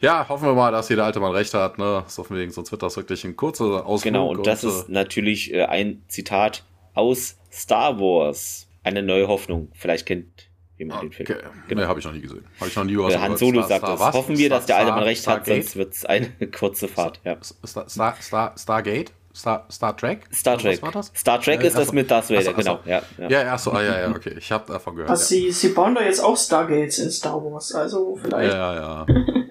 [0.00, 1.78] ja, hoffen wir mal, dass hier der alte Mann recht hat.
[1.78, 2.04] Ne?
[2.06, 4.12] So von wegen, sonst wird das wirklich ein kurzer Ausflug.
[4.12, 6.64] Genau, und das und, ist äh, natürlich äh, ein Zitat
[6.94, 8.68] aus Star Wars.
[8.84, 9.70] Eine neue Hoffnung.
[9.72, 11.28] Vielleicht kennt wie man ah, den Film.
[11.30, 11.40] Okay.
[11.68, 11.82] Genau.
[11.82, 12.44] Nee, habe ich noch nie gesehen.
[12.58, 14.00] Habe ich noch nie was Han Solo sagt das.
[14.00, 16.28] Hoffen wir, dass der alte Mann recht hat, sonst wird es eine
[16.58, 17.20] kurze Fahrt.
[17.24, 17.36] Ja.
[17.42, 19.12] Star, Star, Star, Stargate?
[19.36, 20.28] Star, Star Trek?
[20.32, 20.80] Star Trek.
[20.80, 21.12] Was war das?
[21.16, 22.78] Star Trek ja, ist das mit Darth Vader, genau.
[22.84, 23.28] Ja, ja.
[23.28, 24.34] ja, ja, so, ah, ja, ja, okay.
[24.38, 25.10] Ich habe davon gehört.
[25.10, 25.40] Also ja.
[25.40, 28.52] sie, sie bauen da jetzt auch Stargates in Star Wars, also vielleicht.
[28.52, 29.24] Ja, ja, ja.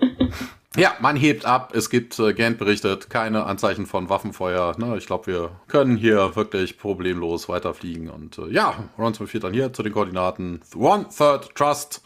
[0.75, 1.73] Ja, man hebt ab.
[1.75, 4.75] Es gibt, äh, Gant berichtet, keine Anzeichen von Waffenfeuer.
[4.79, 4.97] Ne?
[4.97, 8.09] Ich glaube, wir können hier wirklich problemlos weiterfliegen.
[8.09, 10.61] Und äh, ja, Ronson fährt dann hier zu den Koordinaten.
[10.75, 12.01] One Third Trust.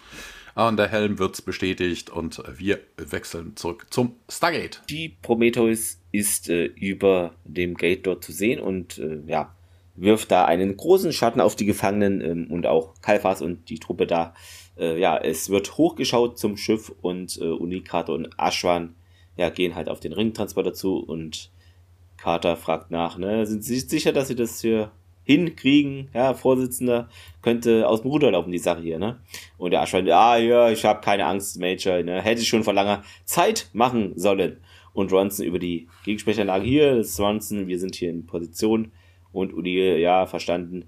[0.55, 4.81] Und der Helm wird bestätigt und wir wechseln zurück zum Stargate.
[4.89, 9.53] Die Prometheus ist äh, über dem Gate dort zu sehen und äh, ja,
[9.95, 14.07] wirft da einen großen Schatten auf die Gefangenen ähm, und auch Kalfas und die Truppe
[14.07, 14.33] da
[14.79, 18.95] äh, ja, es wird hochgeschaut zum Schiff und äh, Unikrater und Ashwan
[19.37, 21.51] ja, gehen halt auf den Ringtransporter zu und
[22.17, 24.91] Carter fragt nach, ne, sind Sie sicher, dass Sie das hier
[25.23, 26.09] hinkriegen?
[26.13, 27.09] Ja, Vorsitzender
[27.41, 29.19] könnte aus dem Ruder laufen, die Sache hier, ne?
[29.57, 32.73] Und der Ashwan, ah, ja, ich habe keine Angst, Major, ne, hätte ich schon vor
[32.73, 34.57] langer Zeit machen sollen.
[34.93, 38.91] Und Ronson über die Gegensprechanlage hier, das ist Ronson, wir sind hier in Position
[39.31, 40.85] und Uni, ja, verstanden,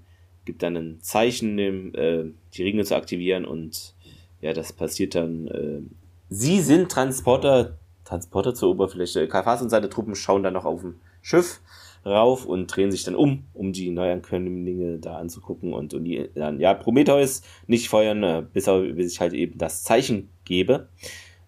[0.50, 2.24] gibt dann ein Zeichen, dem, äh,
[2.54, 3.94] die Ringe zu aktivieren und
[4.40, 5.46] ja, das passiert dann.
[5.46, 5.82] Äh,
[6.28, 9.28] sie sind Transporter, Transporter zur Oberfläche.
[9.28, 11.60] Kafas und seine Truppen schauen dann noch auf dem Schiff
[12.04, 16.58] rauf und drehen sich dann um, um die Neuankömmlinge da anzugucken und, und die dann,
[16.58, 20.88] ja, Prometheus nicht feuern, äh, bis, bis ich halt eben das Zeichen gebe.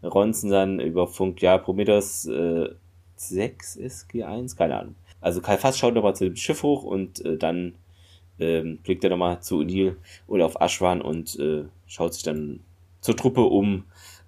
[0.05, 2.69] Ronzen dann über Funk, ja, Prometheus äh,
[3.17, 4.95] 6 SG1, keine Ahnung.
[5.21, 7.75] Also Kai Fass schaut nochmal zu dem Schiff hoch und äh, dann
[8.43, 9.97] ähm, blickt er nochmal zu O'Neill
[10.27, 12.61] oder auf Ashwan und äh, schaut sich dann
[13.01, 13.85] zur Truppe um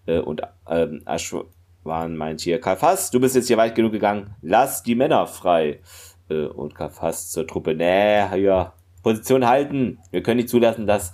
[0.06, 4.82] äh, und ähm, Ashwan meint hier, Kafas, du bist jetzt hier weit genug gegangen, lass
[4.82, 5.80] die Männer frei.
[6.28, 8.72] Äh, und Kafas zur Truppe, nee, ja,
[9.02, 11.12] Position halten, wir können nicht zulassen, dass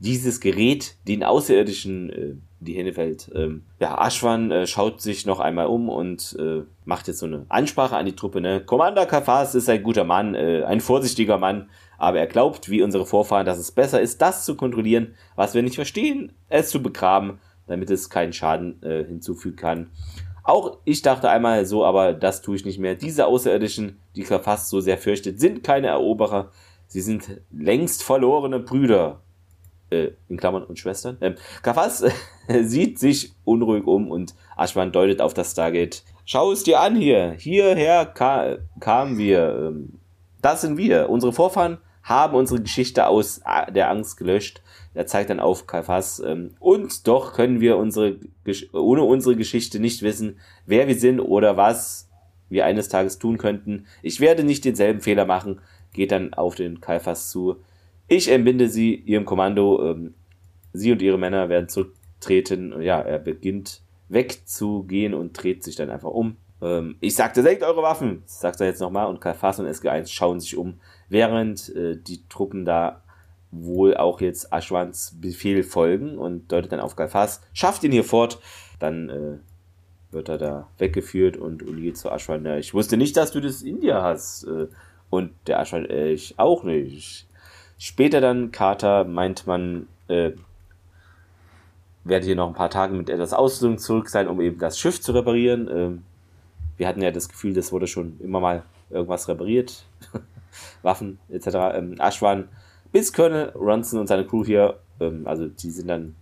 [0.00, 3.30] dieses Gerät den Außerirdischen äh, die Hände fällt.
[3.34, 7.46] Ähm, ja, Ashwan äh, schaut sich noch einmal um und äh, macht jetzt so eine
[7.48, 8.40] Ansprache an die Truppe.
[8.40, 8.60] Ne?
[8.60, 11.68] Commander Kafas ist ein guter Mann, äh, ein vorsichtiger Mann,
[11.98, 15.62] aber er glaubt, wie unsere Vorfahren, dass es besser ist, das zu kontrollieren, was wir
[15.62, 19.90] nicht verstehen, es zu begraben, damit es keinen Schaden äh, hinzufügen kann.
[20.44, 22.94] Auch ich dachte einmal so, aber das tue ich nicht mehr.
[22.94, 26.52] Diese Außerirdischen, die Kafas so sehr fürchtet, sind keine Eroberer.
[26.86, 29.20] Sie sind längst verlorene Brüder
[29.90, 31.18] äh, in Klammern und Schwestern.
[31.20, 32.04] Ähm, Kafas
[32.62, 36.02] sieht sich unruhig um und Ashwan deutet auf das Stargate.
[36.24, 37.32] schau es dir an hier.
[37.36, 39.68] Hierher ka kamen wir.
[39.68, 40.00] Ähm,
[40.40, 41.10] das sind wir.
[41.10, 41.78] Unsere Vorfahren
[42.08, 44.62] haben unsere Geschichte aus der Angst gelöscht.
[44.94, 46.20] Er zeigt dann auf Kalfas.
[46.20, 48.18] Ähm, und doch können wir unsere,
[48.72, 52.08] ohne unsere Geschichte nicht wissen, wer wir sind oder was
[52.48, 53.86] wir eines Tages tun könnten.
[54.02, 55.60] Ich werde nicht denselben Fehler machen.
[55.92, 57.56] Geht dann auf den Kalfas zu.
[58.08, 59.90] Ich entbinde sie ihrem Kommando.
[59.90, 60.14] Ähm,
[60.72, 62.80] sie und ihre Männer werden zurücktreten.
[62.80, 66.36] Ja, er beginnt wegzugehen und dreht sich dann einfach um.
[66.60, 70.40] Ähm, ich sagte, senkt eure Waffen, sagt er jetzt nochmal und Kalfas und SG1 schauen
[70.40, 73.02] sich um, während äh, die Truppen da
[73.50, 78.40] wohl auch jetzt Aschwans Befehl folgen und deutet dann auf Kalfas, schafft ihn hier fort,
[78.78, 79.38] dann äh,
[80.10, 83.40] wird er da weggeführt und Uli geht zu Aschwan, ja, ich wusste nicht, dass du
[83.40, 84.68] das in dir hast äh,
[85.10, 87.26] und der Aschwan, äh, ich auch nicht.
[87.78, 90.32] Später dann, Carter, meint man, äh,
[92.04, 95.00] werde hier noch ein paar Tage mit etwas Ausrüstung zurück sein, um eben das Schiff
[95.00, 95.68] zu reparieren.
[95.70, 96.02] Ähm,
[96.76, 99.84] wir hatten ja das Gefühl, das wurde schon immer mal irgendwas repariert.
[100.82, 101.46] Waffen etc.
[101.74, 102.48] Ähm, Ashwan
[102.92, 106.14] bis Colonel Ronson und seine Crew hier, ähm, also die sind dann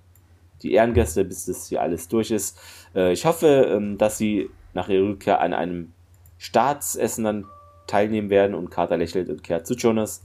[0.63, 2.59] die Ehrengäste, bis das hier alles durch ist.
[2.95, 5.93] Äh, ich hoffe, ähm, dass sie nach ihrer Rückkehr an einem
[6.39, 7.45] Staatsessen dann
[7.87, 10.23] teilnehmen werden und Carter lächelt und kehrt zu Jonas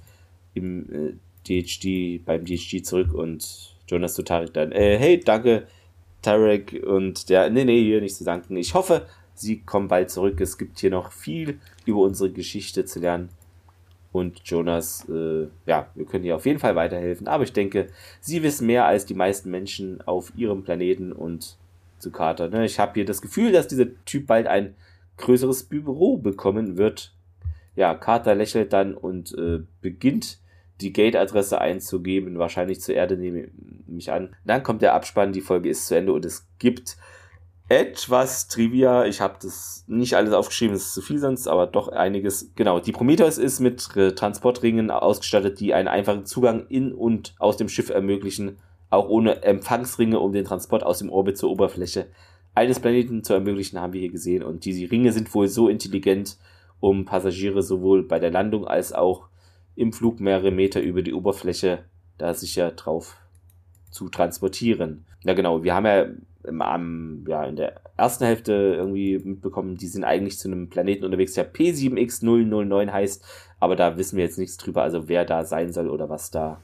[0.53, 1.13] im äh,
[1.47, 5.67] DHD, beim DHD zurück und Jonas zu Tarek dann, äh, hey, danke,
[6.21, 8.55] Tarek und der, nee, nee, hier nicht zu danken.
[8.55, 10.39] Ich hoffe, sie kommen bald zurück.
[10.39, 13.29] Es gibt hier noch viel über unsere Geschichte zu lernen.
[14.11, 17.27] Und Jonas, äh, ja, wir können ihr auf jeden Fall weiterhelfen.
[17.27, 17.87] Aber ich denke,
[18.19, 21.57] sie wissen mehr als die meisten Menschen auf ihrem Planeten und
[21.97, 22.49] zu Carter.
[22.49, 22.65] Ne?
[22.65, 24.75] Ich habe hier das Gefühl, dass dieser Typ bald ein
[25.17, 27.13] größeres Büro bekommen wird.
[27.75, 30.39] Ja, Carter lächelt dann und äh, beginnt
[30.81, 33.49] die Gate-Adresse einzugeben, wahrscheinlich zur Erde nehme
[33.95, 34.35] ich an.
[34.45, 36.97] Dann kommt der Abspann, die Folge ist zu Ende und es gibt
[37.71, 39.05] etwas Trivia.
[39.05, 42.51] Ich habe das nicht alles aufgeschrieben, das ist zu viel sonst, aber doch einiges.
[42.55, 47.55] Genau, die Prometheus ist mit äh, Transportringen ausgestattet, die einen einfachen Zugang in und aus
[47.55, 48.57] dem Schiff ermöglichen,
[48.89, 52.07] auch ohne Empfangsringe, um den Transport aus dem Orbit zur Oberfläche
[52.53, 54.43] eines Planeten zu ermöglichen, haben wir hier gesehen.
[54.43, 56.37] Und diese Ringe sind wohl so intelligent,
[56.81, 59.29] um Passagiere sowohl bei der Landung als auch
[59.75, 61.85] im Flug mehrere Meter über die Oberfläche
[62.17, 63.15] da sicher drauf
[63.91, 65.05] zu transportieren.
[65.23, 66.07] Ja genau, wir haben ja
[66.45, 71.05] im, am, ja, in der ersten Hälfte irgendwie mitbekommen, die sind eigentlich zu einem Planeten
[71.05, 73.25] unterwegs, der P7X009 heißt,
[73.59, 76.59] aber da wissen wir jetzt nichts drüber, also wer da sein soll oder was da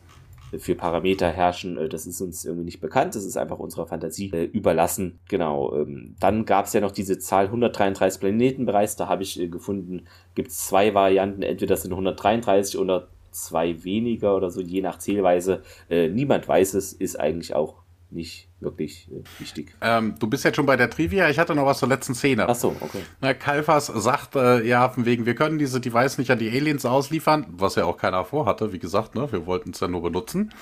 [0.57, 3.15] für Parameter herrschen, äh, das ist uns irgendwie nicht bekannt.
[3.15, 5.19] Das ist einfach unserer Fantasie äh, überlassen.
[5.27, 5.75] Genau.
[5.75, 8.95] Ähm, dann gab es ja noch diese Zahl 133 Planeten bereits.
[8.95, 11.41] Da habe ich äh, gefunden, gibt es zwei Varianten.
[11.41, 15.61] Entweder sind 133 oder zwei weniger oder so, je nach Zählweise.
[15.89, 17.75] Äh, niemand weiß es, ist eigentlich auch
[18.09, 19.75] nicht wirklich äh, wichtig.
[19.81, 21.29] Ähm, du bist jetzt schon bei der Trivia.
[21.29, 22.47] Ich hatte noch was zur letzten Szene.
[22.47, 23.01] Ach so, okay.
[23.21, 26.85] Na, Kalfas sagt, äh, ja, von wegen, wir können diese Device nicht an die Aliens
[26.85, 29.31] ausliefern, was ja auch keiner vorhatte, wie gesagt, ne?
[29.31, 30.53] Wir wollten es ja nur benutzen.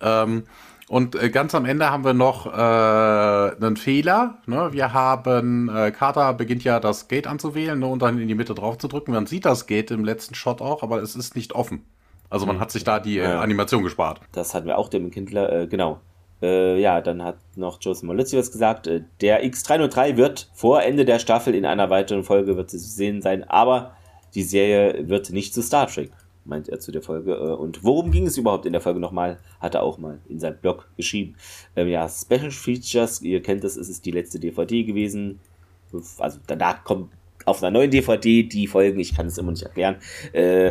[0.00, 0.44] Ähm,
[0.88, 4.38] und äh, ganz am Ende haben wir noch äh, einen Fehler.
[4.46, 4.68] Ne?
[4.72, 7.86] Wir haben, äh, Carter beginnt ja das Gate anzuwählen ne?
[7.86, 9.12] und dann in die Mitte drauf zu drücken.
[9.12, 11.86] Man sieht das Gate im letzten Shot auch, aber es ist nicht offen.
[12.28, 12.60] Also man hm.
[12.60, 13.24] hat sich da die äh.
[13.24, 14.20] Animation gespart.
[14.32, 16.00] Das hatten wir auch dem Kindler, äh, genau.
[16.42, 18.86] Äh, ja, dann hat noch Joseph Molizzi was gesagt.
[18.86, 23.22] Äh, der X303 wird vor Ende der Staffel in einer weiteren Folge wird zu sehen
[23.22, 23.96] sein, aber
[24.34, 26.10] die Serie wird nicht zu Star Trek,
[26.44, 27.34] meint er zu der Folge.
[27.34, 29.38] Äh, und worum ging es überhaupt in der Folge nochmal?
[29.60, 31.36] Hat er auch mal in seinem Blog geschrieben.
[31.76, 35.38] Ähm, ja, Special Features, ihr kennt das, es ist die letzte DVD gewesen.
[36.18, 37.12] Also danach kommt
[37.44, 39.96] auf einer neuen DVD die Folgen, ich kann es immer nicht erklären.
[40.32, 40.68] Äh,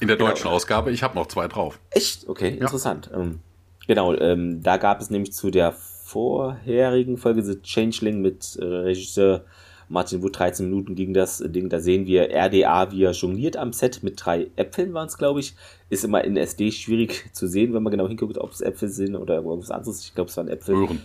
[0.00, 0.30] in der genau.
[0.30, 0.56] deutschen genau.
[0.56, 1.78] Ausgabe, ich habe noch zwei drauf.
[1.90, 2.28] Echt?
[2.28, 2.62] Okay, ja.
[2.62, 3.10] interessant.
[3.14, 3.40] Ähm,
[3.86, 9.44] Genau, ähm, da gab es nämlich zu der vorherigen Folge The Changeling mit äh, Regisseur
[9.88, 11.68] Martin Wood 13 Minuten ging das Ding.
[11.68, 15.40] Da sehen wir RDA, wie er jongliert am Set mit drei Äpfeln waren es, glaube
[15.40, 15.54] ich.
[15.90, 19.16] Ist immer in SD schwierig zu sehen, wenn man genau hinguckt, ob es Äpfel sind
[19.16, 20.02] oder irgendwas anderes.
[20.04, 20.76] Ich glaube, es waren Äpfel.
[20.76, 21.02] Röhren.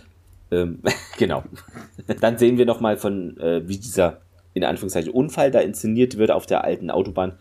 [0.50, 0.78] Ähm,
[1.18, 1.44] genau.
[2.20, 4.22] Dann sehen wir nochmal von, äh, wie dieser
[4.54, 7.34] in Anführungszeichen Unfall da inszeniert wird auf der alten Autobahn.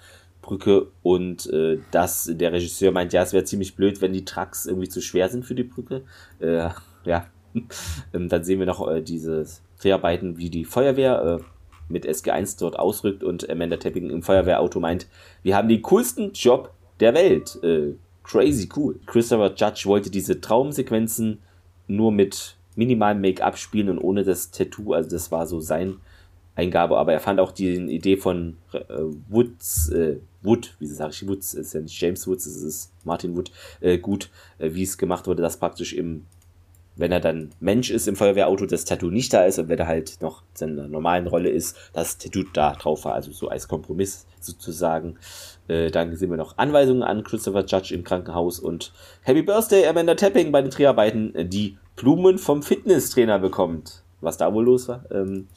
[0.47, 4.65] Brücke und äh, dass der Regisseur meint, ja, es wäre ziemlich blöd, wenn die Trucks
[4.65, 6.03] irgendwie zu schwer sind für die Brücke.
[6.39, 6.69] Äh,
[7.05, 7.27] ja,
[8.13, 9.45] ähm, dann sehen wir noch äh, diese
[9.81, 11.43] Dreharbeiten, wie die Feuerwehr äh,
[11.89, 15.07] mit SG1 dort ausrückt und Amanda Tapping im Feuerwehrauto meint,
[15.43, 17.61] wir haben den coolsten Job der Welt.
[17.63, 17.93] Äh,
[18.23, 18.99] crazy cool.
[19.05, 21.39] Christopher Judge wollte diese Traumsequenzen
[21.87, 25.97] nur mit minimalem Make-up spielen und ohne das Tattoo, also das war so sein
[26.57, 28.79] Eingabe, aber er fand auch die Idee von äh,
[29.29, 30.17] Woods, äh,
[30.47, 33.51] Wood, wie sage ich, Woods, ist ja nicht James Woods, es ist Martin Wood,
[33.81, 36.25] äh, gut, äh, wie es gemacht wurde, dass praktisch im
[36.97, 39.87] wenn er dann Mensch ist im Feuerwehrauto, das Tattoo nicht da ist und wenn er
[39.87, 43.67] halt noch in seiner normalen Rolle ist, das Tattoo da drauf war, also so als
[43.67, 45.17] Kompromiss sozusagen.
[45.67, 48.91] Äh, dann sehen wir noch Anweisungen an Christopher Judge im Krankenhaus und
[49.21, 54.03] Happy Birthday Amanda Tapping bei den Dreharbeiten, die Blumen vom Fitnesstrainer bekommt.
[54.19, 55.05] Was da wohl los war.
[55.11, 55.47] Ähm,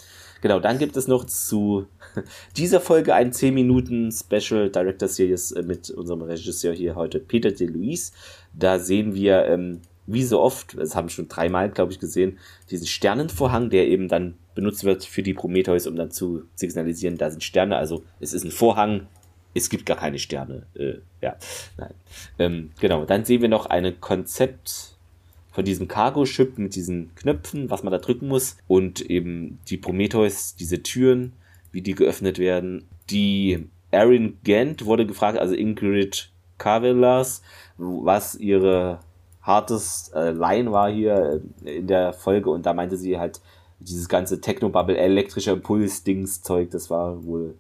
[0.43, 1.87] genau, dann gibt es noch zu
[2.57, 7.51] dieser Folge ein 10 Minuten Special Director Series äh, mit unserem Regisseur hier heute, Peter
[7.51, 8.13] DeLuise.
[8.53, 12.39] Da sehen wir, ähm, wie so oft, das haben wir schon dreimal, glaube ich, gesehen,
[12.71, 17.31] diesen Sternenvorhang, der eben dann benutzt wird für die Prometheus, um dann zu signalisieren, da
[17.31, 17.77] sind Sterne.
[17.77, 19.07] Also es ist ein Vorhang,
[19.55, 20.67] es gibt gar keine Sterne.
[20.75, 21.37] Äh, ja,
[21.77, 21.95] nein.
[22.39, 24.97] Ähm, genau, dann sehen wir noch eine Konzept
[25.53, 28.57] von diesem Cargo-Ship mit diesen Knöpfen, was man da drücken muss.
[28.69, 31.33] Und eben die Prometheus, diese Türen,
[31.73, 32.89] wie die geöffnet werden.
[33.11, 37.43] Die Erin Gant wurde gefragt, also Ingrid Carvelas,
[37.77, 39.01] was ihre
[39.43, 43.41] hartes äh, Line war hier äh, in der Folge und da meinte sie halt,
[43.81, 47.55] dieses ganze Technobubble, elektrischer Impuls-Dings-Zeug, das war wohl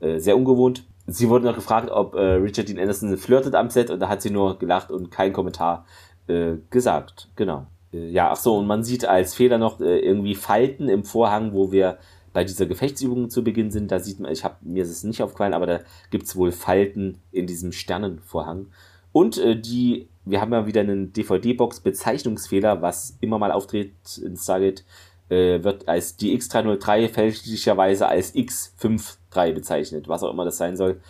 [0.00, 0.84] äh, sehr ungewohnt.
[1.06, 4.22] Sie wurde noch gefragt, ob äh, Richard Dean Anderson flirtet am Set und da hat
[4.22, 5.84] sie nur gelacht und keinen Kommentar
[6.28, 7.28] äh, gesagt.
[7.36, 7.66] Genau.
[7.92, 11.52] Äh, ja, ach so, und man sieht als Fehler noch äh, irgendwie Falten im Vorhang,
[11.52, 11.98] wo wir
[12.34, 13.90] bei dieser Gefechtsübung zu Beginn sind.
[13.90, 15.80] Da sieht man, ich habe mir ist es nicht aufgefallen, aber da
[16.10, 18.66] gibt's wohl Falten in diesem Sternenvorhang.
[19.12, 24.36] Und äh, die, wir haben ja wieder einen DVD-Box Bezeichnungsfehler, was immer mal auftritt in
[24.36, 24.84] Stargate,
[25.30, 31.00] äh, wird als die X303 fälschlicherweise als X53 bezeichnet, was auch immer das sein soll.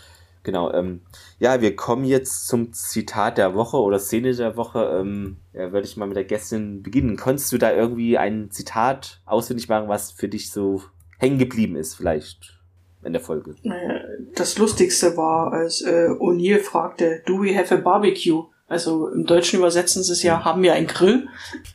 [0.42, 1.01] Genau, ähm,
[1.38, 4.98] ja, wir kommen jetzt zum Zitat der Woche oder Szene der Woche.
[5.01, 7.16] Ähm, ja, würde ich mal mit der Gästin beginnen.
[7.16, 10.82] Konntest du da irgendwie ein Zitat ausfindig machen, was für dich so
[11.18, 12.58] hängen geblieben ist, vielleicht
[13.02, 13.54] in der Folge?
[14.34, 18.44] Das Lustigste war, als äh, O'Neill fragte, do we have a barbecue?
[18.66, 21.28] Also im Deutschen übersetzen sie es ja, haben wir einen Grill?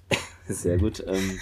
[0.47, 1.03] Sehr gut.
[1.07, 1.39] Ähm,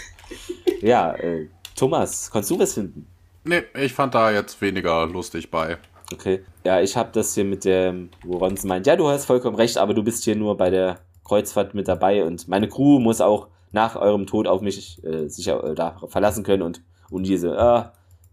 [0.82, 3.08] ja, äh, Thomas, kannst du was finden?
[3.46, 5.78] Nee, ich fand da jetzt weniger lustig bei.
[6.12, 6.44] Okay.
[6.66, 9.78] Ja, ich habe das hier mit dem, wo Ronson meint, ja, du hast vollkommen recht,
[9.78, 13.48] aber du bist hier nur bei der Kreuzfahrt mit dabei und meine Crew muss auch
[13.72, 17.84] nach eurem Tod auf mich äh, sicher äh, da verlassen können und und diese, äh,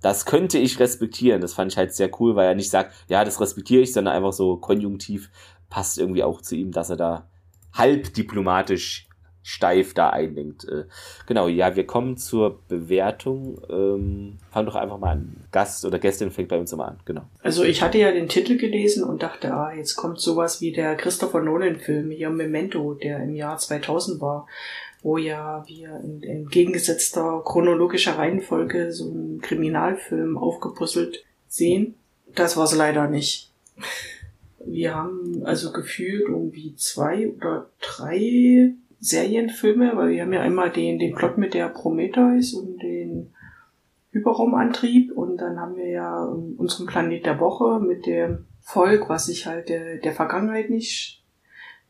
[0.03, 1.41] das könnte ich respektieren.
[1.41, 4.15] Das fand ich halt sehr cool, weil er nicht sagt, ja, das respektiere ich, sondern
[4.15, 5.31] einfach so konjunktiv
[5.71, 7.29] passt irgendwie auch zu ihm, dass er da
[7.73, 9.09] halb diplomatisch
[9.45, 10.65] steif da einlenkt.
[10.65, 10.85] Äh,
[11.27, 13.61] genau, ja, wir kommen zur Bewertung.
[13.69, 15.37] Ähm, fang doch einfach mal an.
[15.53, 17.23] Gast oder Gästin fängt bei uns immer an, genau.
[17.43, 20.97] Also ich hatte ja den Titel gelesen und dachte, ah, jetzt kommt sowas wie der
[20.97, 24.47] Christopher Nolan-Film, hier Memento, der im Jahr 2000 war,
[25.05, 31.95] wo ja wir in entgegengesetzter chronologischer Reihenfolge so einen Kriminalfilm aufgepuzzelt sehen.
[32.35, 33.53] Das war es leider nicht.
[34.65, 40.99] Wir haben also gefühlt irgendwie zwei oder drei Serienfilme, weil wir haben ja einmal den,
[40.99, 43.35] den Plot mit der Prometheus und den
[44.13, 49.47] Hyperraumantrieb und dann haben wir ja unseren Planet der Woche mit dem Volk, was sich
[49.47, 51.23] halt der, der Vergangenheit nicht,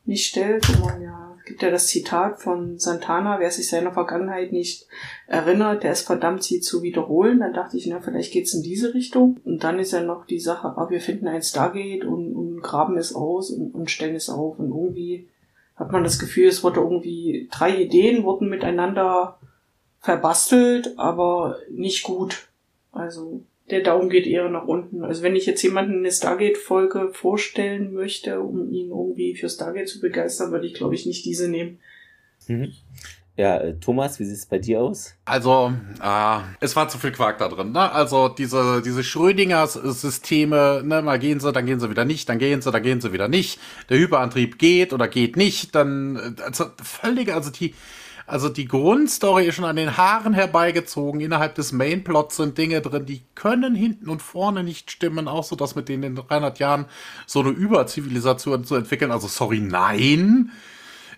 [0.05, 4.53] nicht stellt, wo man ja gibt ja das Zitat von Santana, wer sich seiner Vergangenheit
[4.53, 4.87] nicht
[5.27, 7.41] erinnert, der ist verdammt, sie zu wiederholen.
[7.41, 9.39] Dann dachte ich, na, vielleicht geht's in diese Richtung.
[9.45, 12.97] Und dann ist ja noch die Sache, ah, wir finden ein Stargate und, und graben
[12.97, 14.59] es aus und, und stellen es auf.
[14.59, 15.29] Und irgendwie
[15.77, 19.39] hat man das Gefühl, es wurde irgendwie, drei Ideen wurden miteinander
[20.01, 22.49] verbastelt, aber nicht gut.
[22.93, 25.03] Also der Daumen geht eher nach unten.
[25.05, 30.01] Also wenn ich jetzt jemanden eine Stargate-Folge vorstellen möchte, um ihn irgendwie für Stargate zu
[30.01, 31.79] begeistern, würde ich, glaube ich, nicht diese nehmen.
[32.47, 32.73] Mhm.
[33.37, 35.17] Ja, äh, Thomas, wie sieht es bei dir aus?
[35.25, 37.73] Also, äh, es war zu viel Quark da drin.
[37.73, 37.91] Ne?
[37.91, 42.63] Also diese, diese Schrödinger-Systeme, ne, mal gehen sie, dann gehen sie wieder nicht, dann gehen
[42.63, 43.59] sie, dann gehen sie wieder nicht.
[43.89, 47.75] Der Hyperantrieb geht oder geht nicht, dann äh, also völlig, also die,
[48.27, 51.21] also die Grundstory ist schon an den Haaren herbeigezogen.
[51.21, 55.29] Innerhalb des Mainplots sind Dinge drin, die können hinten und vorne nicht stimmen.
[55.29, 56.87] Auch so, dass mit denen in 300 Jahren
[57.27, 59.11] so eine Überzivilisation zu entwickeln.
[59.11, 60.51] Also sorry, nein.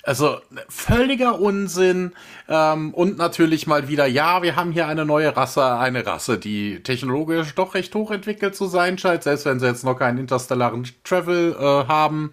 [0.03, 0.39] Also
[0.69, 2.13] völliger Unsinn
[2.49, 6.81] ähm, und natürlich mal wieder, ja, wir haben hier eine neue Rasse, eine Rasse, die
[6.85, 11.57] technologisch doch recht hochentwickelt zu sein scheint, selbst wenn sie jetzt noch keinen interstellaren Travel
[11.59, 12.33] äh, haben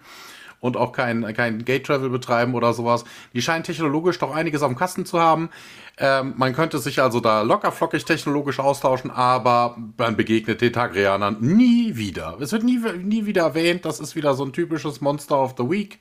[0.64, 3.04] und auch kein, kein Gate Travel betreiben oder sowas.
[3.34, 5.50] Die scheinen technologisch doch einiges auf dem Kasten zu haben.
[5.98, 11.96] Ähm, man könnte sich also da lockerflockig technologisch austauschen, aber man begegnet den Tagrianern nie
[11.96, 12.38] wieder.
[12.40, 13.84] Es wird nie, nie wieder erwähnt.
[13.84, 15.98] Das ist wieder so ein typisches Monster of the Week.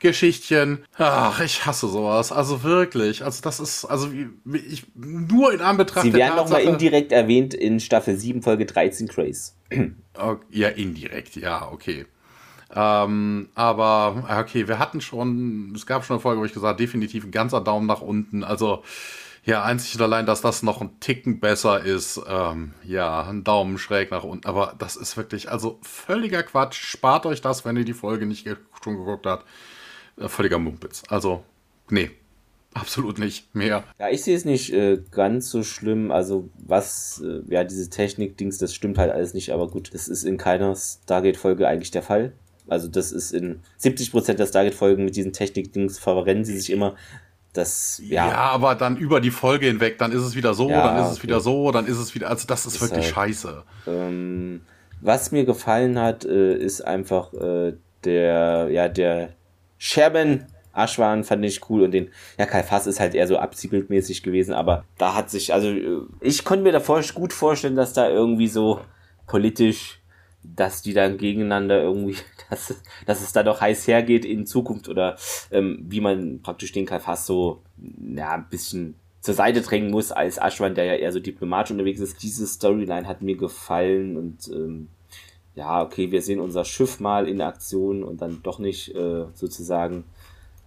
[0.00, 0.84] Geschichtchen.
[0.96, 2.32] Ach, ich hasse sowas.
[2.32, 3.22] Also wirklich.
[3.22, 4.08] Also das ist, also
[4.52, 9.54] ich, nur in Anbetracht Sie werden nochmal indirekt erwähnt in Staffel 7, Folge 13, Grace.
[10.50, 12.06] Ja, indirekt, ja, okay.
[12.74, 17.24] Ähm, aber okay, wir hatten schon, es gab schon eine Folge, wo ich gesagt definitiv
[17.24, 18.44] ein ganzer Daumen nach unten.
[18.44, 18.82] Also
[19.44, 22.20] ja, einzig und allein, dass das noch ein Ticken besser ist.
[22.28, 24.46] Ähm, ja, ein Daumen schräg nach unten.
[24.46, 26.74] Aber das ist wirklich, also völliger Quatsch.
[26.74, 28.46] Spart euch das, wenn ihr die Folge nicht
[28.82, 29.46] schon geguckt habt.
[30.18, 31.02] Äh, völliger Mumpitz.
[31.08, 31.42] Also,
[31.88, 32.10] nee,
[32.74, 33.82] absolut nicht mehr.
[33.98, 36.10] Ja, ich sehe es nicht äh, ganz so schlimm.
[36.10, 39.52] Also, was, äh, ja, diese Technik-Dings, das stimmt halt alles nicht.
[39.52, 42.34] Aber gut, das ist in keiner Stargate-Folge eigentlich der Fall.
[42.70, 46.94] Also, das ist in 70% der Stargate-Folgen mit diesen Technik-Dings verrennen sie sich immer
[47.52, 48.28] das, ja.
[48.28, 51.12] Ja, aber dann über die Folge hinweg, dann ist es wieder so, ja, dann ist
[51.12, 53.62] es wieder so, dann ist es wieder, also das ist, ist wirklich halt, scheiße.
[53.88, 54.60] Ähm,
[55.00, 57.72] was mir gefallen hat, äh, ist einfach äh,
[58.04, 59.30] der, ja, der
[59.78, 64.22] Sherman Ashwan fand ich cool und den, ja, Kai Fass ist halt eher so abziehbildmäßig
[64.22, 68.08] gewesen, aber da hat sich, also äh, ich konnte mir davor gut vorstellen, dass da
[68.08, 68.80] irgendwie so
[69.26, 69.99] politisch
[70.42, 72.16] dass die dann gegeneinander irgendwie,
[72.50, 72.74] dass,
[73.06, 75.16] dass es da doch heiß hergeht in Zukunft oder
[75.50, 77.62] ähm, wie man praktisch den Kalfas so
[78.14, 82.00] ja, ein bisschen zur Seite drängen muss als Ashwan, der ja eher so diplomatisch unterwegs
[82.00, 82.22] ist.
[82.22, 84.88] Diese Storyline hat mir gefallen und ähm,
[85.54, 90.04] ja, okay, wir sehen unser Schiff mal in Aktion und dann doch nicht äh, sozusagen.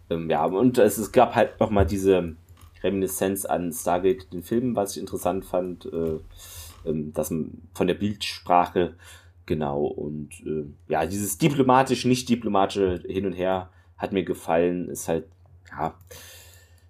[0.09, 2.35] Ähm, ja, und es, es gab halt nochmal diese
[2.83, 6.19] Reminiszenz an Stargate, den Film, was ich interessant fand, äh,
[6.85, 8.93] ähm, dass von der Bildsprache
[9.45, 15.07] Genau, und äh, ja, dieses diplomatisch, nicht diplomatische Hin und Her hat mir gefallen, ist
[15.07, 15.25] halt,
[15.69, 15.95] ja.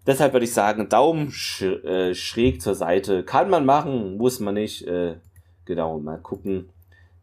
[0.06, 3.24] Deshalb würde ich sagen, Daumen sch äh, schräg zur Seite.
[3.24, 4.86] Kann man machen, muss man nicht.
[4.86, 5.16] Äh,
[5.64, 6.70] genau, mal gucken,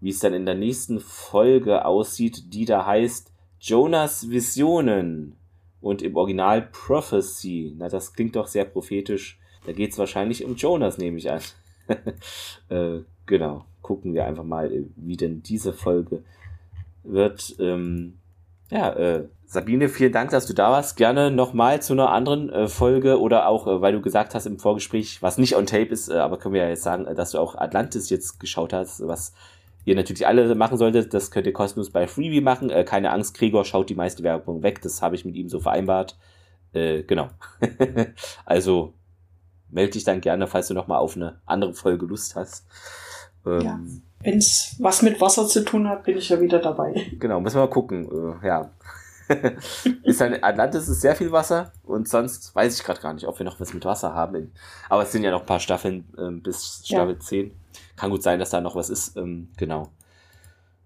[0.01, 5.37] wie es dann in der nächsten Folge aussieht, die da heißt Jonas Visionen
[5.83, 7.75] und im Original Prophecy.
[7.77, 9.39] Na, das klingt doch sehr prophetisch.
[9.67, 11.43] Da geht es wahrscheinlich um Jonas, nehme ich an.
[12.71, 13.01] äh,
[13.31, 16.23] genau gucken wir einfach mal, wie denn diese Folge
[17.03, 17.57] wird.
[17.59, 18.21] Ähm,
[18.71, 20.97] ja, äh, Sabine, vielen Dank, dass du da warst.
[20.97, 24.61] Gerne nochmal zu einer anderen äh, Folge oder auch, äh, weil du gesagt hast im
[24.61, 27.33] Vorgespräch, was nicht on tape ist, äh, aber können wir ja jetzt sagen, äh, dass
[27.33, 29.35] du auch Atlantis jetzt geschaut hast, was
[29.85, 31.13] ihr natürlich alle machen solltet.
[31.13, 32.71] Das könnt ihr kostenlos bei Freebie machen.
[32.71, 34.83] Äh, keine Angst, Gregor schaut die meiste Werbung weg.
[34.83, 36.17] Das habe ich mit ihm so vereinbart.
[36.73, 37.29] Äh, genau.
[38.45, 38.95] also
[39.69, 42.67] melde dich dann gerne, falls du nochmal auf eine andere Folge Lust hast.
[43.47, 43.81] Ähm, ja.
[44.23, 47.07] Wenn es was mit Wasser zu tun hat, bin ich ja wieder dabei.
[47.19, 48.37] Genau, müssen wir mal gucken.
[48.43, 48.71] Äh, ja.
[50.03, 53.39] ist ein Atlantis ist sehr viel Wasser und sonst weiß ich gerade gar nicht, ob
[53.39, 54.53] wir noch was mit Wasser haben.
[54.89, 57.21] Aber es sind ja noch ein paar Staffeln ähm, bis Staffel ja.
[57.21, 57.53] 10.
[57.97, 59.17] Kann gut sein, dass da noch was ist.
[59.17, 59.91] Ähm, genau.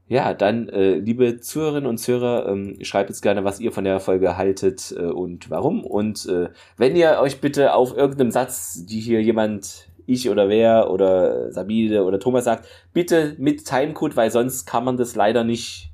[0.07, 4.01] Ja, dann, äh, liebe Zuhörerinnen und Zuhörer, ähm, schreibt jetzt gerne, was ihr von der
[4.01, 5.83] Folge haltet äh, und warum.
[5.83, 10.91] Und äh, wenn ihr euch bitte auf irgendeinem Satz, die hier jemand ich oder wer
[10.91, 15.91] oder Sabine oder Thomas sagt, bitte mit Timecode, weil sonst kann man das leider nicht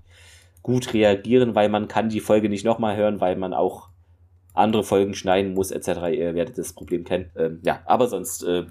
[0.62, 3.88] gut reagieren, weil man kann die Folge nicht nochmal hören, weil man auch
[4.54, 5.88] andere Folgen schneiden muss, etc.
[6.12, 7.30] Ihr werdet das Problem kennen.
[7.36, 8.64] Ähm, ja, aber sonst äh,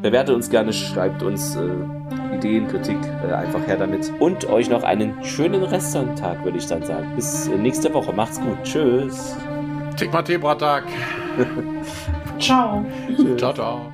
[0.00, 4.12] bewertet uns gerne, schreibt uns äh, Ideen, Kritik, äh, einfach her damit.
[4.20, 7.12] Und euch noch einen schönen Restsonntag, würde ich dann sagen.
[7.14, 8.12] Bis äh, nächste Woche.
[8.12, 8.62] Macht's gut.
[8.62, 9.36] Tschüss.
[9.96, 10.84] Tick mal Tebratag.
[12.38, 12.84] ciao.
[13.36, 13.93] Ciao, ciao.